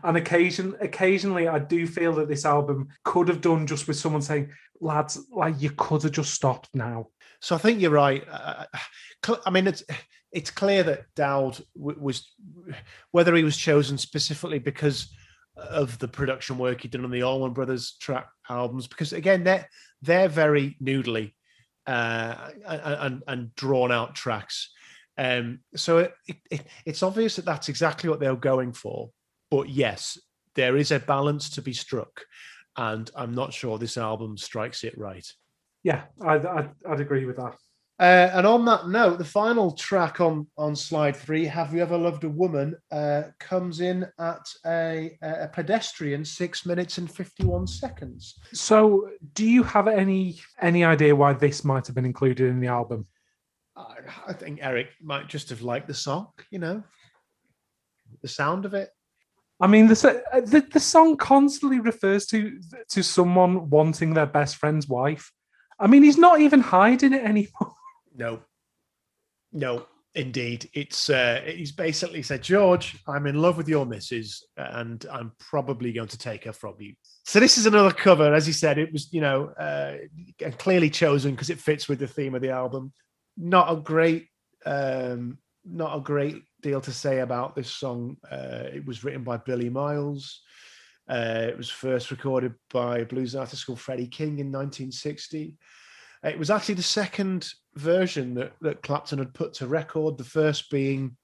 And 0.03 0.17
occasion 0.17 0.75
occasionally 0.79 1.47
I 1.47 1.59
do 1.59 1.87
feel 1.87 2.13
that 2.15 2.27
this 2.27 2.45
album 2.45 2.89
could 3.03 3.27
have 3.29 3.41
done 3.41 3.65
just 3.65 3.87
with 3.87 3.97
someone 3.97 4.21
saying, 4.21 4.51
lads, 4.79 5.19
like 5.31 5.55
you 5.59 5.71
could 5.71 6.03
have 6.03 6.11
just 6.11 6.33
stopped 6.33 6.69
now. 6.73 7.07
So 7.41 7.55
I 7.55 7.57
think 7.57 7.81
you're 7.81 7.91
right. 7.91 8.23
Uh, 8.29 8.65
I 9.45 9.49
mean, 9.49 9.67
it's 9.67 9.83
it's 10.31 10.51
clear 10.51 10.83
that 10.83 11.05
Dowd 11.15 11.59
w- 11.75 11.99
was 11.99 12.31
whether 13.11 13.33
he 13.35 13.43
was 13.43 13.57
chosen 13.57 13.97
specifically 13.97 14.59
because 14.59 15.11
of 15.55 15.97
the 15.97 16.07
production 16.07 16.57
work 16.59 16.81
he'd 16.81 16.91
done 16.91 17.03
on 17.03 17.11
the 17.11 17.23
Allman 17.23 17.53
Brothers 17.53 17.95
track 17.99 18.27
albums. 18.49 18.87
Because 18.87 19.13
again, 19.13 19.43
they're 19.43 19.67
they're 20.01 20.29
very 20.29 20.77
noodly 20.81 21.33
uh, 21.85 22.49
and 22.65 23.23
and 23.27 23.55
drawn 23.55 23.91
out 23.91 24.15
tracks. 24.15 24.71
Um, 25.17 25.59
so 25.75 25.97
it, 25.97 26.13
it, 26.51 26.67
it's 26.85 27.01
obvious 27.01 27.37
that 27.37 27.45
that's 27.45 27.69
exactly 27.69 28.09
what 28.09 28.19
they're 28.19 28.35
going 28.35 28.73
for. 28.73 29.09
But 29.49 29.69
yes, 29.69 30.19
there 30.55 30.77
is 30.77 30.91
a 30.91 30.99
balance 30.99 31.49
to 31.51 31.61
be 31.61 31.73
struck. 31.73 32.21
and 32.77 33.09
I'm 33.15 33.33
not 33.33 33.53
sure 33.53 33.77
this 33.77 33.97
album 33.97 34.37
strikes 34.37 34.83
it 34.83 34.97
right. 34.97 35.25
Yeah, 35.83 36.03
I'd, 36.21 36.45
I'd 36.45 36.99
agree 36.99 37.25
with 37.25 37.37
that. 37.37 37.55
Uh, 37.99 38.29
and 38.33 38.45
on 38.45 38.63
that 38.63 38.87
note, 38.87 39.17
the 39.17 39.25
final 39.25 39.71
track 39.71 40.21
on 40.21 40.45
on 40.55 40.75
slide 40.75 41.15
three, 41.15 41.45
"Have 41.45 41.73
You 41.73 41.81
Ever 41.81 41.97
Loved 41.97 42.23
a 42.23 42.29
Woman," 42.29 42.75
uh, 42.91 43.23
comes 43.39 43.79
in 43.79 44.05
at 44.19 44.47
a, 44.67 45.17
a 45.23 45.47
pedestrian 45.47 46.23
six 46.23 46.63
minutes 46.63 46.99
and 46.99 47.09
fifty 47.09 47.43
one 47.43 47.65
seconds. 47.65 48.39
So, 48.53 49.09
do 49.33 49.49
you 49.49 49.63
have 49.63 49.87
any 49.87 50.39
any 50.61 50.83
idea 50.85 51.15
why 51.15 51.33
this 51.33 51.65
might 51.65 51.87
have 51.87 51.95
been 51.95 52.05
included 52.05 52.49
in 52.49 52.59
the 52.59 52.67
album? 52.67 53.07
I, 53.75 53.95
I 54.27 54.33
think 54.33 54.59
Eric 54.61 54.89
might 55.01 55.27
just 55.27 55.49
have 55.49 55.63
liked 55.63 55.87
the 55.87 55.95
song, 55.95 56.27
you 56.51 56.59
know, 56.59 56.83
the 58.21 58.27
sound 58.27 58.65
of 58.65 58.75
it. 58.75 58.91
I 59.59 59.65
mean, 59.65 59.87
the, 59.87 59.95
the 60.45 60.67
the 60.71 60.79
song 60.79 61.17
constantly 61.17 61.79
refers 61.79 62.27
to 62.27 62.59
to 62.89 63.01
someone 63.01 63.71
wanting 63.71 64.13
their 64.13 64.27
best 64.27 64.57
friend's 64.57 64.87
wife. 64.87 65.31
I 65.79 65.87
mean, 65.87 66.03
he's 66.03 66.17
not 66.17 66.41
even 66.41 66.59
hiding 66.59 67.13
it 67.13 67.23
anymore. 67.23 67.73
No, 68.17 68.41
no, 69.53 69.85
indeed. 70.15 70.69
It's 70.73 71.09
uh, 71.09 71.41
he's 71.45 71.71
basically 71.71 72.23
said, 72.23 72.41
George, 72.41 72.97
I'm 73.07 73.27
in 73.27 73.39
love 73.41 73.55
with 73.55 73.69
your 73.69 73.85
missus, 73.85 74.43
and 74.57 75.05
I'm 75.11 75.31
probably 75.39 75.93
going 75.93 76.07
to 76.09 76.17
take 76.17 76.43
her 76.45 76.51
from 76.51 76.75
you. 76.79 76.95
So 77.25 77.39
this 77.39 77.57
is 77.57 77.67
another 77.67 77.91
cover, 77.91 78.33
as 78.33 78.45
he 78.45 78.53
said. 78.53 78.77
It 78.77 78.91
was, 78.91 79.13
you 79.13 79.21
know, 79.21 79.49
uh, 79.59 79.97
clearly 80.57 80.89
chosen 80.89 81.31
because 81.31 81.49
it 81.49 81.59
fits 81.59 81.87
with 81.87 81.99
the 81.99 82.07
theme 82.07 82.35
of 82.35 82.41
the 82.41 82.49
album. 82.49 82.91
Not 83.37 83.71
a 83.71 83.75
great, 83.75 84.27
um, 84.65 85.37
not 85.63 85.95
a 85.95 86.01
great 86.01 86.43
deal 86.61 86.81
to 86.81 86.91
say 86.91 87.19
about 87.19 87.55
this 87.55 87.69
song. 87.69 88.17
Uh, 88.29 88.63
it 88.73 88.85
was 88.85 89.03
written 89.03 89.23
by 89.23 89.37
Billy 89.37 89.69
Myles. 89.69 90.41
Uh, 91.07 91.45
it 91.47 91.57
was 91.57 91.69
first 91.69 92.11
recorded 92.11 92.53
by 92.73 93.03
blues 93.03 93.35
artist 93.35 93.65
called 93.65 93.79
Freddie 93.79 94.07
King 94.07 94.39
in 94.39 94.51
1960. 94.51 95.55
It 96.27 96.39
was 96.39 96.49
actually 96.49 96.75
the 96.75 96.83
second 96.83 97.49
version 97.75 98.33
that, 98.35 98.53
that 98.61 98.81
Clapton 98.83 99.19
had 99.19 99.33
put 99.33 99.53
to 99.55 99.67
record, 99.67 100.17
the 100.17 100.23
first 100.23 100.69
being 100.69 101.15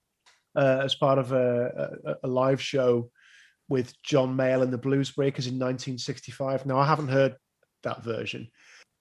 uh, 0.56 0.82
as 0.84 0.96
part 0.96 1.20
of 1.20 1.32
a, 1.32 1.96
a, 2.06 2.16
a, 2.24 2.28
live 2.28 2.62
show 2.62 3.10
with 3.70 3.94
John 4.04 4.38
Mayall 4.38 4.62
and 4.62 4.72
the 4.72 4.78
Blues 4.78 5.12
Breakers 5.12 5.48
in 5.48 5.54
1965. 5.54 6.66
Now, 6.66 6.78
I 6.78 6.86
haven't 6.86 7.08
heard 7.08 7.36
that 7.84 8.04
version. 8.04 8.48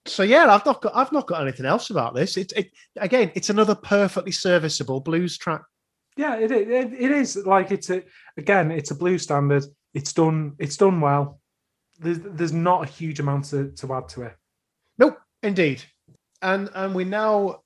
So 0.07 0.23
yeah, 0.23 0.53
I've 0.53 0.67
not 0.67 0.81
got 0.81 0.97
I've 0.97 1.13
not 1.13 1.29
got 1.29 1.43
anything 1.43 1.67
else 1.67 1.91
about 1.91 2.15
this. 2.15 2.37
It, 2.37 2.53
it 2.57 2.73
again, 2.97 3.31
it's 3.37 3.51
another 3.51 3.77
perfectly 3.77 4.33
serviceable 4.33 4.99
blues 4.99 5.39
track. 5.39 5.63
Yeah, 6.17 6.37
it, 6.37 6.51
it, 6.51 6.93
it 6.93 7.11
is 7.13 7.37
like 7.37 7.71
it's 7.71 7.89
a 7.89 8.03
again, 8.37 8.73
it's 8.73 8.91
a 8.91 8.97
blues 8.97 9.23
standard. 9.23 9.65
It's 9.95 10.13
done 10.13 10.57
it's 10.59 10.77
done 10.77 11.01
well. 11.01 11.39
There's 12.01 12.19
there's 12.19 12.53
not 12.53 12.83
a 12.83 12.91
huge 12.91 13.21
amount 13.21 13.45
to, 13.47 13.71
to 13.71 13.95
add 13.95 14.09
to 14.09 14.23
it. 14.23 14.35
Nope, 14.99 15.19
Indeed. 15.43 15.83
And 16.43 16.68
and 16.74 16.95
we 16.95 17.05
now 17.05 17.62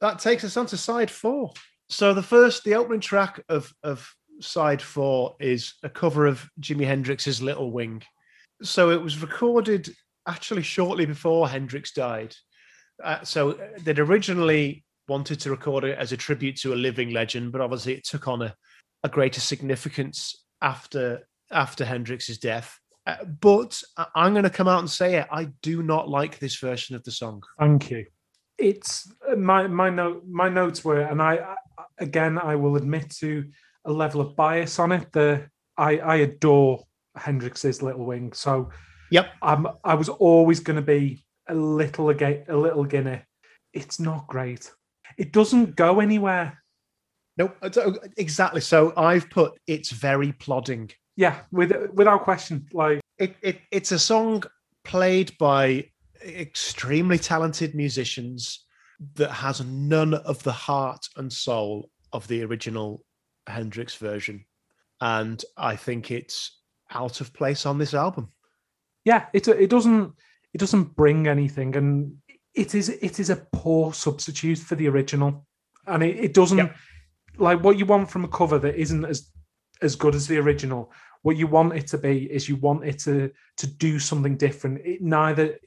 that 0.00 0.18
takes 0.18 0.44
us 0.44 0.56
on 0.56 0.66
to 0.66 0.76
side 0.76 1.10
four. 1.10 1.52
So 1.88 2.14
the 2.14 2.22
first, 2.22 2.64
the 2.64 2.76
opening 2.76 3.00
track 3.00 3.42
of 3.48 3.72
of 3.82 4.08
side 4.40 4.80
four 4.80 5.36
is 5.40 5.74
a 5.82 5.88
cover 5.88 6.26
of 6.26 6.48
Jimi 6.60 6.86
Hendrix's 6.86 7.42
Little 7.42 7.70
Wing. 7.70 8.02
So 8.62 8.90
it 8.90 9.02
was 9.02 9.20
recorded 9.20 9.90
actually 10.26 10.62
shortly 10.62 11.06
before 11.06 11.48
Hendrix 11.48 11.92
died. 11.92 12.34
Uh, 13.02 13.22
so 13.22 13.58
they'd 13.82 13.98
originally 13.98 14.84
wanted 15.08 15.40
to 15.40 15.50
record 15.50 15.84
it 15.84 15.98
as 15.98 16.12
a 16.12 16.16
tribute 16.16 16.56
to 16.56 16.72
a 16.72 16.76
living 16.76 17.10
legend, 17.10 17.52
but 17.52 17.60
obviously 17.60 17.94
it 17.94 18.04
took 18.04 18.28
on 18.28 18.42
a, 18.42 18.54
a 19.02 19.08
greater 19.08 19.40
significance 19.40 20.44
after 20.62 21.26
after 21.50 21.84
Hendrix's 21.84 22.38
death. 22.38 22.78
Uh, 23.06 23.24
but 23.24 23.82
I'm 24.14 24.32
going 24.32 24.44
to 24.44 24.50
come 24.50 24.68
out 24.68 24.78
and 24.78 24.90
say 24.90 25.16
it. 25.16 25.26
I 25.32 25.48
do 25.62 25.82
not 25.82 26.08
like 26.08 26.38
this 26.38 26.58
version 26.58 26.94
of 26.94 27.02
the 27.02 27.10
song. 27.10 27.42
Thank 27.58 27.90
you. 27.90 28.06
It's 28.60 29.12
uh, 29.30 29.36
my 29.36 29.66
my 29.66 29.90
note. 29.90 30.24
My 30.28 30.48
notes 30.48 30.84
were, 30.84 31.00
and 31.00 31.20
I 31.22 31.54
again 31.98 32.38
I 32.38 32.56
will 32.56 32.76
admit 32.76 33.10
to 33.20 33.44
a 33.84 33.92
level 33.92 34.20
of 34.20 34.36
bias 34.36 34.78
on 34.78 34.92
it. 34.92 35.10
The 35.12 35.48
I 35.76 35.98
I 35.98 36.16
adore 36.16 36.84
Hendrix's 37.16 37.82
Little 37.82 38.04
Wing. 38.04 38.32
So 38.32 38.70
yep, 39.10 39.32
I'm 39.42 39.66
I 39.84 39.94
was 39.94 40.08
always 40.08 40.60
going 40.60 40.76
to 40.76 40.82
be 40.82 41.24
a 41.48 41.54
little 41.54 42.10
again 42.10 42.44
a 42.48 42.56
little 42.56 42.84
guinea. 42.84 43.22
It's 43.72 43.98
not 43.98 44.26
great. 44.26 44.70
It 45.16 45.32
doesn't 45.32 45.76
go 45.76 46.00
anywhere. 46.00 46.62
Nope, 47.36 47.56
exactly. 48.16 48.60
So 48.60 48.92
I've 48.96 49.30
put 49.30 49.58
it's 49.66 49.90
very 49.90 50.32
plodding. 50.32 50.90
Yeah, 51.16 51.40
with, 51.50 51.72
without 51.92 52.24
question. 52.24 52.66
Like 52.72 53.00
it, 53.18 53.36
it, 53.42 53.60
it's 53.70 53.92
a 53.92 53.98
song 53.98 54.42
played 54.84 55.36
by 55.38 55.89
extremely 56.24 57.18
talented 57.18 57.74
musicians 57.74 58.64
that 59.14 59.30
has 59.30 59.64
none 59.64 60.14
of 60.14 60.42
the 60.42 60.52
heart 60.52 61.06
and 61.16 61.32
soul 61.32 61.90
of 62.12 62.26
the 62.28 62.42
original 62.44 63.04
Hendrix 63.46 63.94
version, 63.94 64.44
and 65.00 65.42
I 65.56 65.76
think 65.76 66.10
it's 66.10 66.60
out 66.92 67.20
of 67.20 67.32
place 67.32 67.66
on 67.66 67.78
this 67.78 67.94
album. 67.94 68.32
Yeah, 69.04 69.26
it 69.32 69.48
it 69.48 69.70
doesn't 69.70 70.12
it 70.52 70.58
doesn't 70.58 70.96
bring 70.96 71.26
anything, 71.26 71.76
and 71.76 72.16
it 72.54 72.74
is 72.74 72.88
it 72.88 73.18
is 73.18 73.30
a 73.30 73.46
poor 73.52 73.92
substitute 73.94 74.58
for 74.58 74.74
the 74.74 74.88
original, 74.88 75.46
and 75.86 76.02
it, 76.02 76.16
it 76.18 76.34
doesn't 76.34 76.70
like 77.38 77.62
what 77.62 77.78
you 77.78 77.86
want 77.86 78.10
from 78.10 78.24
a 78.24 78.28
cover 78.28 78.58
that 78.58 78.76
isn't 78.76 79.04
as 79.04 79.30
as 79.80 79.96
good 79.96 80.14
as 80.14 80.26
the 80.26 80.36
original 80.36 80.92
what 81.22 81.36
you 81.36 81.46
want 81.46 81.74
it 81.74 81.86
to 81.86 81.98
be 81.98 82.30
is 82.30 82.48
you 82.48 82.56
want 82.56 82.84
it 82.84 82.98
to 82.98 83.30
to 83.56 83.66
do 83.66 83.98
something 83.98 84.36
different. 84.36 84.80
It 84.84 85.02
neither 85.02 85.58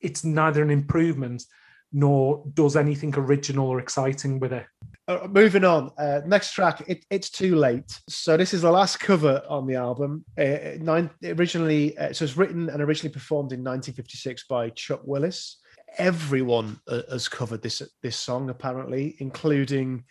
it's 0.00 0.24
neither 0.24 0.62
an 0.62 0.70
improvement 0.70 1.44
nor 1.92 2.44
does 2.52 2.76
anything 2.76 3.14
original 3.16 3.66
or 3.66 3.80
exciting 3.80 4.38
with 4.38 4.52
it. 4.52 4.66
Uh, 5.06 5.26
moving 5.30 5.64
on 5.64 5.90
uh, 5.96 6.20
next 6.26 6.52
track 6.52 6.82
it, 6.86 7.04
it's 7.10 7.30
too 7.30 7.56
late. 7.56 7.98
So 8.08 8.36
this 8.36 8.52
is 8.52 8.62
the 8.62 8.70
last 8.70 9.00
cover 9.00 9.42
on 9.48 9.66
the 9.66 9.76
album. 9.76 10.24
Uh, 10.36 10.76
nine, 10.80 11.08
originally 11.24 11.96
uh, 11.96 12.12
so 12.12 12.24
it's 12.24 12.36
written 12.36 12.68
and 12.68 12.82
originally 12.82 13.12
performed 13.12 13.52
in 13.52 13.60
1956 13.60 14.44
by 14.44 14.70
chuck 14.70 15.00
willis. 15.04 15.58
Everyone 15.96 16.78
uh, 16.88 17.02
has 17.10 17.28
covered 17.28 17.62
this 17.62 17.80
this 18.02 18.16
song 18.16 18.50
apparently 18.50 19.16
including 19.18 20.04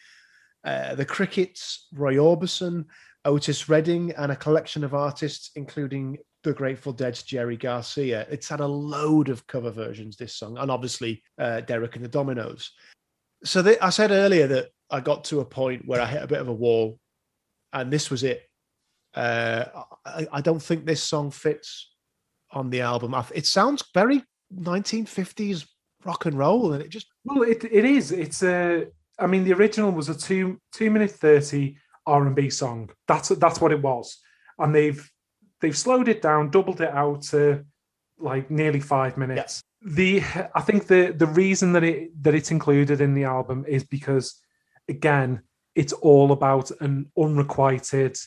uh, 0.64 0.96
the 0.96 1.06
crickets 1.06 1.88
roy 1.94 2.16
orbison 2.16 2.86
Otis 3.28 3.68
Redding, 3.68 4.14
and 4.18 4.32
a 4.32 4.36
collection 4.36 4.84
of 4.84 4.96
artists, 4.96 5.52
including 5.56 6.18
the 6.48 6.54
Grateful 6.54 6.94
Dead's 6.94 7.24
Jerry 7.24 7.58
Garcia. 7.58 8.26
It's 8.32 8.48
had 8.48 8.62
a 8.62 8.68
load 8.68 9.28
of 9.28 9.46
cover 9.48 9.70
versions, 9.70 10.16
this 10.16 10.36
song, 10.36 10.58
and 10.58 10.72
obviously 10.72 11.22
uh, 11.38 11.60
Derek 11.62 11.98
and 11.98 12.06
the 12.06 12.10
Dominos. 12.10 12.70
So 13.44 13.76
I 13.82 13.90
said 13.90 14.12
earlier 14.12 14.48
that 14.48 14.70
I 14.90 15.02
got 15.02 15.26
to 15.26 15.42
a 15.42 15.46
point 15.46 15.86
where 15.86 16.02
I 16.02 16.06
hit 16.06 16.24
a 16.24 16.28
bit 16.28 16.40
of 16.40 16.48
a 16.48 16.54
wall, 16.54 17.00
and 17.74 17.92
this 17.92 18.10
was 18.10 18.24
it. 18.24 18.44
Uh, 19.14 19.66
I, 20.06 20.28
I, 20.32 20.42
don't 20.42 20.62
think 20.62 20.86
this 20.86 21.04
song 21.04 21.32
fits 21.32 21.92
on 22.52 22.70
the 22.70 22.82
album. 22.82 23.16
It 23.34 23.46
sounds 23.46 23.84
very 23.94 24.24
1950s 24.56 25.68
rock 26.06 26.26
and 26.26 26.38
roll, 26.38 26.74
and 26.74 26.82
it 26.82 26.90
just 26.90 27.08
well, 27.26 27.42
it 27.42 27.64
it 27.66 27.84
is. 27.84 28.12
It's 28.12 28.42
a. 28.42 28.86
I 29.20 29.28
mean, 29.28 29.44
the 29.44 29.54
original 29.54 29.92
was 29.92 30.08
a 30.08 30.18
two 30.18 30.62
two 30.72 30.92
minute 30.92 31.12
thirty 31.12 31.78
R 32.06 32.26
and 32.26 32.36
B 32.36 32.50
song. 32.50 32.90
That's 33.08 33.30
that's 33.30 33.60
what 33.60 33.72
it 33.72 33.82
was, 33.82 34.18
and 34.60 34.74
they've 34.74 35.12
they've 35.62 35.78
slowed 35.78 36.08
it 36.08 36.22
down, 36.22 36.50
doubled 36.50 36.82
it 36.82 36.90
out 36.90 37.24
to 37.24 37.66
like 38.20 38.50
nearly 38.50 38.80
five 38.80 39.18
minutes. 39.18 39.62
Yeah. 39.62 39.90
The 39.90 40.24
I 40.56 40.62
think 40.62 40.88
the 40.88 41.14
the 41.16 41.28
reason 41.28 41.74
that 41.74 41.84
it 41.84 42.24
that 42.24 42.34
it's 42.34 42.52
included 42.52 43.00
in 43.00 43.14
the 43.14 43.26
album 43.26 43.64
is 43.68 43.84
because 43.84 44.42
again 44.90 45.42
it's 45.76 45.94
all 45.94 46.32
about 46.32 46.72
an 46.82 47.12
unrequited, 47.18 48.18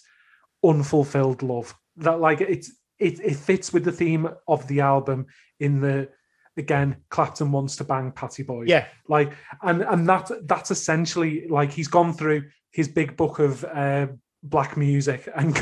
unfulfilled 0.65 1.43
love. 1.43 1.75
That 1.97 2.21
like 2.21 2.41
it's 2.41 2.73
it 2.99 3.19
it 3.21 3.37
fits 3.37 3.73
with 3.73 3.85
the 3.85 3.93
theme 3.93 4.29
of 4.47 4.67
the 4.69 4.81
album 4.81 5.27
in 5.59 5.81
the 5.81 6.09
again 6.57 6.97
Clapton 7.11 7.51
wants 7.51 7.77
to 7.77 7.85
bang 7.85 8.13
Pattie 8.13 8.45
Boyd. 8.45 8.69
Yeah, 8.69 8.87
like 9.09 9.33
and 9.63 9.83
and 9.83 10.09
that 10.09 10.31
that's 10.45 10.71
essentially 10.71 11.49
like 11.49 11.73
he's 11.73 11.89
gone 11.89 12.13
through 12.13 12.45
his 12.71 12.87
big 12.87 13.17
book 13.17 13.41
of 13.41 13.65
uh, 13.65 14.07
black 14.43 14.77
music 14.77 15.29
and 15.37 15.59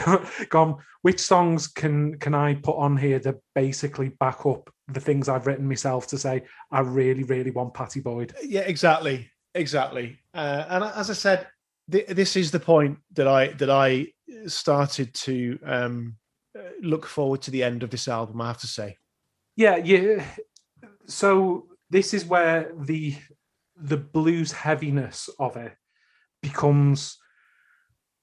gone 0.50 0.76
which 1.02 1.20
songs 1.20 1.66
can 1.66 2.18
can 2.18 2.34
i 2.34 2.54
put 2.54 2.76
on 2.76 2.96
here 2.96 3.18
to 3.18 3.36
basically 3.54 4.08
back 4.20 4.46
up 4.46 4.70
the 4.88 5.00
things 5.00 5.28
i've 5.28 5.46
written 5.46 5.68
myself 5.68 6.06
to 6.06 6.18
say 6.18 6.42
i 6.70 6.80
really 6.80 7.24
really 7.24 7.50
want 7.50 7.74
pattie 7.74 8.00
boyd. 8.00 8.34
Yeah 8.42 8.62
exactly 8.62 9.30
exactly. 9.54 10.18
Uh, 10.34 10.64
and 10.68 10.84
as 10.84 11.10
i 11.10 11.14
said 11.14 11.46
th- 11.90 12.06
this 12.08 12.36
is 12.36 12.50
the 12.50 12.60
point 12.60 12.98
that 13.12 13.26
i 13.26 13.48
that 13.48 13.70
i 13.70 14.06
started 14.46 15.12
to 15.14 15.58
um, 15.64 16.16
look 16.82 17.06
forward 17.06 17.42
to 17.42 17.50
the 17.50 17.62
end 17.62 17.82
of 17.82 17.90
this 17.90 18.08
album 18.08 18.40
i 18.40 18.48
have 18.48 18.58
to 18.58 18.66
say. 18.66 18.96
Yeah 19.56 19.76
yeah 19.76 20.24
so 21.06 21.66
this 21.90 22.14
is 22.14 22.24
where 22.24 22.72
the 22.78 23.16
the 23.76 23.96
blues 23.96 24.52
heaviness 24.52 25.28
of 25.38 25.56
it 25.56 25.74
becomes 26.42 27.18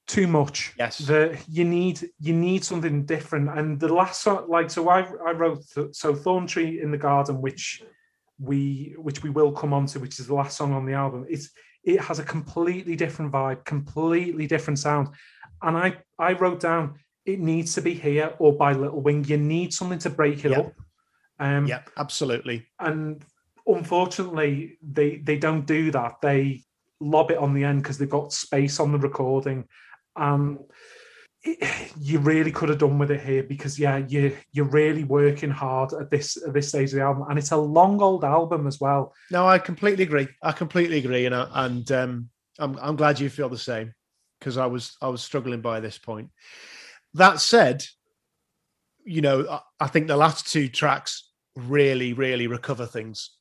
too 0.07 0.27
much. 0.27 0.73
Yes. 0.77 0.99
The 0.99 1.37
you 1.49 1.65
need 1.65 2.09
you 2.19 2.33
need 2.33 2.63
something 2.63 3.05
different. 3.05 3.49
And 3.49 3.79
the 3.79 3.93
last 3.93 4.21
song, 4.21 4.45
like 4.47 4.69
so, 4.69 4.87
I 4.89 4.99
I 5.25 5.31
wrote 5.31 5.63
so 5.91 6.13
Thorn 6.15 6.47
Tree 6.47 6.81
in 6.81 6.91
the 6.91 6.97
Garden, 6.97 7.41
which 7.41 7.83
we 8.39 8.93
which 8.97 9.23
we 9.23 9.29
will 9.29 9.51
come 9.51 9.73
on 9.73 9.85
to, 9.87 9.99
which 9.99 10.19
is 10.19 10.27
the 10.27 10.35
last 10.35 10.57
song 10.57 10.73
on 10.73 10.85
the 10.85 10.93
album. 10.93 11.25
It's 11.29 11.49
it 11.83 11.99
has 12.01 12.19
a 12.19 12.23
completely 12.23 12.95
different 12.95 13.31
vibe, 13.31 13.63
completely 13.65 14.47
different 14.47 14.79
sound. 14.79 15.09
And 15.61 15.77
I 15.77 15.97
I 16.19 16.33
wrote 16.33 16.59
down 16.59 16.99
it 17.25 17.39
needs 17.39 17.73
to 17.73 17.81
be 17.81 17.93
here 17.95 18.35
or 18.37 18.53
by 18.53 18.73
Little 18.73 19.01
Wing. 19.01 19.23
You 19.23 19.37
need 19.37 19.73
something 19.73 19.97
to 19.99 20.09
break 20.11 20.45
it 20.45 20.51
Yep. 20.51 20.59
up. 20.67 20.73
Um, 21.39 21.65
Yep, 21.65 21.89
absolutely. 21.97 22.67
and 22.79 23.25
unfortunately 23.67 24.77
they 24.81 25.17
they 25.17 25.37
don't 25.37 25.65
do 25.65 25.89
that 25.91 26.21
they 26.21 26.63
lob 27.01 27.31
it 27.31 27.37
on 27.37 27.53
the 27.53 27.63
end 27.63 27.81
because 27.81 27.97
they've 27.97 28.09
got 28.09 28.31
space 28.31 28.79
on 28.79 28.91
the 28.91 28.97
recording 28.97 29.65
um 30.15 30.59
it- 31.43 31.91
you 31.99 32.19
really 32.19 32.51
could 32.51 32.69
have 32.69 32.79
done 32.79 32.97
with 32.97 33.11
it 33.11 33.21
here 33.21 33.43
because 33.43 33.79
yeah 33.79 33.97
you 33.97 34.35
you're 34.51 34.65
really 34.65 35.03
working 35.03 35.51
hard 35.51 35.93
at 35.93 36.09
this 36.09 36.37
at 36.37 36.53
this 36.53 36.69
stage 36.69 36.89
of 36.89 36.95
the 36.95 37.01
album 37.01 37.25
and 37.29 37.37
it's 37.39 37.51
a 37.51 37.57
long 37.57 38.01
old 38.01 38.23
album 38.23 38.67
as 38.67 38.79
well 38.79 39.13
No, 39.31 39.47
I 39.47 39.59
completely 39.59 40.03
agree. 40.03 40.27
I 40.41 40.51
completely 40.51 40.97
agree, 40.99 41.25
and 41.25 41.35
I, 41.35 41.47
and 41.65 41.91
um, 41.91 42.29
I'm 42.59 42.77
I'm 42.81 42.95
glad 42.95 43.19
you 43.19 43.29
feel 43.29 43.49
the 43.49 43.57
same 43.57 43.93
because 44.39 44.57
I 44.57 44.65
was 44.65 44.97
I 45.01 45.07
was 45.07 45.21
struggling 45.21 45.61
by 45.61 45.79
this 45.79 45.97
point. 45.97 46.29
That 47.13 47.39
said, 47.39 47.85
you 49.05 49.21
know, 49.21 49.47
I, 49.49 49.59
I 49.85 49.87
think 49.87 50.07
the 50.07 50.17
last 50.17 50.51
two 50.51 50.67
tracks 50.67 51.31
really, 51.55 52.13
really 52.13 52.47
recover 52.47 52.85
things 52.85 53.31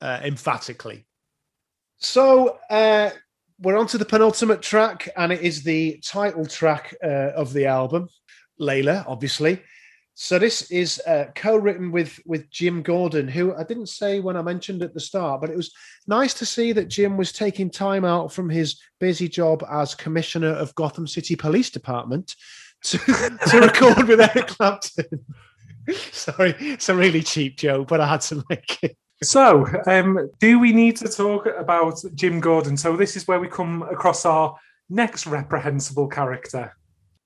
uh, 0.00 0.20
emphatically. 0.22 1.06
So 1.98 2.58
uh, 2.70 3.10
we're 3.60 3.78
on 3.78 3.86
to 3.88 3.98
the 3.98 4.04
penultimate 4.04 4.62
track, 4.62 5.08
and 5.16 5.32
it 5.32 5.40
is 5.40 5.62
the 5.62 6.00
title 6.04 6.46
track 6.46 6.94
uh, 7.02 7.32
of 7.36 7.52
the 7.52 7.66
album, 7.66 8.08
Layla, 8.60 9.04
obviously. 9.06 9.62
So 10.16 10.38
this 10.38 10.70
is 10.70 11.00
uh, 11.06 11.26
co-written 11.34 11.90
with 11.90 12.20
with 12.24 12.48
Jim 12.50 12.82
Gordon, 12.82 13.26
who 13.26 13.54
I 13.54 13.64
didn't 13.64 13.88
say 13.88 14.20
when 14.20 14.36
I 14.36 14.42
mentioned 14.42 14.82
at 14.82 14.94
the 14.94 15.00
start, 15.00 15.40
but 15.40 15.50
it 15.50 15.56
was 15.56 15.72
nice 16.06 16.34
to 16.34 16.46
see 16.46 16.72
that 16.72 16.88
Jim 16.88 17.16
was 17.16 17.32
taking 17.32 17.68
time 17.68 18.04
out 18.04 18.32
from 18.32 18.48
his 18.48 18.80
busy 19.00 19.28
job 19.28 19.64
as 19.68 19.94
commissioner 19.94 20.50
of 20.50 20.74
Gotham 20.76 21.08
City 21.08 21.34
Police 21.34 21.70
Department 21.70 22.36
to, 22.84 22.98
to 23.48 23.60
record 23.60 24.06
with 24.06 24.20
Eric 24.20 24.46
Clapton. 24.46 25.24
Sorry, 26.12 26.54
it's 26.60 26.88
a 26.88 26.94
really 26.94 27.22
cheap 27.22 27.56
joke, 27.56 27.88
but 27.88 28.00
I 28.00 28.06
had 28.06 28.20
to 28.22 28.44
make 28.48 28.78
it. 28.82 28.96
So 29.24 29.66
um 29.86 30.30
do 30.40 30.58
we 30.58 30.72
need 30.72 30.96
to 30.96 31.08
talk 31.08 31.46
about 31.58 32.00
jim 32.14 32.40
gordon 32.40 32.76
so 32.76 32.96
this 32.96 33.16
is 33.16 33.26
where 33.26 33.40
we 33.40 33.48
come 33.48 33.82
across 33.82 34.24
our 34.24 34.56
next 34.88 35.26
reprehensible 35.26 36.08
character 36.08 36.72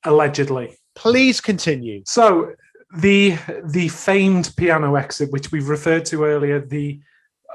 allegedly 0.04 0.76
Please 0.98 1.40
continue. 1.40 2.02
So 2.06 2.54
the 2.96 3.36
the 3.64 3.86
famed 3.86 4.52
piano 4.56 4.96
exit, 4.96 5.30
which 5.30 5.52
we've 5.52 5.68
referred 5.68 6.04
to 6.06 6.24
earlier, 6.24 6.58
the 6.60 7.00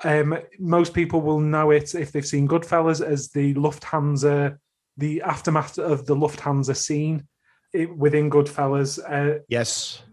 um, 0.05 0.37
most 0.59 0.93
people 0.93 1.19
will 1.19 1.41
know 1.41 1.71
it 1.71 1.93
if 1.93 2.13
they've 2.13 2.25
seen 2.25 2.47
Goodfellas 2.47 3.05
as 3.05 3.29
the 3.31 3.53
Lufthansa, 3.55 4.57
the 4.95 5.21
aftermath 5.23 5.77
of 5.77 6.05
the 6.05 6.15
Lufthansa 6.15 6.73
scene 6.75 7.27
within 7.97 8.29
Goodfellas. 8.29 8.97
Uh, 8.97 9.39
Yes. 9.49 10.03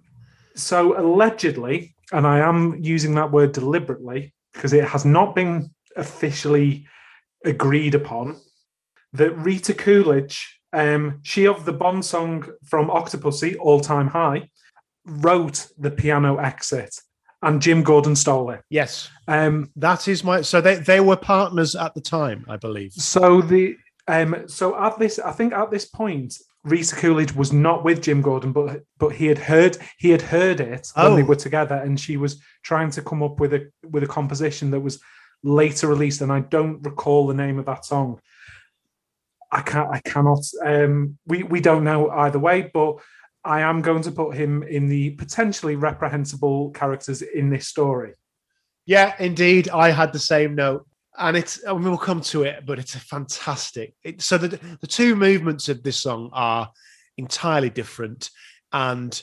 so 0.57 0.99
allegedly, 0.99 1.95
and 2.13 2.27
I 2.27 2.39
am 2.39 2.77
using 2.83 3.15
that 3.15 3.31
word 3.31 3.53
deliberately 3.53 4.35
because 4.53 4.73
it 4.73 4.85
has 4.85 5.05
not 5.05 5.35
been 5.35 5.71
officially 5.97 6.87
agreed 7.45 7.95
upon, 7.95 8.37
that 9.13 9.33
Rita 9.37 9.75
Coolidge, 9.75 10.61
um, 10.73 11.21
she 11.23 11.47
of 11.47 11.65
the 11.65 11.73
Bond 11.73 12.05
song 12.05 12.47
from 12.65 12.89
Octopussy, 12.89 13.57
All 13.59 13.81
Time 13.81 14.09
High, 14.09 14.49
wrote 15.07 15.69
the 15.79 15.91
piano 15.91 16.37
exit, 16.39 16.95
and 17.43 17.63
Jim 17.63 17.83
Gordon 17.83 18.15
stole 18.15 18.51
it. 18.51 18.61
Yes. 18.71 19.11
Um, 19.27 19.71
That 19.77 20.09
is 20.09 20.23
my. 20.23 20.43
So 20.43 20.61
they 20.61 20.77
they 20.77 21.01
were 21.01 21.17
partners 21.17 21.75
at 21.75 21.95
the 21.95 22.01
time, 22.01 22.45
I 22.49 22.57
believe. 22.57 22.93
so 22.93 23.41
the 23.41 23.77
um, 24.07 24.45
so 24.47 24.79
at 24.81 24.99
this, 24.99 25.19
I 25.19 25.33
think 25.33 25.53
at 25.53 25.71
this 25.71 25.87
point, 25.87 26.35
Rita 26.65 26.95
Coolidge 26.97 27.33
was 27.35 27.53
not 27.53 27.85
with 27.85 28.03
Jim 28.03 28.21
Gordon, 28.21 28.53
but 28.53 28.83
but 28.99 29.13
he 29.15 29.27
had 29.27 29.39
heard 29.39 29.79
he 29.99 30.11
had 30.11 30.23
heard 30.23 30.61
it 30.61 30.89
when 30.95 31.15
they 31.17 31.23
Oh. 31.23 31.27
were 31.27 31.37
together, 31.37 31.77
and 31.77 31.99
she 31.99 32.17
was 32.17 32.43
trying 32.63 32.91
to 32.93 33.03
come 33.03 33.23
up 33.23 33.41
with 33.41 33.55
a 33.55 33.71
with 33.89 34.03
a 34.03 34.07
composition 34.07 34.71
that 34.73 34.81
was 34.81 35.01
later 35.43 35.87
released, 35.89 36.21
and 36.21 36.31
I 36.31 36.41
don't 36.41 36.83
recall 36.83 37.27
the 37.27 37.35
name 37.35 37.59
of 37.59 37.65
that 37.67 37.85
song. 37.87 38.21
I 39.51 39.63
can't. 39.63 39.91
I 39.91 40.01
cannot. 40.01 40.45
Um, 40.65 41.19
we 41.27 41.43
we 41.45 41.61
don't 41.61 41.85
know 41.85 42.11
either 42.11 42.39
way, 42.39 42.71
but 42.73 42.99
I 43.43 43.63
am 43.63 43.81
going 43.81 44.03
to 44.03 44.13
put 44.13 44.37
him 44.37 44.63
in 44.63 44.89
the 44.89 45.11
potentially 45.11 45.77
reprehensible 45.77 46.71
characters 46.73 47.23
in 47.23 47.49
this 47.49 47.67
story. 47.67 48.13
Yeah, 48.85 49.15
indeed. 49.19 49.71
I 49.71 49.91
had 49.93 50.13
the 50.13 50.19
same 50.19 50.55
note. 50.55 50.87
And 51.21 51.37
it's, 51.37 51.63
and 51.63 51.85
we'll 51.85 51.99
come 51.99 52.23
to 52.23 52.43
it, 52.45 52.65
but 52.67 52.79
it's 52.79 52.95
a 52.95 53.01
fantastic. 53.01 53.95
It, 54.03 54.23
so 54.23 54.39
the, 54.39 54.59
the 54.81 54.87
two 54.87 55.15
movements 55.15 55.69
of 55.69 55.83
this 55.83 56.01
song 56.01 56.31
are 56.33 56.71
entirely 57.19 57.71
different. 57.71 58.31
And 58.73 59.21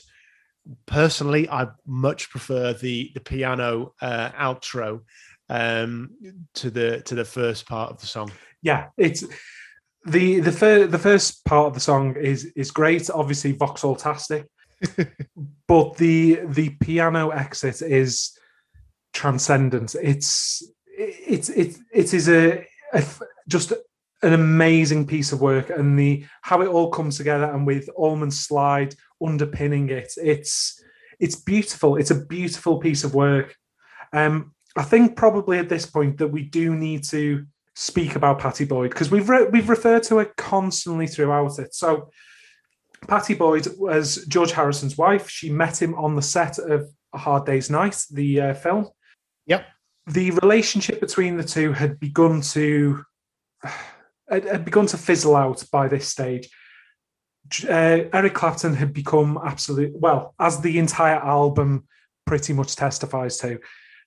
personally, 0.86 1.48
I 1.50 1.68
much 1.86 2.30
prefer 2.30 2.72
the, 2.72 3.10
the 3.14 3.20
piano 3.20 3.94
uh, 4.00 4.30
outro 4.30 5.00
um, 5.48 6.10
to 6.54 6.70
the 6.70 7.00
to 7.02 7.14
the 7.14 7.24
first 7.24 7.66
part 7.66 7.90
of 7.90 8.00
the 8.00 8.06
song. 8.06 8.30
yeah, 8.62 8.88
it's 8.96 9.24
the 10.04 10.40
the 10.40 10.52
fir- 10.52 10.86
the 10.86 10.98
first 10.98 11.44
part 11.44 11.66
of 11.66 11.74
the 11.74 11.80
song 11.80 12.16
is 12.16 12.44
is 12.56 12.70
great. 12.70 13.10
Obviously, 13.10 13.52
Vauxhall 13.52 13.96
tastic, 13.96 14.46
but 15.68 15.96
the 15.96 16.40
the 16.46 16.70
piano 16.80 17.30
exit 17.30 17.82
is 17.82 18.32
transcendent. 19.12 19.94
It's 19.94 20.62
it's 20.98 21.48
it 21.48 21.76
it 21.92 22.12
is 22.12 22.28
a, 22.28 22.66
a 22.92 23.04
just 23.48 23.72
an 24.22 24.32
amazing 24.32 25.06
piece 25.06 25.32
of 25.32 25.40
work, 25.40 25.70
and 25.70 25.98
the 25.98 26.24
how 26.42 26.60
it 26.60 26.68
all 26.68 26.90
comes 26.90 27.16
together, 27.16 27.44
and 27.44 27.66
with 27.66 27.88
Allman 27.96 28.30
Slide 28.30 28.94
underpinning 29.24 29.90
it, 29.90 30.12
it's 30.16 30.82
it's 31.20 31.36
beautiful. 31.36 31.96
It's 31.96 32.10
a 32.10 32.26
beautiful 32.26 32.78
piece 32.78 33.04
of 33.04 33.14
work. 33.14 33.54
Um, 34.12 34.54
I 34.76 34.82
think 34.82 35.16
probably 35.16 35.58
at 35.58 35.68
this 35.68 35.86
point 35.86 36.18
that 36.18 36.28
we 36.28 36.42
do 36.42 36.74
need 36.74 37.04
to 37.04 37.46
speak 37.74 38.16
about 38.16 38.40
Pattie 38.40 38.64
Boyd 38.64 38.90
because 38.90 39.10
we've 39.10 39.28
re- 39.28 39.46
we've 39.46 39.68
referred 39.68 40.02
to 40.04 40.18
her 40.18 40.32
constantly 40.36 41.06
throughout 41.06 41.58
it. 41.58 41.74
So 41.74 42.10
Pattie 43.06 43.34
Boyd 43.34 43.68
was 43.78 44.24
George 44.26 44.52
Harrison's 44.52 44.98
wife. 44.98 45.28
She 45.28 45.50
met 45.50 45.80
him 45.80 45.94
on 45.94 46.16
the 46.16 46.22
set 46.22 46.58
of 46.58 46.88
A 47.12 47.18
Hard 47.18 47.46
Day's 47.46 47.70
Night, 47.70 48.04
the 48.10 48.40
uh, 48.40 48.54
film. 48.54 48.88
The 50.08 50.30
relationship 50.32 51.00
between 51.00 51.36
the 51.36 51.44
two 51.44 51.72
had 51.72 51.98
begun 52.00 52.40
to 52.52 53.04
had, 54.28 54.44
had 54.44 54.64
begun 54.64 54.86
to 54.86 54.96
fizzle 54.98 55.36
out 55.36 55.64
by 55.72 55.88
this 55.88 56.08
stage. 56.08 56.48
Uh, 57.64 58.04
Eric 58.12 58.34
Clapton 58.34 58.74
had 58.74 58.92
become 58.92 59.38
absolute 59.44 59.92
well, 59.98 60.34
as 60.38 60.60
the 60.60 60.78
entire 60.78 61.16
album 61.18 61.86
pretty 62.26 62.52
much 62.52 62.76
testifies 62.76 63.38
to, 63.38 63.58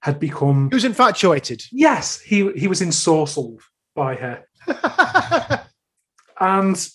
had 0.01 0.19
become 0.19 0.69
He 0.69 0.75
was 0.75 0.85
infatuated. 0.85 1.63
yes, 1.71 2.19
he 2.19 2.51
he 2.53 2.67
was 2.67 2.81
ensorcelled 2.81 3.61
by 3.95 4.15
her. 4.15 4.45
And 6.41 6.89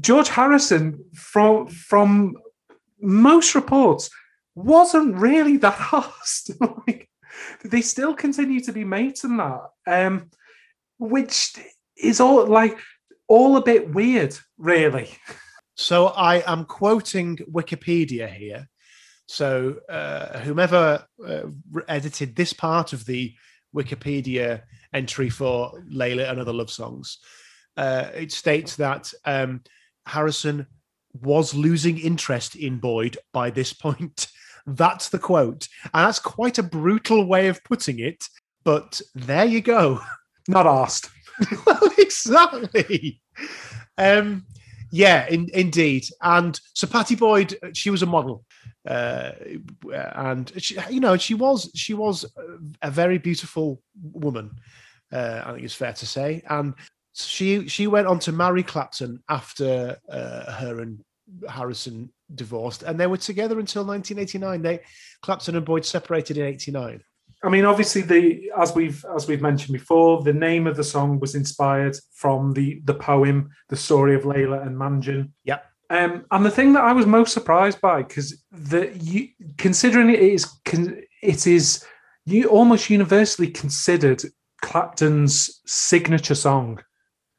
George 0.00 0.28
Harrison, 0.28 1.04
from 1.14 1.68
from 1.68 2.34
most 3.00 3.54
reports, 3.54 4.10
wasn't 4.54 5.16
really 5.16 5.56
that 5.58 5.78
asked. 5.92 6.50
like, 6.60 7.08
they 7.64 7.80
still 7.80 8.14
continue 8.14 8.60
to 8.60 8.72
be 8.72 8.84
mates 8.84 9.24
and 9.24 9.38
that, 9.38 9.60
um, 9.86 10.30
which 10.98 11.54
is 11.96 12.20
all 12.20 12.46
like 12.46 12.78
all 13.28 13.56
a 13.56 13.62
bit 13.62 13.94
weird, 13.94 14.36
really. 14.58 15.08
So 15.76 16.08
I 16.08 16.42
am 16.46 16.64
quoting 16.64 17.36
Wikipedia 17.50 18.30
here. 18.30 18.68
So 19.26 19.76
uh, 19.88 20.40
whomever 20.40 21.06
uh, 21.26 21.42
edited 21.86 22.34
this 22.34 22.52
part 22.52 22.92
of 22.92 23.06
the 23.06 23.32
Wikipedia 23.74 24.62
entry 24.92 25.30
for 25.30 25.72
Layla 25.90 26.28
and 26.28 26.40
other 26.40 26.52
love 26.52 26.70
songs, 26.70 27.18
uh, 27.76 28.08
it 28.12 28.32
states 28.32 28.76
that 28.76 29.12
um, 29.24 29.62
Harrison 30.06 30.66
was 31.12 31.54
losing 31.54 31.98
interest 31.98 32.56
in 32.56 32.78
Boyd 32.78 33.16
by 33.32 33.50
this 33.50 33.72
point. 33.72 34.26
That's 34.66 35.08
the 35.08 35.18
quote, 35.18 35.68
and 35.94 36.06
that's 36.06 36.18
quite 36.18 36.58
a 36.58 36.62
brutal 36.62 37.24
way 37.24 37.48
of 37.48 37.62
putting 37.64 37.98
it. 38.00 38.24
But 38.64 39.00
there 39.14 39.44
you 39.44 39.60
go. 39.60 40.00
Not 40.48 40.66
asked. 40.66 41.10
well, 41.66 41.80
exactly. 41.98 43.20
Um, 43.96 44.44
yeah, 44.90 45.26
in, 45.28 45.48
indeed. 45.54 46.04
And 46.22 46.58
so 46.74 46.86
Pattie 46.86 47.14
Boyd, 47.14 47.56
she 47.74 47.90
was 47.90 48.02
a 48.02 48.06
model, 48.06 48.44
uh, 48.86 49.32
and 49.92 50.52
she, 50.58 50.76
you 50.90 51.00
know, 51.00 51.16
she 51.16 51.34
was 51.34 51.70
she 51.74 51.94
was 51.94 52.24
a 52.82 52.90
very 52.90 53.18
beautiful 53.18 53.80
woman. 54.02 54.50
Uh, 55.12 55.42
I 55.44 55.52
think 55.52 55.64
it's 55.64 55.74
fair 55.74 55.92
to 55.92 56.06
say. 56.06 56.42
And 56.48 56.74
she 57.14 57.68
she 57.68 57.86
went 57.86 58.06
on 58.06 58.18
to 58.20 58.32
marry 58.32 58.62
Clapton 58.62 59.22
after 59.28 59.96
uh, 60.08 60.52
her 60.52 60.80
and 60.80 61.02
Harrison 61.48 62.10
divorced, 62.34 62.82
and 62.82 62.98
they 62.98 63.06
were 63.06 63.16
together 63.16 63.58
until 63.58 63.84
1989. 63.84 64.62
They 64.62 64.80
Clapton 65.22 65.56
and 65.56 65.64
Boyd 65.64 65.84
separated 65.84 66.38
in 66.38 66.46
'89. 66.46 67.02
I 67.42 67.48
mean, 67.48 67.64
obviously, 67.64 68.02
the 68.02 68.50
as 68.58 68.74
we've 68.74 69.04
as 69.14 69.26
we've 69.26 69.40
mentioned 69.40 69.72
before, 69.72 70.22
the 70.22 70.32
name 70.32 70.66
of 70.66 70.76
the 70.76 70.84
song 70.84 71.18
was 71.20 71.34
inspired 71.34 71.96
from 72.12 72.52
the 72.52 72.80
the 72.84 72.94
poem, 72.94 73.50
the 73.68 73.76
story 73.76 74.14
of 74.14 74.22
Layla 74.22 74.66
and 74.66 74.76
Majnun. 74.76 75.30
Yep. 75.44 75.64
Um, 75.88 76.24
and 76.30 76.46
the 76.46 76.50
thing 76.50 76.72
that 76.74 76.84
I 76.84 76.92
was 76.92 77.06
most 77.06 77.32
surprised 77.32 77.80
by, 77.80 78.02
because 78.02 78.42
the 78.52 78.96
you 79.00 79.28
considering 79.58 80.10
it 80.10 80.20
is 80.20 80.48
it 81.22 81.46
is 81.46 81.84
you 82.26 82.48
almost 82.48 82.90
universally 82.90 83.48
considered 83.48 84.22
Clapton's 84.62 85.60
signature 85.66 86.34
song. 86.34 86.80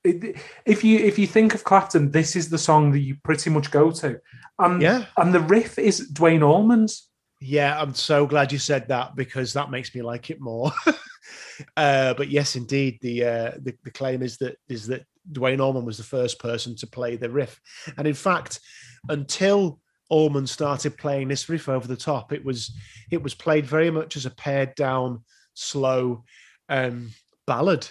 It, 0.04 0.38
if 0.66 0.84
you 0.84 1.00
if 1.00 1.20
you 1.20 1.28
think 1.28 1.54
of 1.54 1.64
Clapton, 1.64 2.12
this 2.12 2.36
is 2.36 2.50
the 2.50 2.58
song 2.58 2.92
that 2.92 3.00
you 3.00 3.18
pretty 3.24 3.50
much 3.50 3.72
go 3.72 3.92
to. 3.92 4.20
And 4.60 4.82
Yeah. 4.82 5.06
and 5.18 5.34
the 5.34 5.40
riff 5.40 5.78
is 5.78 6.10
Duane 6.10 6.44
Allman's. 6.44 7.08
Yeah, 7.40 7.80
I'm 7.80 7.94
so 7.96 8.28
glad 8.28 8.52
you 8.52 8.60
said 8.60 8.88
that 8.90 9.16
because 9.16 9.54
that 9.54 9.72
makes 9.72 9.94
me 9.96 10.02
like 10.02 10.30
it 10.30 10.40
more. 10.40 10.72
uh, 11.78 12.14
but 12.14 12.30
yes, 12.30 12.56
indeed, 12.56 13.00
the, 13.02 13.24
uh, 13.26 13.52
the 13.60 13.76
the 13.84 13.92
claim 13.92 14.22
is 14.22 14.38
that 14.38 14.58
is 14.70 14.88
that 14.88 15.06
Duane 15.32 15.62
Allman 15.62 15.86
was 15.86 15.98
the 15.98 16.04
first 16.04 16.40
person 16.40 16.76
to 16.78 16.88
play 16.88 17.16
the 17.16 17.30
riff, 17.30 17.60
and 17.98 18.08
in 18.08 18.14
fact, 18.14 18.60
until 19.10 19.80
Allman 20.10 20.46
started 20.46 20.98
playing 20.98 21.30
this 21.30 21.50
riff 21.50 21.70
over 21.70 21.88
the 21.88 21.96
top, 21.96 22.32
it 22.34 22.44
was 22.44 22.76
it 23.12 23.22
was 23.22 23.34
played 23.34 23.66
very 23.66 23.90
much 23.90 24.16
as 24.16 24.26
a 24.26 24.32
pared 24.32 24.76
down, 24.76 25.24
slow 25.54 26.24
um, 26.70 27.10
ballad, 27.48 27.88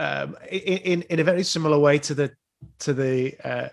um, 0.00 0.34
in, 0.50 1.02
in 1.02 1.20
a 1.20 1.24
very 1.24 1.42
similar 1.42 1.78
way 1.78 1.98
to 1.98 2.14
the 2.14 2.32
to 2.78 2.94
the 2.94 3.34
uh, 3.44 3.68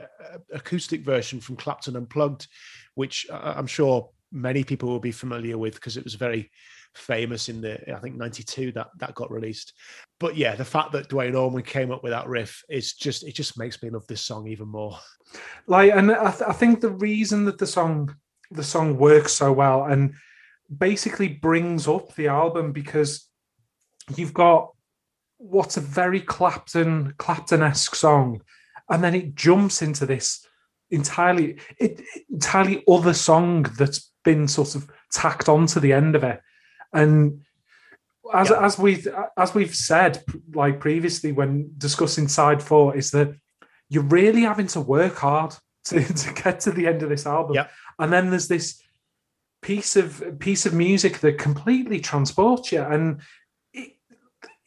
acoustic 0.53 1.01
version 1.01 1.39
from 1.39 1.55
Clapton 1.55 1.95
Unplugged, 1.95 2.47
which 2.95 3.25
I'm 3.31 3.67
sure 3.67 4.09
many 4.31 4.63
people 4.65 4.89
will 4.89 4.99
be 4.99 5.11
familiar 5.11 5.57
with 5.57 5.75
because 5.75 5.95
it 5.95 6.03
was 6.03 6.15
very 6.15 6.51
famous 6.95 7.47
in 7.47 7.61
the 7.61 7.95
I 7.95 7.99
think 7.99 8.17
92 8.17 8.73
that 8.73 8.89
that 8.97 9.15
got 9.15 9.31
released. 9.31 9.71
But 10.19 10.35
yeah, 10.35 10.55
the 10.55 10.65
fact 10.65 10.91
that 10.91 11.07
Duane 11.07 11.35
Allman 11.35 11.63
came 11.63 11.91
up 11.91 12.03
with 12.03 12.11
that 12.11 12.27
riff 12.27 12.61
is 12.69 12.93
just 12.93 13.23
it 13.23 13.33
just 13.33 13.57
makes 13.57 13.81
me 13.81 13.89
love 13.89 14.05
this 14.07 14.21
song 14.21 14.47
even 14.47 14.67
more. 14.67 14.99
like 15.67 15.93
and 15.93 16.11
I, 16.11 16.31
th- 16.31 16.49
I 16.49 16.53
think 16.53 16.81
the 16.81 16.89
reason 16.89 17.45
that 17.45 17.57
the 17.57 17.67
song 17.67 18.13
the 18.51 18.63
song 18.63 18.97
works 18.97 19.31
so 19.31 19.53
well 19.53 19.85
and 19.85 20.13
basically 20.77 21.29
brings 21.29 21.87
up 21.87 22.13
the 22.15 22.27
album 22.27 22.73
because 22.73 23.29
you've 24.15 24.33
got 24.33 24.71
what's 25.37 25.77
a 25.77 25.81
very 25.81 26.21
clapton 26.21 27.13
clapton-esque 27.17 27.95
song 27.95 28.41
and 28.89 29.03
then 29.03 29.13
it 29.13 29.35
jumps 29.35 29.81
into 29.81 30.05
this 30.05 30.45
entirely 30.89 31.59
it, 31.77 32.01
entirely 32.31 32.83
other 32.87 33.13
song 33.13 33.63
that's 33.77 34.11
been 34.23 34.47
sort 34.47 34.75
of 34.75 34.89
tacked 35.11 35.47
onto 35.47 35.79
the 35.79 35.93
end 35.93 36.15
of 36.15 36.23
it 36.23 36.41
and 36.93 37.41
as 38.33 38.49
Yeah. 38.49 38.65
as 38.65 38.77
we 38.77 39.03
as 39.37 39.55
we've 39.55 39.75
said 39.75 40.23
like 40.53 40.79
previously 40.79 41.31
when 41.31 41.71
discussing 41.77 42.27
side 42.27 42.61
four 42.61 42.95
is 42.95 43.11
that 43.11 43.33
you're 43.89 44.03
really 44.03 44.41
having 44.41 44.67
to 44.67 44.81
work 44.81 45.15
hard 45.15 45.55
to, 45.85 46.03
to 46.13 46.33
get 46.33 46.59
to 46.61 46.71
the 46.71 46.87
end 46.87 47.03
of 47.03 47.09
this 47.09 47.25
album. 47.25 47.55
Yep. 47.55 47.71
And 47.99 48.11
then 48.13 48.29
there's 48.29 48.47
this 48.47 48.81
piece 49.61 49.95
of 49.95 50.39
piece 50.39 50.65
of 50.65 50.73
music 50.73 51.19
that 51.19 51.37
completely 51.37 51.99
transports 51.99 52.71
you 52.71 52.81
and 52.81 53.21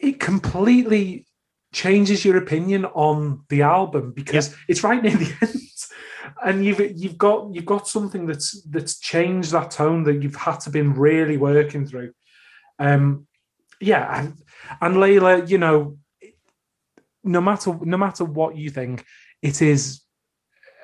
it 0.01 0.19
completely 0.19 1.27
changes 1.73 2.25
your 2.25 2.37
opinion 2.37 2.85
on 2.87 3.45
the 3.49 3.63
album 3.63 4.13
because 4.13 4.57
it's 4.69 4.83
right 4.83 5.03
near 5.03 5.17
the 5.17 5.33
end. 5.43 5.57
And 6.43 6.65
you've 6.65 6.81
you've 6.97 7.19
got 7.19 7.55
you've 7.55 7.67
got 7.67 7.89
something 7.89 8.27
that's 8.27 8.63
that's 8.63 8.99
changed 8.99 9.53
that 9.53 9.71
tone 9.71 10.05
that 10.05 10.23
you've 10.23 10.37
had 10.37 10.61
to 10.61 10.71
been 10.71 10.95
really 10.95 11.37
working 11.37 11.87
through. 11.87 12.13
Um 12.79 13.27
yeah, 13.81 14.21
and, 14.21 14.35
and 14.81 14.97
Layla, 14.97 15.49
you 15.49 15.59
know, 15.59 15.99
no 17.25 17.41
matter 17.41 17.79
no 17.83 17.97
matter 17.97 18.25
what 18.25 18.57
you 18.57 18.71
think, 18.71 19.05
it 19.43 19.63
is 19.63 20.03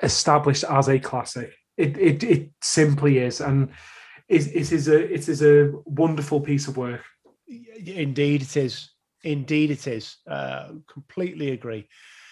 established 0.02 0.64
as 0.64 0.88
a 0.88 0.98
classic. 0.98 1.54
It 1.76 1.96
it, 1.98 2.22
it 2.22 2.50
simply 2.62 3.18
is, 3.18 3.40
and 3.40 3.70
it, 4.28 4.46
it 4.54 4.72
is 4.72 4.88
a 4.88 5.12
it 5.12 5.28
is 5.28 5.42
a 5.42 5.72
wonderful 5.84 6.40
piece 6.40 6.68
of 6.68 6.76
work. 6.76 7.02
Indeed, 7.48 8.42
it 8.42 8.56
is. 8.56 8.90
Indeed, 9.26 9.72
it 9.72 9.88
is. 9.88 10.18
Uh, 10.30 10.68
completely 10.86 11.50
agree. 11.50 11.88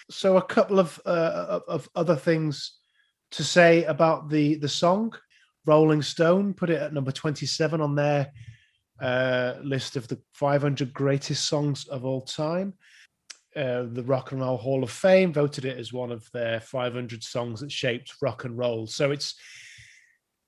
So, 0.09 0.37
a 0.37 0.41
couple 0.41 0.79
of 0.79 0.99
uh, 1.05 1.59
of- 1.67 1.89
other 1.93 2.15
things 2.15 2.77
to 3.31 3.43
say 3.43 3.83
about 3.83 4.29
the 4.29 4.55
the 4.55 4.69
song. 4.69 5.13
Rolling 5.65 6.01
Stone 6.01 6.53
put 6.53 6.69
it 6.69 6.81
at 6.81 6.93
number 6.93 7.11
twenty 7.11 7.45
seven 7.45 7.81
on 7.81 7.95
their 7.95 8.31
uh, 9.01 9.55
list 9.61 9.97
of 9.97 10.07
the 10.07 10.17
five 10.33 10.61
hundred 10.61 10.93
greatest 10.93 11.49
songs 11.49 11.85
of 11.89 12.05
all 12.05 12.21
time. 12.21 12.73
Uh, 13.57 13.83
the 13.91 14.03
Rock 14.03 14.31
and 14.31 14.39
Roll 14.39 14.57
Hall 14.57 14.81
of 14.81 14.91
Fame 14.91 15.33
voted 15.33 15.65
it 15.65 15.77
as 15.77 15.91
one 15.93 16.11
of 16.11 16.29
their 16.33 16.59
500 16.59 17.23
songs 17.23 17.61
that 17.61 17.71
shaped 17.71 18.13
rock 18.21 18.43
and 18.43 18.57
roll. 18.57 18.85
So 18.85 19.11
it's, 19.11 19.33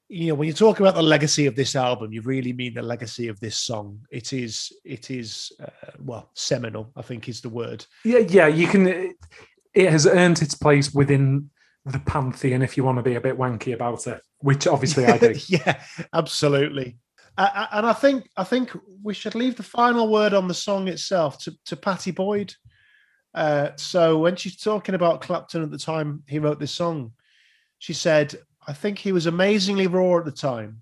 you 0.10 0.30
know, 0.30 0.36
when 0.36 0.48
you 0.48 0.54
talk 0.54 0.80
about 0.80 0.96
the 0.96 1.02
legacy 1.02 1.46
of 1.48 1.56
this 1.56 1.76
album, 1.76 2.14
you 2.14 2.22
really 2.22 2.54
mean 2.54 2.74
the 2.74 2.82
legacy 2.82 3.28
of 3.28 3.40
this 3.40 3.58
song. 3.58 4.00
It 4.10 4.32
is, 4.32 4.72
it 4.86 5.12
is, 5.12 5.52
uh, 5.62 5.92
well, 6.00 6.30
seminal. 6.34 6.92
I 6.96 7.02
think 7.02 7.28
is 7.28 7.42
the 7.42 7.50
word. 7.50 7.86
Yeah, 8.06 8.20
yeah, 8.20 8.48
you 8.48 8.68
can. 8.68 8.88
It, 8.88 9.16
it 9.74 9.92
has 9.92 10.08
earned 10.08 10.42
its 10.42 10.56
place 10.56 10.94
within 10.94 11.50
the 11.86 12.00
pantheon, 12.00 12.62
if 12.62 12.78
you 12.78 12.84
want 12.84 12.98
to 12.98 13.04
be 13.04 13.16
a 13.16 13.22
bit 13.22 13.38
wanky 13.38 13.74
about 13.74 14.08
it, 14.08 14.22
which 14.40 14.68
obviously 14.68 15.06
I 15.06 15.18
do. 15.18 15.36
yeah, 15.48 15.82
absolutely. 16.14 16.98
And 17.38 17.86
I 17.86 17.94
think 17.94 18.28
I 18.36 18.44
think 18.44 18.72
we 19.04 19.14
should 19.14 19.36
leave 19.36 19.56
the 19.56 19.64
final 19.64 20.12
word 20.12 20.34
on 20.34 20.48
the 20.48 20.54
song 20.56 20.88
itself 20.88 21.38
to 21.44 21.54
to 21.66 21.76
Pattie 21.76 22.12
Boyd. 22.12 22.54
Uh, 23.34 23.70
so 23.76 24.18
when 24.18 24.36
she's 24.36 24.58
talking 24.58 24.96
about 24.96 25.22
Clapton 25.22 25.62
at 25.62 25.70
the 25.70 25.78
time 25.78 26.24
he 26.28 26.40
wrote 26.40 26.60
this 26.60 26.72
song, 26.72 27.12
she 27.78 27.94
said, 27.94 28.36
"I 28.68 28.74
think 28.74 29.00
he 29.00 29.12
was 29.12 29.26
amazingly 29.26 29.88
raw 29.88 30.18
at 30.18 30.26
the 30.26 30.32
time. 30.32 30.82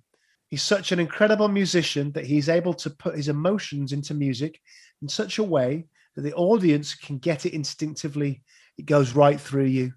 He's 0.49 0.63
such 0.63 0.91
an 0.91 0.99
incredible 0.99 1.47
musician 1.47 2.11
that 2.13 2.25
he's 2.25 2.49
able 2.49 2.73
to 2.75 2.89
put 2.89 3.15
his 3.15 3.27
emotions 3.27 3.91
into 3.91 4.13
music 4.13 4.59
in 5.01 5.09
such 5.09 5.37
a 5.39 5.43
way 5.43 5.87
that 6.15 6.21
the 6.21 6.33
audience 6.33 6.95
can 6.95 7.17
get 7.17 7.45
it 7.45 7.53
instinctively. 7.53 8.43
It 8.77 8.85
goes 8.85 9.15
right 9.15 9.39
through 9.39 9.65
you." 9.65 9.93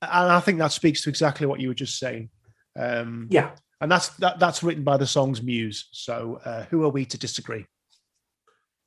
And 0.00 0.32
I 0.32 0.40
think 0.40 0.58
that 0.58 0.72
speaks 0.72 1.02
to 1.02 1.10
exactly 1.10 1.46
what 1.46 1.60
you 1.60 1.68
were 1.68 1.74
just 1.74 1.98
saying. 1.98 2.30
Um, 2.76 3.28
Yeah, 3.30 3.50
and 3.80 3.92
that's 3.92 4.08
that, 4.16 4.38
that's 4.38 4.62
written 4.62 4.84
by 4.84 4.96
the 4.96 5.06
song's 5.06 5.42
muse. 5.42 5.88
So 5.92 6.40
uh, 6.44 6.64
who 6.70 6.84
are 6.84 6.88
we 6.88 7.04
to 7.04 7.18
disagree? 7.18 7.66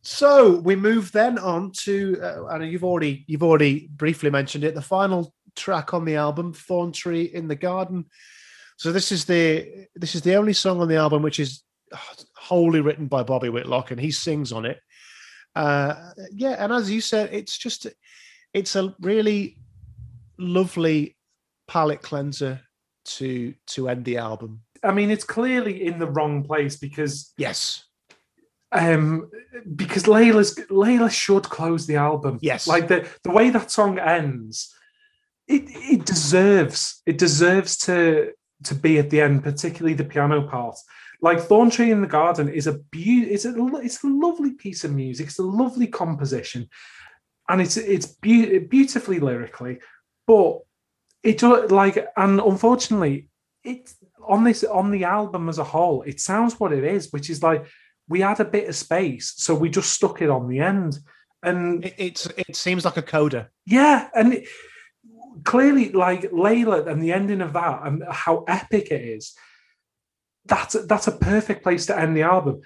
So 0.01 0.57
we 0.57 0.75
move 0.75 1.11
then 1.11 1.37
on 1.37 1.71
to, 1.83 2.19
uh, 2.21 2.45
and 2.47 2.71
you've 2.71 2.83
already 2.83 3.25
you've 3.27 3.43
already 3.43 3.87
briefly 3.87 4.29
mentioned 4.29 4.63
it, 4.63 4.75
the 4.75 4.81
final 4.81 5.33
track 5.55 5.93
on 5.93 6.05
the 6.05 6.15
album, 6.15 6.53
"Thorn 6.53 6.91
Tree 6.91 7.23
in 7.23 7.47
the 7.47 7.55
Garden." 7.55 8.05
So 8.77 8.91
this 8.91 9.11
is 9.11 9.25
the 9.25 9.87
this 9.95 10.15
is 10.15 10.21
the 10.21 10.35
only 10.35 10.53
song 10.53 10.81
on 10.81 10.87
the 10.87 10.97
album 10.97 11.21
which 11.21 11.39
is 11.39 11.63
wholly 12.35 12.81
written 12.81 13.07
by 13.07 13.23
Bobby 13.23 13.49
Whitlock, 13.49 13.91
and 13.91 13.99
he 13.99 14.11
sings 14.11 14.51
on 14.51 14.65
it. 14.65 14.79
Uh, 15.55 16.11
yeah, 16.31 16.55
and 16.59 16.73
as 16.73 16.91
you 16.91 16.99
said, 17.01 17.29
it's 17.31 17.57
just 17.57 17.87
it's 18.53 18.75
a 18.75 18.93
really 18.99 19.57
lovely 20.37 21.15
palate 21.67 22.01
cleanser 22.01 22.61
to 23.05 23.53
to 23.67 23.87
end 23.89 24.03
the 24.05 24.17
album. 24.17 24.61
I 24.83 24.91
mean, 24.91 25.09
it's 25.09 25.23
clearly 25.23 25.85
in 25.85 25.97
the 25.99 26.07
wrong 26.07 26.43
place 26.43 26.75
because 26.75 27.33
Yes. 27.37 27.85
um 28.71 29.29
because 29.75 30.03
Layla's 30.03 30.55
Layla 30.69 31.09
should 31.09 31.43
close 31.43 31.87
the 31.87 31.95
album. 31.95 32.39
Yes. 32.41 32.67
Like 32.67 32.87
the 32.87 33.07
the 33.23 33.31
way 33.31 33.49
that 33.51 33.71
song 33.71 33.97
ends, 33.99 34.73
it 35.47 35.63
it 35.67 36.05
deserves 36.05 37.01
it 37.05 37.17
deserves 37.17 37.77
to 37.77 38.31
to 38.63 38.75
be 38.75 38.97
at 38.99 39.09
the 39.09 39.21
end, 39.21 39.43
particularly 39.43 39.93
the 39.95 40.03
piano 40.05 40.47
part. 40.47 40.77
Like 41.21 41.39
Thorn 41.41 41.69
Tree 41.69 41.91
in 41.91 42.01
the 42.01 42.07
Garden 42.07 42.49
is 42.49 42.67
a 42.67 42.73
beauty. 42.91 43.31
It's 43.31 43.45
a 43.45 43.53
it's 43.77 44.03
a 44.03 44.07
lovely 44.07 44.51
piece 44.53 44.83
of 44.83 44.93
music. 44.93 45.27
It's 45.27 45.39
a 45.39 45.43
lovely 45.43 45.87
composition, 45.87 46.69
and 47.49 47.61
it's 47.61 47.77
it's 47.77 48.05
beau- 48.07 48.59
beautifully 48.69 49.19
lyrically, 49.19 49.79
but 50.27 50.59
it 51.23 51.41
like 51.71 52.05
and 52.17 52.39
unfortunately, 52.39 53.29
it 53.63 53.91
on 54.27 54.43
this 54.43 54.63
on 54.63 54.91
the 54.91 55.03
album 55.03 55.49
as 55.49 55.57
a 55.59 55.63
whole, 55.63 56.01
it 56.03 56.19
sounds 56.19 56.59
what 56.59 56.73
it 56.73 56.83
is, 56.83 57.11
which 57.11 57.29
is 57.29 57.41
like 57.43 57.65
we 58.07 58.21
had 58.21 58.39
a 58.39 58.45
bit 58.45 58.67
of 58.69 58.75
space, 58.75 59.33
so 59.37 59.55
we 59.55 59.69
just 59.69 59.91
stuck 59.91 60.21
it 60.21 60.29
on 60.29 60.47
the 60.47 60.59
end, 60.59 60.99
and 61.43 61.85
It, 61.85 61.93
it's 61.97 62.25
it 62.37 62.55
seems 62.55 62.85
like 62.85 62.97
a 62.97 63.01
coda. 63.01 63.49
yeah, 63.65 64.09
and 64.13 64.33
it- 64.33 64.47
clearly, 65.43 65.91
like 65.91 66.31
Layla 66.31 66.87
and 66.87 67.01
the 67.01 67.11
ending 67.11 67.41
of 67.41 67.53
that, 67.53 67.81
and 67.85 68.03
how 68.09 68.43
epic 68.47 68.91
it 68.91 69.01
is. 69.01 69.33
That's 70.45 70.73
that's 70.85 71.07
a 71.07 71.11
perfect 71.11 71.63
place 71.63 71.85
to 71.87 71.97
end 71.97 72.15
the 72.15 72.21
album. 72.21 72.61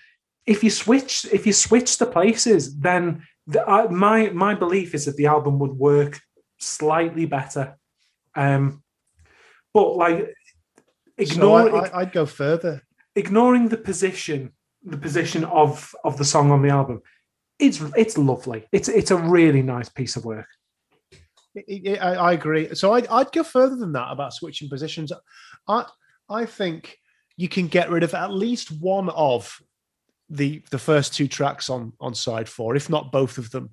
If 0.45 0.63
you 0.63 0.70
switch, 0.70 1.26
if 1.32 1.45
you 1.45 1.53
switch 1.53 1.97
the 1.97 2.05
places, 2.05 2.78
then 2.78 3.24
the, 3.47 3.67
I, 3.67 3.88
my 3.88 4.30
my 4.30 4.55
belief 4.55 4.93
is 4.93 5.05
that 5.05 5.15
the 5.15 5.28
album 5.28 5.59
would 5.59 5.72
work 5.72 6.20
slightly 6.59 7.26
better. 7.26 7.78
Um, 8.36 8.84
but 9.74 9.95
like 9.95 10.34
ignore 11.17 11.70
so 11.70 11.76
I, 11.78 12.03
would 12.03 12.11
go 12.11 12.26
further. 12.26 12.84
Ignoring 13.15 13.70
the 13.70 13.78
position, 13.78 14.53
the 14.84 14.97
position 14.97 15.43
of 15.45 15.93
of 16.03 16.17
the 16.17 16.26
song 16.26 16.51
on 16.51 16.61
the 16.61 16.70
album, 16.70 17.01
it's 17.59 17.82
it's 17.95 18.17
lovely. 18.17 18.67
It's 18.72 18.88
it's 18.88 19.11
a 19.11 19.17
really 19.17 19.61
nice 19.61 19.89
piece 19.89 20.15
of 20.15 20.26
work. 20.26 20.47
I, 21.58 21.97
I 21.97 22.34
agree. 22.34 22.74
So 22.76 22.93
I'd, 22.93 23.08
I'd 23.08 23.32
go 23.32 23.43
further 23.43 23.76
than 23.76 23.93
that 23.93 24.12
about 24.12 24.34
switching 24.34 24.70
positions. 24.70 25.12
I 25.68 25.86
I 26.30 26.45
think 26.45 26.97
you 27.38 27.50
can 27.50 27.68
get 27.68 27.89
rid 27.89 28.04
of 28.04 28.14
at 28.14 28.32
least 28.32 28.72
one 28.72 29.10
of 29.10 29.60
the 30.30 30.64
the 30.72 30.80
first 30.80 31.14
two 31.14 31.28
tracks 31.28 31.70
on 31.70 31.93
on 32.00 32.14
side 32.14 32.47
four, 32.47 32.76
if 32.76 32.89
not 32.89 33.12
both 33.12 33.38
of 33.38 33.50
them, 33.52 33.72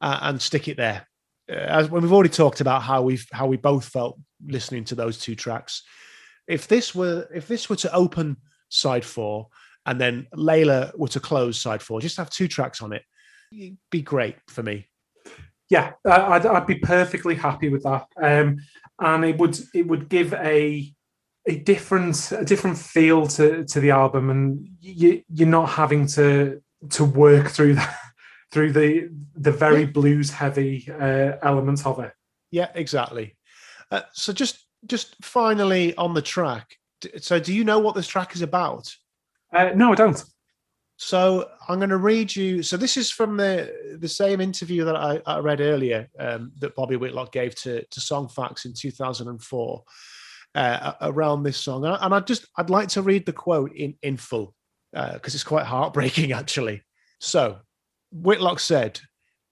uh, 0.00 0.18
and 0.22 0.40
stick 0.40 0.68
it 0.68 0.76
there. 0.76 1.06
Uh, 1.50 1.54
as 1.54 1.90
we've 1.90 2.12
already 2.12 2.28
talked 2.28 2.60
about 2.60 2.82
how 2.82 3.02
we've 3.02 3.26
how 3.32 3.46
we 3.46 3.56
both 3.56 3.86
felt 3.86 4.18
listening 4.46 4.84
to 4.84 4.94
those 4.94 5.18
two 5.18 5.34
tracks. 5.34 5.82
If 6.48 6.68
this 6.68 6.94
were 6.94 7.28
if 7.34 7.48
this 7.48 7.68
were 7.70 7.76
to 7.76 7.94
open 7.94 8.36
side 8.68 9.04
four 9.04 9.48
and 9.86 10.00
then 10.00 10.26
Layla 10.34 10.96
were 10.98 11.08
to 11.08 11.20
close 11.20 11.60
side 11.60 11.82
four, 11.82 12.00
just 12.00 12.16
have 12.16 12.30
two 12.30 12.48
tracks 12.48 12.82
on 12.82 12.92
it, 12.92 13.02
it'd 13.52 13.78
be 13.90 14.02
great 14.02 14.36
for 14.48 14.62
me. 14.62 14.88
Yeah, 15.68 15.92
I'd, 16.04 16.46
I'd 16.46 16.66
be 16.66 16.76
perfectly 16.76 17.34
happy 17.34 17.68
with 17.68 17.82
that, 17.82 18.06
um, 18.22 18.58
and 19.00 19.24
it 19.24 19.36
would 19.38 19.58
it 19.74 19.86
would 19.86 20.08
give 20.08 20.32
a 20.34 20.92
a 21.46 21.56
different 21.56 22.32
a 22.32 22.44
different 22.44 22.78
feel 22.78 23.26
to 23.28 23.64
to 23.64 23.80
the 23.80 23.90
album, 23.90 24.30
and 24.30 24.68
you 24.80 25.22
you're 25.28 25.48
not 25.48 25.70
having 25.70 26.06
to 26.08 26.62
to 26.90 27.04
work 27.04 27.48
through 27.48 27.74
that 27.74 27.96
through 28.52 28.72
the 28.72 29.08
the 29.34 29.50
very 29.50 29.80
yeah. 29.80 29.86
blues 29.86 30.30
heavy 30.30 30.88
uh, 30.92 31.32
elements 31.42 31.84
of 31.84 31.98
it. 32.00 32.12
Yeah, 32.50 32.68
exactly. 32.74 33.36
Uh, 33.90 34.02
so 34.12 34.32
just 34.32 34.66
just 34.86 35.16
finally 35.22 35.96
on 35.96 36.14
the 36.14 36.22
track. 36.22 36.76
So 37.18 37.38
do 37.38 37.52
you 37.52 37.64
know 37.64 37.78
what 37.78 37.94
this 37.94 38.06
track 38.06 38.34
is 38.34 38.42
about? 38.42 38.94
Uh, 39.52 39.70
no, 39.74 39.92
I 39.92 39.94
don't. 39.94 40.22
So 40.98 41.50
I'm 41.68 41.78
going 41.78 41.90
to 41.90 41.98
read 41.98 42.34
you. 42.34 42.62
So 42.62 42.76
this 42.76 42.96
is 42.96 43.10
from 43.10 43.36
the 43.36 43.96
the 43.98 44.08
same 44.08 44.40
interview 44.40 44.84
that 44.84 44.96
I, 44.96 45.20
I 45.26 45.38
read 45.40 45.60
earlier 45.60 46.08
um, 46.18 46.52
that 46.58 46.74
Bobby 46.74 46.96
Whitlock 46.96 47.32
gave 47.32 47.54
to 47.56 47.84
to 47.84 48.00
in 48.64 48.72
2004 48.74 49.84
uh, 50.54 50.92
around 51.02 51.42
this 51.42 51.58
song, 51.58 51.84
and 51.84 52.14
I 52.14 52.20
just 52.20 52.46
I'd 52.56 52.70
like 52.70 52.88
to 52.90 53.02
read 53.02 53.26
the 53.26 53.32
quote 53.32 53.72
in 53.74 53.94
in 54.02 54.16
full 54.16 54.54
because 54.92 55.34
uh, 55.34 55.36
it's 55.36 55.44
quite 55.44 55.66
heartbreaking 55.66 56.32
actually. 56.32 56.82
So 57.20 57.58
Whitlock 58.10 58.58
said, 58.58 58.98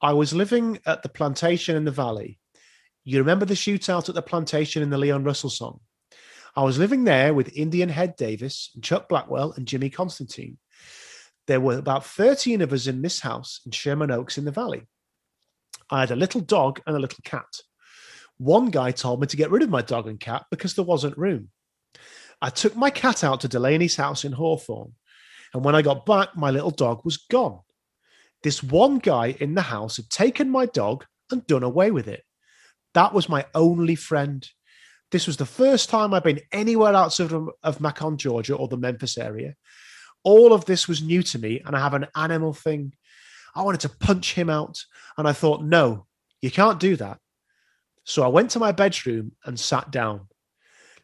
"I 0.01 0.15
was 0.15 0.33
living 0.33 0.79
at 0.87 1.03
the 1.03 1.11
plantation 1.11 1.77
in 1.77 1.85
the 1.85 1.91
valley. 1.91 2.39
You 3.05 3.19
remember 3.19 3.45
the 3.45 3.53
shootout 3.53 4.09
at 4.09 4.15
the 4.15 4.23
plantation 4.23 4.83
in 4.83 4.89
the 4.89 4.97
Leon 4.97 5.25
Russell 5.25 5.51
song? 5.51 5.81
I 6.57 6.63
was 6.63 6.79
living 6.79 7.05
there 7.05 7.35
with 7.35 7.55
Indian 7.55 7.91
Head 7.91 8.17
Davis 8.17 8.71
and 8.75 8.83
Chuck 8.83 9.11
Blackwell 9.11 9.53
and 9.53 9.69
Jimmy 9.69 9.91
Constantine." 9.91 10.57
There 11.47 11.61
were 11.61 11.79
about 11.79 12.07
13 12.07 12.63
of 12.63 12.73
us 12.73 12.87
in 12.87 13.03
this 13.03 13.21
house 13.21 13.61
in 13.67 13.73
Sherman 13.73 14.11
Oaks 14.11 14.39
in 14.39 14.45
the 14.45 14.51
valley. 14.51 14.87
I 15.91 16.01
had 16.01 16.11
a 16.11 16.17
little 16.17 16.41
dog 16.41 16.81
and 16.87 16.97
a 16.97 17.01
little 17.01 17.19
cat. 17.25 17.61
One 18.39 18.71
guy 18.71 18.91
told 18.91 19.21
me 19.21 19.27
to 19.27 19.37
get 19.37 19.51
rid 19.51 19.63
of 19.63 19.71
my 19.71 19.83
dog 19.83 20.09
and 20.09 20.19
cat 20.19 20.47
because 20.51 20.75
there 20.75 20.85
wasn't 20.85 21.19
room. 21.19 21.51
I 22.41 22.51
took 22.51 22.75
my 22.75 22.91
cat 22.91 23.23
out 23.23 23.41
to 23.43 23.49
Delaney's 23.49 23.97
house 23.97 24.25
in 24.25 24.33
Hawthorne, 24.33 24.95
and 25.53 25.65
when 25.65 25.75
I 25.75 25.83
got 25.83 26.07
back, 26.07 26.37
my 26.37 26.51
little 26.51 26.71
dog 26.71 27.05
was 27.05 27.17
gone. 27.17 27.61
This 28.43 28.63
one 28.63 28.99
guy 28.99 29.37
in 29.41 29.55
the 29.55 29.63
house 29.63 29.97
had 29.97 30.11
taken 30.11 30.51
my 30.51 30.67
dog 30.67 31.05
and 31.31 31.47
done 31.47 31.63
away 31.63 31.91
with 31.91 32.09
it. 32.09 32.23
That 32.95 33.15
was 33.15 33.29
my 33.29 33.47
only 33.55 33.95
friend. 33.95 34.47
This 35.11 35.27
was 35.27 35.37
the 35.37 35.47
first 35.47 35.91
time 35.91 36.13
I'd 36.13 36.25
been 36.25 36.41
anywhere 36.53 36.95
outside 36.95 37.33
of, 37.33 37.49
of 37.63 37.81
Macon, 37.81 38.19
Georgia, 38.19 38.57
or 38.57 38.69
the 38.69 38.77
Memphis 38.77 39.17
area. 39.17 39.55
All 40.25 40.53
of 40.53 40.65
this 40.65 40.89
was 40.89 41.03
new 41.03 41.23
to 41.23 41.39
me, 41.39 41.61
and 41.65 41.77
I 41.77 41.81
have 41.81 41.95
an 41.95 42.07
animal 42.17 42.53
thing. 42.53 42.95
I 43.55 43.63
wanted 43.63 43.81
to 43.83 43.89
punch 43.89 44.35
him 44.35 44.51
out, 44.51 44.83
and 45.17 45.29
I 45.29 45.33
thought, 45.33 45.63
no, 45.63 46.07
you 46.43 46.51
can't 46.51 46.81
do 46.81 46.97
that. 46.97 47.19
So 48.05 48.23
I 48.23 48.29
went 48.29 48.51
to 48.51 48.59
my 48.59 48.73
bedroom 48.73 49.33
and 49.45 49.59
sat 49.59 49.91
down. 49.91 50.29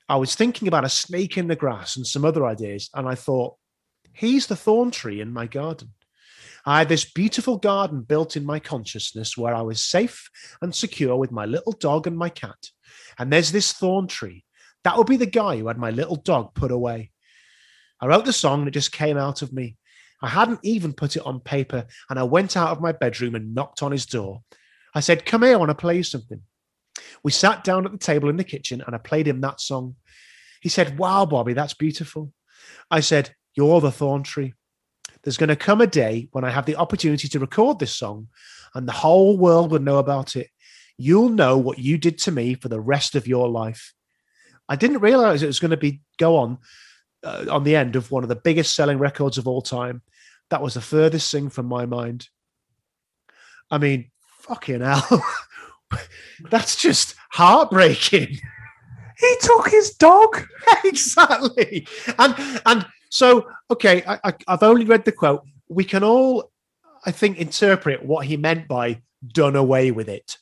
I 0.09 0.16
was 0.16 0.35
thinking 0.35 0.66
about 0.66 0.85
a 0.85 0.89
snake 0.89 1.39
in 1.39 1.47
the 1.47 1.57
grass 1.57 1.97
and 1.97 2.07
some 2.07 2.25
other 2.25 2.45
ideas, 2.45 2.91
and 2.95 3.07
I 3.09 3.14
thought, 3.14 3.57
he's 4.12 4.47
the 4.47 4.57
thorn 4.57 4.91
tree 4.91 5.21
in 5.21 5.33
my 5.33 5.47
garden. 5.47 5.91
I 6.66 6.79
had 6.79 6.89
this 6.89 7.11
beautiful 7.11 7.57
garden 7.57 8.03
built 8.03 8.37
in 8.37 8.45
my 8.45 8.59
consciousness 8.59 9.37
where 9.37 9.55
I 9.55 9.62
was 9.62 9.83
safe 9.83 10.29
and 10.61 10.75
secure 10.75 11.16
with 11.16 11.31
my 11.31 11.47
little 11.47 11.73
dog 11.73 12.07
and 12.07 12.18
my 12.18 12.29
cat. 12.29 12.71
And 13.18 13.33
there's 13.33 13.53
this 13.53 13.73
thorn 13.73 14.09
tree. 14.09 14.45
That 14.85 14.99
would 14.99 15.07
be 15.07 15.16
the 15.16 15.27
guy 15.27 15.59
who 15.59 15.68
had 15.68 15.79
my 15.79 15.91
little 15.91 16.16
dog 16.16 16.55
put 16.55 16.71
away. 16.71 17.12
I 18.01 18.07
wrote 18.07 18.24
the 18.24 18.32
song 18.32 18.61
and 18.61 18.68
it 18.68 18.72
just 18.72 18.92
came 18.92 19.16
out 19.16 19.42
of 19.42 19.53
me. 19.53 19.76
I 20.22 20.28
hadn't 20.28 20.61
even 20.62 20.92
put 20.92 21.16
it 21.16 21.24
on 21.24 21.40
paper, 21.40 21.86
and 22.11 22.18
I 22.18 22.24
went 22.24 22.57
out 22.57 22.70
of 22.70 22.80
my 22.80 22.92
bedroom 22.92 23.34
and 23.34 23.55
knocked 23.55 23.82
on 23.82 23.92
his 23.92 24.07
door. 24.07 24.42
I 24.94 25.01
said, 25.01 25.24
Come 25.24 25.42
here, 25.42 25.55
I 25.55 25.57
want 25.57 25.70
to 25.70 25.74
play 25.74 25.96
you 25.96 26.03
something. 26.03 26.42
We 27.22 27.32
sat 27.32 27.64
down 27.64 27.86
at 27.86 27.92
the 27.92 27.98
table 27.98 28.28
in 28.28 28.36
the 28.36 28.44
kitchen 28.44 28.82
and 28.84 28.94
I 28.94 28.98
played 28.98 29.26
him 29.26 29.40
that 29.40 29.61
song. 29.61 29.96
He 30.61 30.68
said, 30.68 30.98
Wow, 30.98 31.26
Bobby, 31.26 31.53
that's 31.53 31.74
beautiful. 31.74 32.32
I 32.90 33.01
said, 33.01 33.34
You're 33.55 33.80
the 33.80 33.92
thorn 33.92 34.22
tree. 34.22 34.55
There's 35.22 35.36
going 35.36 35.48
to 35.48 35.57
come 35.57 35.80
a 35.80 35.86
day 35.86 36.28
when 36.32 36.44
I 36.44 36.51
have 36.51 36.66
the 36.66 36.76
opportunity 36.76 37.28
to 37.28 37.38
record 37.38 37.78
this 37.78 37.94
song 37.94 38.28
and 38.74 38.88
the 38.88 38.92
whole 38.92 39.36
world 39.36 39.70
will 39.70 39.80
know 39.80 39.98
about 39.98 40.36
it. 40.36 40.48
You'll 40.96 41.28
know 41.28 41.59
what 41.59 41.78
you 41.78 41.98
did 41.98 42.18
to 42.18 42.32
me 42.32 42.55
for 42.55 42.68
the 42.68 42.80
rest 42.80 43.14
of 43.14 43.26
your 43.26 43.48
life. 43.48 43.92
I 44.68 44.76
didn't 44.76 45.01
realize 45.01 45.42
it 45.42 45.48
was 45.48 45.61
going 45.61 45.72
to 45.72 45.76
be 45.76 46.01
go 46.18 46.36
on 46.36 46.59
uh, 47.23 47.47
on 47.51 47.64
the 47.64 47.77
end 47.77 47.97
of 47.97 48.11
one 48.11 48.23
of 48.23 48.29
the 48.29 48.37
biggest 48.37 48.75
selling 48.75 48.99
records 48.99 49.39
of 49.39 49.47
all 49.47 49.62
time. 49.62 50.03
That 50.51 50.62
was 50.62 50.75
the 50.75 50.81
furthest 50.81 51.31
thing 51.31 51.49
from 51.49 51.66
my 51.66 51.87
mind. 51.87 52.29
I 53.71 53.79
mean, 53.79 54.11
fucking 54.41 54.81
hell. 54.81 55.25
That's 56.51 56.77
just 56.77 57.14
heartbreaking. 57.31 58.39
He 59.18 59.37
took 59.41 59.68
his 59.68 59.91
dog. 59.95 60.45
exactly. 60.85 61.87
And 62.18 62.35
and 62.66 62.87
so 63.11 63.47
okay, 63.71 64.03
I, 64.07 64.18
I, 64.25 64.35
I've 64.49 64.62
only 64.62 64.85
read 64.85 65.05
the 65.05 65.12
quote. 65.12 65.43
We 65.68 65.85
can 65.85 66.03
all, 66.03 66.51
I 67.05 67.12
think, 67.12 67.39
interpret 67.39 68.05
what 68.05 68.27
he 68.27 68.37
meant 68.37 68.66
by 68.66 69.03
"done 69.33 69.57
away 69.57 69.91
with 69.91 70.09
it." 70.09 70.37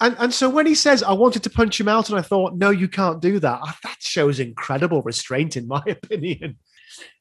And, 0.00 0.16
and 0.18 0.34
so 0.34 0.48
when 0.50 0.66
he 0.66 0.74
says, 0.74 1.02
I 1.02 1.12
wanted 1.12 1.42
to 1.44 1.50
punch 1.50 1.80
him 1.80 1.88
out, 1.88 2.08
and 2.10 2.18
I 2.18 2.22
thought, 2.22 2.56
no, 2.56 2.70
you 2.70 2.88
can't 2.88 3.22
do 3.22 3.38
that, 3.38 3.60
that 3.82 3.96
shows 4.00 4.40
incredible 4.40 5.02
restraint, 5.02 5.56
in 5.56 5.68
my 5.68 5.82
opinion. 5.86 6.58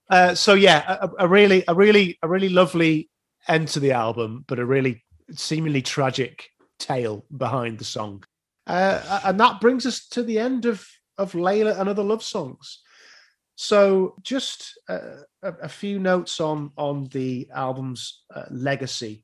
Uh, 0.10 0.36
so 0.36 0.54
yeah, 0.54 0.98
a, 1.02 1.10
a, 1.20 1.28
really, 1.28 1.64
a 1.68 1.74
really, 1.76 2.18
a 2.22 2.28
really 2.28 2.50
lovely 2.50 3.10
end 3.48 3.68
to 3.70 3.80
the 3.80 3.92
album, 3.92 4.44
but 4.48 4.60
a 4.60 4.66
really 4.66 5.04
seemingly 5.32 5.82
tragic 5.82 6.50
tale 6.80 7.26
behind 7.36 7.80
the 7.80 7.86
song. 7.86 8.24
Uh, 8.66 9.22
and 9.26 9.40
that 9.40 9.62
brings 9.62 9.86
us 9.86 10.08
to 10.08 10.24
the 10.24 10.40
end 10.40 10.66
of 10.66 10.88
of 11.18 11.34
Layla 11.34 11.80
and 11.80 11.88
other 11.88 12.04
love 12.04 12.24
songs. 12.24 12.80
So, 13.56 14.16
just 14.24 14.80
uh, 14.90 15.22
a, 15.44 15.54
a, 15.64 15.70
few 15.70 16.00
notes 16.00 16.40
on 16.40 16.72
on 16.76 17.06
the 17.12 17.48
album's 17.54 18.24
uh, 18.34 18.46
legacy. 18.50 19.24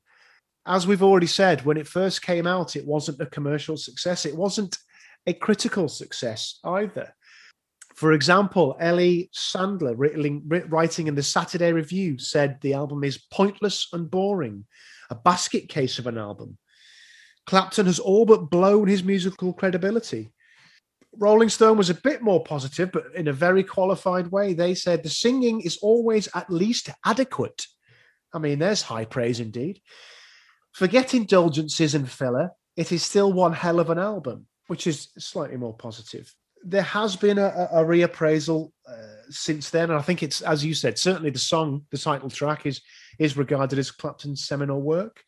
As 0.70 0.86
we've 0.86 1.02
already 1.02 1.26
said, 1.26 1.64
when 1.64 1.76
it 1.76 1.88
first 1.88 2.22
came 2.22 2.46
out, 2.46 2.76
it 2.76 2.86
wasn't 2.86 3.20
a 3.20 3.26
commercial 3.26 3.76
success. 3.76 4.24
It 4.24 4.36
wasn't 4.36 4.78
a 5.26 5.32
critical 5.34 5.88
success 5.88 6.60
either. 6.62 7.12
For 7.96 8.12
example, 8.12 8.76
Ellie 8.78 9.30
Sandler, 9.34 9.94
writing 10.70 11.08
in 11.08 11.16
the 11.16 11.24
Saturday 11.24 11.72
Review, 11.72 12.18
said 12.18 12.60
the 12.60 12.74
album 12.74 13.02
is 13.02 13.26
pointless 13.32 13.88
and 13.92 14.08
boring, 14.08 14.64
a 15.10 15.16
basket 15.16 15.68
case 15.68 15.98
of 15.98 16.06
an 16.06 16.16
album. 16.16 16.56
Clapton 17.46 17.86
has 17.86 17.98
all 17.98 18.24
but 18.24 18.48
blown 18.48 18.86
his 18.86 19.02
musical 19.02 19.52
credibility. 19.52 20.32
Rolling 21.16 21.48
Stone 21.48 21.78
was 21.78 21.90
a 21.90 21.94
bit 21.94 22.22
more 22.22 22.44
positive, 22.44 22.92
but 22.92 23.06
in 23.16 23.26
a 23.26 23.32
very 23.32 23.64
qualified 23.64 24.28
way. 24.28 24.54
They 24.54 24.76
said 24.76 25.02
the 25.02 25.10
singing 25.10 25.62
is 25.62 25.78
always 25.82 26.28
at 26.32 26.48
least 26.48 26.90
adequate. 27.04 27.66
I 28.32 28.38
mean, 28.38 28.60
there's 28.60 28.82
high 28.82 29.04
praise 29.04 29.40
indeed. 29.40 29.80
Forget 30.72 31.14
indulgences 31.14 31.94
and 31.94 32.10
filler, 32.10 32.50
it 32.76 32.92
is 32.92 33.02
still 33.02 33.32
one 33.32 33.52
hell 33.52 33.80
of 33.80 33.90
an 33.90 33.98
album, 33.98 34.46
which 34.68 34.86
is 34.86 35.08
slightly 35.18 35.56
more 35.56 35.74
positive. 35.74 36.32
There 36.62 36.82
has 36.82 37.16
been 37.16 37.38
a, 37.38 37.68
a 37.72 37.84
reappraisal 37.84 38.70
uh, 38.88 39.10
since 39.30 39.70
then. 39.70 39.90
And 39.90 39.98
I 39.98 40.02
think 40.02 40.22
it's, 40.22 40.42
as 40.42 40.64
you 40.64 40.74
said, 40.74 40.98
certainly 40.98 41.30
the 41.30 41.38
song, 41.38 41.86
the 41.90 41.98
title 41.98 42.30
track, 42.30 42.66
is 42.66 42.82
is 43.18 43.36
regarded 43.36 43.78
as 43.78 43.90
Clapton's 43.90 44.46
seminal 44.46 44.80
work. 44.80 45.22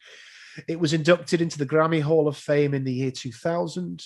It 0.69 0.79
was 0.79 0.93
inducted 0.93 1.41
into 1.41 1.59
the 1.59 1.67
Grammy 1.67 2.03
Hall 2.03 2.29
of 2.29 2.37
Fame 2.37 2.75
in 2.75 2.85
the 2.85 2.93
year 2.93 3.11
2000. 3.11 4.05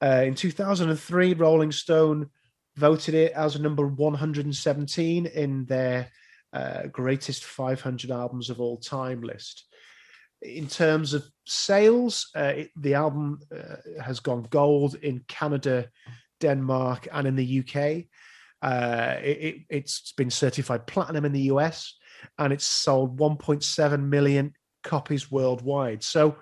Uh, 0.00 0.22
in 0.26 0.34
2003, 0.34 1.34
Rolling 1.34 1.72
Stone 1.72 2.30
voted 2.76 3.14
it 3.14 3.32
as 3.32 3.58
number 3.58 3.86
117 3.86 5.26
in 5.26 5.64
their 5.66 6.10
uh, 6.52 6.86
greatest 6.86 7.44
500 7.44 8.10
albums 8.10 8.50
of 8.50 8.60
all 8.60 8.78
time 8.78 9.22
list. 9.22 9.66
In 10.42 10.68
terms 10.68 11.14
of 11.14 11.28
sales, 11.46 12.30
uh, 12.36 12.52
it, 12.56 12.70
the 12.76 12.94
album 12.94 13.40
uh, 13.54 14.02
has 14.02 14.20
gone 14.20 14.46
gold 14.50 14.94
in 14.96 15.24
Canada, 15.28 15.88
Denmark, 16.40 17.08
and 17.12 17.26
in 17.26 17.36
the 17.36 17.60
UK. 17.60 18.04
Uh, 18.60 19.16
it, 19.20 19.64
has 19.70 20.12
been 20.16 20.30
certified 20.30 20.86
platinum 20.86 21.24
in 21.24 21.32
the 21.32 21.42
US, 21.52 21.96
and 22.38 22.52
it's 22.52 22.66
sold 22.66 23.18
1.7 23.18 24.02
million 24.08 24.52
copies 24.82 25.30
worldwide. 25.30 26.02
So, 26.02 26.36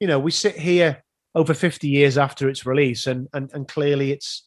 you 0.00 0.06
know, 0.06 0.18
we 0.18 0.30
sit 0.30 0.56
here 0.56 1.02
over 1.34 1.54
50 1.54 1.88
years 1.88 2.18
after 2.18 2.48
its 2.48 2.66
release, 2.66 3.06
and 3.06 3.28
and, 3.32 3.50
and 3.52 3.68
clearly 3.68 4.12
it's 4.12 4.46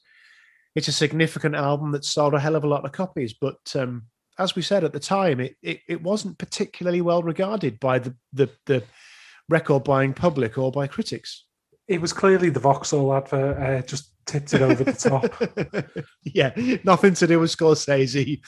it's 0.75 0.87
a 0.87 0.93
significant 0.93 1.55
album 1.55 1.91
that 1.91 2.05
sold 2.05 2.33
a 2.33 2.39
hell 2.39 2.55
of 2.55 2.63
a 2.63 2.67
lot 2.67 2.85
of 2.85 2.91
copies. 2.91 3.33
But 3.33 3.57
um, 3.75 4.03
as 4.39 4.55
we 4.55 4.61
said 4.61 4.83
at 4.83 4.93
the 4.93 4.99
time, 4.99 5.39
it, 5.39 5.55
it, 5.61 5.81
it 5.87 6.01
wasn't 6.01 6.37
particularly 6.37 7.01
well 7.01 7.21
regarded 7.21 7.79
by 7.79 7.99
the 7.99 8.15
the, 8.33 8.49
the 8.65 8.83
record 9.49 9.83
buying 9.83 10.13
public 10.13 10.57
or 10.57 10.71
by 10.71 10.87
critics. 10.87 11.45
It 11.87 11.99
was 11.99 12.13
clearly 12.13 12.49
the 12.49 12.59
Vauxhall 12.59 13.13
advert 13.13 13.57
uh, 13.57 13.85
just 13.85 14.13
tipped 14.25 14.53
it 14.53 14.61
over 14.61 14.83
the 14.83 14.93
top. 14.93 15.95
yeah, 16.23 16.53
nothing 16.83 17.15
to 17.15 17.27
do 17.27 17.39
with 17.39 17.55
Scorsese. 17.55 18.39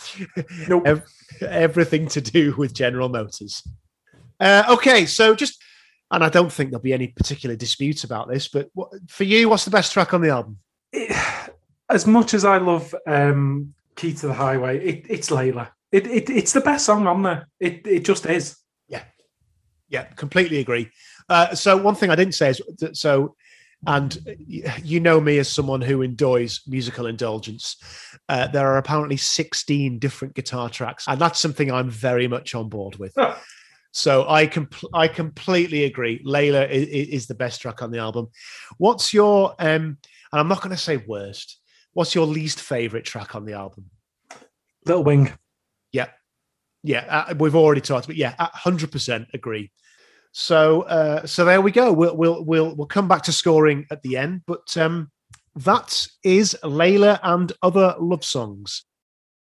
Nope. 0.69 0.85
Ev- 0.85 1.05
everything 1.41 2.07
to 2.09 2.21
do 2.21 2.55
with 2.55 2.73
General 2.73 3.09
Motors. 3.09 3.63
Uh, 4.39 4.63
okay, 4.69 5.07
so 5.07 5.33
just, 5.35 5.61
and 6.11 6.23
I 6.23 6.29
don't 6.29 6.51
think 6.51 6.69
there'll 6.69 6.83
be 6.83 6.93
any 6.93 7.07
particular 7.07 7.55
dispute 7.55 8.03
about 8.03 8.29
this, 8.29 8.47
but 8.47 8.69
what, 8.73 8.89
for 9.07 9.23
you, 9.23 9.49
what's 9.49 9.65
the 9.65 9.71
best 9.71 9.91
track 9.91 10.13
on 10.13 10.21
the 10.21 10.29
album? 10.29 10.59
It, 10.93 11.15
as 11.89 12.05
much 12.05 12.35
as 12.35 12.45
I 12.45 12.57
love 12.57 12.93
um, 13.07 13.73
Key 13.95 14.13
to 14.13 14.27
the 14.27 14.33
Highway, 14.33 14.85
it, 14.85 15.05
it's 15.09 15.29
Layla. 15.29 15.69
It, 15.91 16.07
it, 16.07 16.29
it's 16.29 16.53
the 16.53 16.61
best 16.61 16.85
song 16.85 17.07
on 17.07 17.23
there. 17.23 17.47
It, 17.59 17.85
it 17.85 18.05
just 18.05 18.25
is. 18.25 18.57
Yeah. 18.87 19.03
Yeah, 19.89 20.03
completely 20.03 20.59
agree. 20.59 20.89
Uh, 21.29 21.53
so 21.53 21.77
one 21.77 21.95
thing 21.95 22.09
I 22.09 22.15
didn't 22.15 22.35
say 22.35 22.49
is 22.49 22.61
that, 22.79 22.95
so, 22.95 23.35
and 23.87 24.17
you 24.47 24.99
know 24.99 25.19
me 25.19 25.39
as 25.39 25.49
someone 25.49 25.81
who 25.81 26.01
enjoys 26.01 26.61
musical 26.67 27.07
indulgence. 27.07 27.77
Uh, 28.29 28.47
there 28.47 28.67
are 28.67 28.77
apparently 28.77 29.17
16 29.17 29.97
different 29.97 30.35
guitar 30.35 30.69
tracks, 30.69 31.05
and 31.07 31.19
that's 31.19 31.39
something 31.39 31.71
I'm 31.71 31.89
very 31.89 32.27
much 32.27 32.53
on 32.53 32.69
board 32.69 32.97
with. 32.97 33.15
so 33.91 34.29
I 34.29 34.45
com- 34.45 34.69
I 34.93 35.07
completely 35.07 35.85
agree. 35.85 36.23
Layla 36.23 36.69
is, 36.69 36.87
is, 36.87 37.27
the 37.27 37.33
best 37.33 37.59
track 37.61 37.81
on 37.81 37.89
the 37.89 37.97
album. 37.97 38.27
What's 38.77 39.13
your 39.13 39.55
um? 39.57 39.97
And 40.31 40.39
I'm 40.39 40.47
not 40.47 40.61
going 40.61 40.75
to 40.75 40.81
say 40.81 40.97
worst. 40.97 41.59
What's 41.93 42.15
your 42.15 42.25
least 42.25 42.61
favorite 42.61 43.03
track 43.03 43.35
on 43.35 43.45
the 43.45 43.53
album? 43.53 43.89
Little 44.85 45.03
Wing. 45.03 45.31
Yeah. 46.83 47.25
Uh, 47.29 47.35
we've 47.37 47.55
already 47.55 47.81
talked, 47.81 48.07
but 48.07 48.15
yeah, 48.15 48.35
hundred 48.39 48.91
percent 48.91 49.27
agree. 49.33 49.71
So, 50.31 50.83
uh, 50.83 51.25
so 51.25 51.43
there 51.45 51.61
we 51.61 51.71
go. 51.71 51.91
We'll 51.91 52.15
we'll 52.15 52.43
we'll 52.43 52.75
we'll 52.75 52.87
come 52.87 53.07
back 53.07 53.23
to 53.23 53.31
scoring 53.31 53.85
at 53.91 54.01
the 54.01 54.17
end, 54.17 54.41
but 54.47 54.75
um, 54.77 55.11
that 55.55 56.07
is 56.23 56.57
Layla 56.63 57.19
and 57.23 57.51
other 57.61 57.95
love 57.99 58.23
songs. 58.23 58.85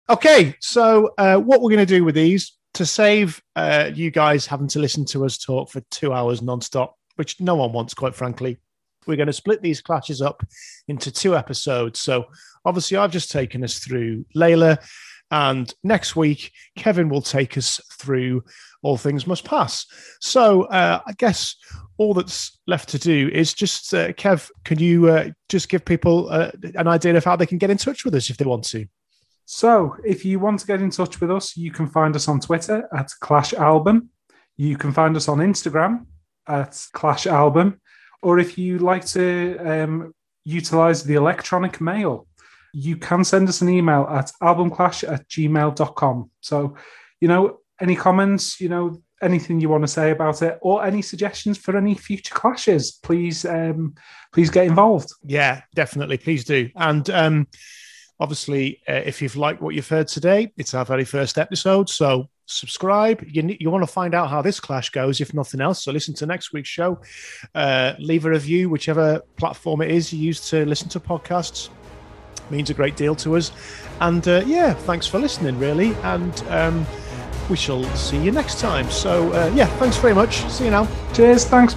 Okay, 0.09 0.57
so 0.61 1.15
uh, 1.19 1.37
what 1.37 1.61
we're 1.61 1.71
going 1.71 1.87
to 1.87 1.87
do 1.87 2.05
with 2.05 2.15
these 2.15 2.57
to 2.75 2.87
save 2.87 3.41
uh, 3.55 3.91
you 3.95 4.11
guys 4.11 4.47
having 4.47 4.69
to 4.69 4.79
listen 4.79 5.05
to 5.05 5.25
us 5.25 5.39
talk 5.39 5.71
for 5.71 5.81
two 5.91 6.13
hours 6.13 6.41
nonstop, 6.41 6.93
which 7.17 7.41
no 7.41 7.55
one 7.55 7.73
wants, 7.73 7.95
quite 7.95 8.15
frankly. 8.15 8.59
We're 9.07 9.17
going 9.17 9.27
to 9.27 9.33
split 9.33 9.63
these 9.63 9.81
clashes 9.81 10.23
up 10.23 10.43
into 10.89 11.11
two 11.11 11.37
episodes. 11.37 12.01
So, 12.01 12.27
obviously, 12.65 12.97
I've 12.97 13.11
just 13.11 13.31
taken 13.31 13.63
us 13.65 13.79
through 13.79 14.25
Layla, 14.35 14.79
and 15.33 15.75
next 15.83 16.15
week, 16.15 16.53
Kevin 16.77 17.09
will 17.09 17.23
take 17.23 17.59
us 17.59 17.81
through 17.99 18.45
All 18.83 18.97
Things 18.97 19.27
Must 19.27 19.45
Pass. 19.45 19.87
So, 20.21 20.65
uh, 20.65 21.01
I 21.05 21.13
guess 21.15 21.57
all 21.99 22.15
that's 22.15 22.61
left 22.69 22.91
to 22.91 22.99
do 22.99 23.31
is 23.33 23.53
just, 23.53 23.93
uh, 23.93 24.13
Kev, 24.13 24.49
can 24.65 24.79
you 24.79 25.09
uh, 25.09 25.31
just 25.49 25.69
give 25.69 25.85
people 25.85 26.29
uh, 26.31 26.53
an 26.77 26.87
idea 26.87 27.17
of 27.17 27.25
how 27.25 27.35
they 27.35 27.47
can 27.47 27.59
get 27.59 27.71
in 27.71 27.79
touch 27.79 28.05
with 28.05 28.15
us 28.15 28.31
if 28.31 28.37
they 28.37 28.45
want 28.45 28.65
to? 28.69 28.87
So, 29.45 29.97
if 30.05 30.25
you 30.25 30.39
want 30.39 30.61
to 30.61 30.67
get 30.67 30.81
in 30.81 30.91
touch 30.91 31.21
with 31.21 31.31
us, 31.31 31.57
you 31.57 31.73
can 31.73 31.89
find 31.89 32.15
us 32.15 32.29
on 32.29 32.39
Twitter 32.39 32.89
at 32.97 33.11
Clash 33.21 33.53
Album. 33.55 34.11
You 34.57 34.77
can 34.77 34.93
find 34.93 35.17
us 35.17 35.29
on 35.29 35.39
Instagram 35.39 36.07
at 36.47 36.87
Clash 36.93 37.27
Album 37.27 37.81
or 38.23 38.39
if 38.39 38.57
you 38.57 38.79
like 38.79 39.05
to 39.05 39.57
um, 39.59 40.15
utilize 40.45 41.03
the 41.03 41.15
electronic 41.15 41.81
mail, 41.81 42.27
you 42.73 42.97
can 42.97 43.25
send 43.25 43.49
us 43.49 43.61
an 43.61 43.69
email 43.69 44.07
at 44.11 44.33
albumclash 44.43 45.09
at 45.11 45.29
gmail.com. 45.29 46.31
So, 46.41 46.77
you 47.21 47.29
know, 47.29 47.59
any 47.81 47.97
comments, 47.97 48.61
you 48.61 48.69
know, 48.69 49.03
anything 49.23 49.61
you 49.61 49.69
want 49.69 49.83
to 49.85 49.89
say 49.89 50.11
about 50.11 50.43
it, 50.43 50.59
or 50.61 50.85
any 50.85 51.03
suggestions 51.03 51.59
for 51.59 51.77
any 51.77 51.95
future 51.95 52.35
clashes, 52.35 52.93
please, 52.93 53.45
um, 53.45 53.95
please 54.33 54.51
get 54.51 54.67
involved. 54.67 55.11
Yeah, 55.25 55.63
definitely, 55.75 56.17
please 56.17 56.45
do. 56.45 56.71
And 56.77 57.09
um, 57.11 57.47
obviously, 58.19 58.81
uh, 58.89 59.03
if 59.05 59.23
you've 59.23 59.37
liked 59.37 59.63
what 59.63 59.75
you've 59.75 59.89
heard 59.89 60.09
today, 60.09 60.53
it's 60.57 60.75
our 60.75 60.85
very 60.85 61.05
first 61.05 61.39
episode, 61.39 61.89
so 61.89 62.29
subscribe. 62.47 63.25
You, 63.27 63.57
you 63.61 63.71
want 63.71 63.85
to 63.85 63.93
find 63.93 64.15
out 64.15 64.29
how 64.29 64.43
this 64.43 64.61
clash 64.61 64.91
goes, 64.91 65.21
if 65.21 65.35
nothing 65.35 65.61
else. 65.61 65.85
So 65.85 65.93
listen 65.93 66.15
to 66.15 66.27
next 66.27 66.53
week's 66.53 66.69
show. 66.69 67.01
Uh, 67.55 67.95
leave 67.99 68.27
a 68.27 68.31
review, 68.31 68.69
whichever 68.69 69.21
platform 69.37 69.83
it 69.83 69.91
is 69.91 70.13
you 70.13 70.19
use 70.19 70.49
to 70.51 70.65
listen 70.67 70.89
to 70.91 71.01
podcasts. 71.01 71.69
Means 72.53 72.71
a 72.71 72.75
great 72.75 72.95
deal 72.95 73.17
to 73.17 73.37
us. 73.37 73.51
And 74.01 74.27
uh, 74.29 74.45
yeah, 74.47 74.75
thanks 74.75 75.09
for 75.09 75.19
listening, 75.19 75.59
really. 75.59 75.95
And 76.03 76.41
um, 76.49 76.87
we 77.51 77.57
shall 77.57 77.83
see 77.97 78.23
you 78.23 78.31
next 78.31 78.61
time. 78.61 78.89
So 78.91 79.33
uh, 79.33 79.51
yeah, 79.55 79.67
thanks 79.79 79.97
very 79.97 80.15
much. 80.15 80.49
See 80.49 80.67
you 80.67 80.71
now. 80.71 80.87
Cheers. 81.13 81.45
Thanks. 81.47 81.75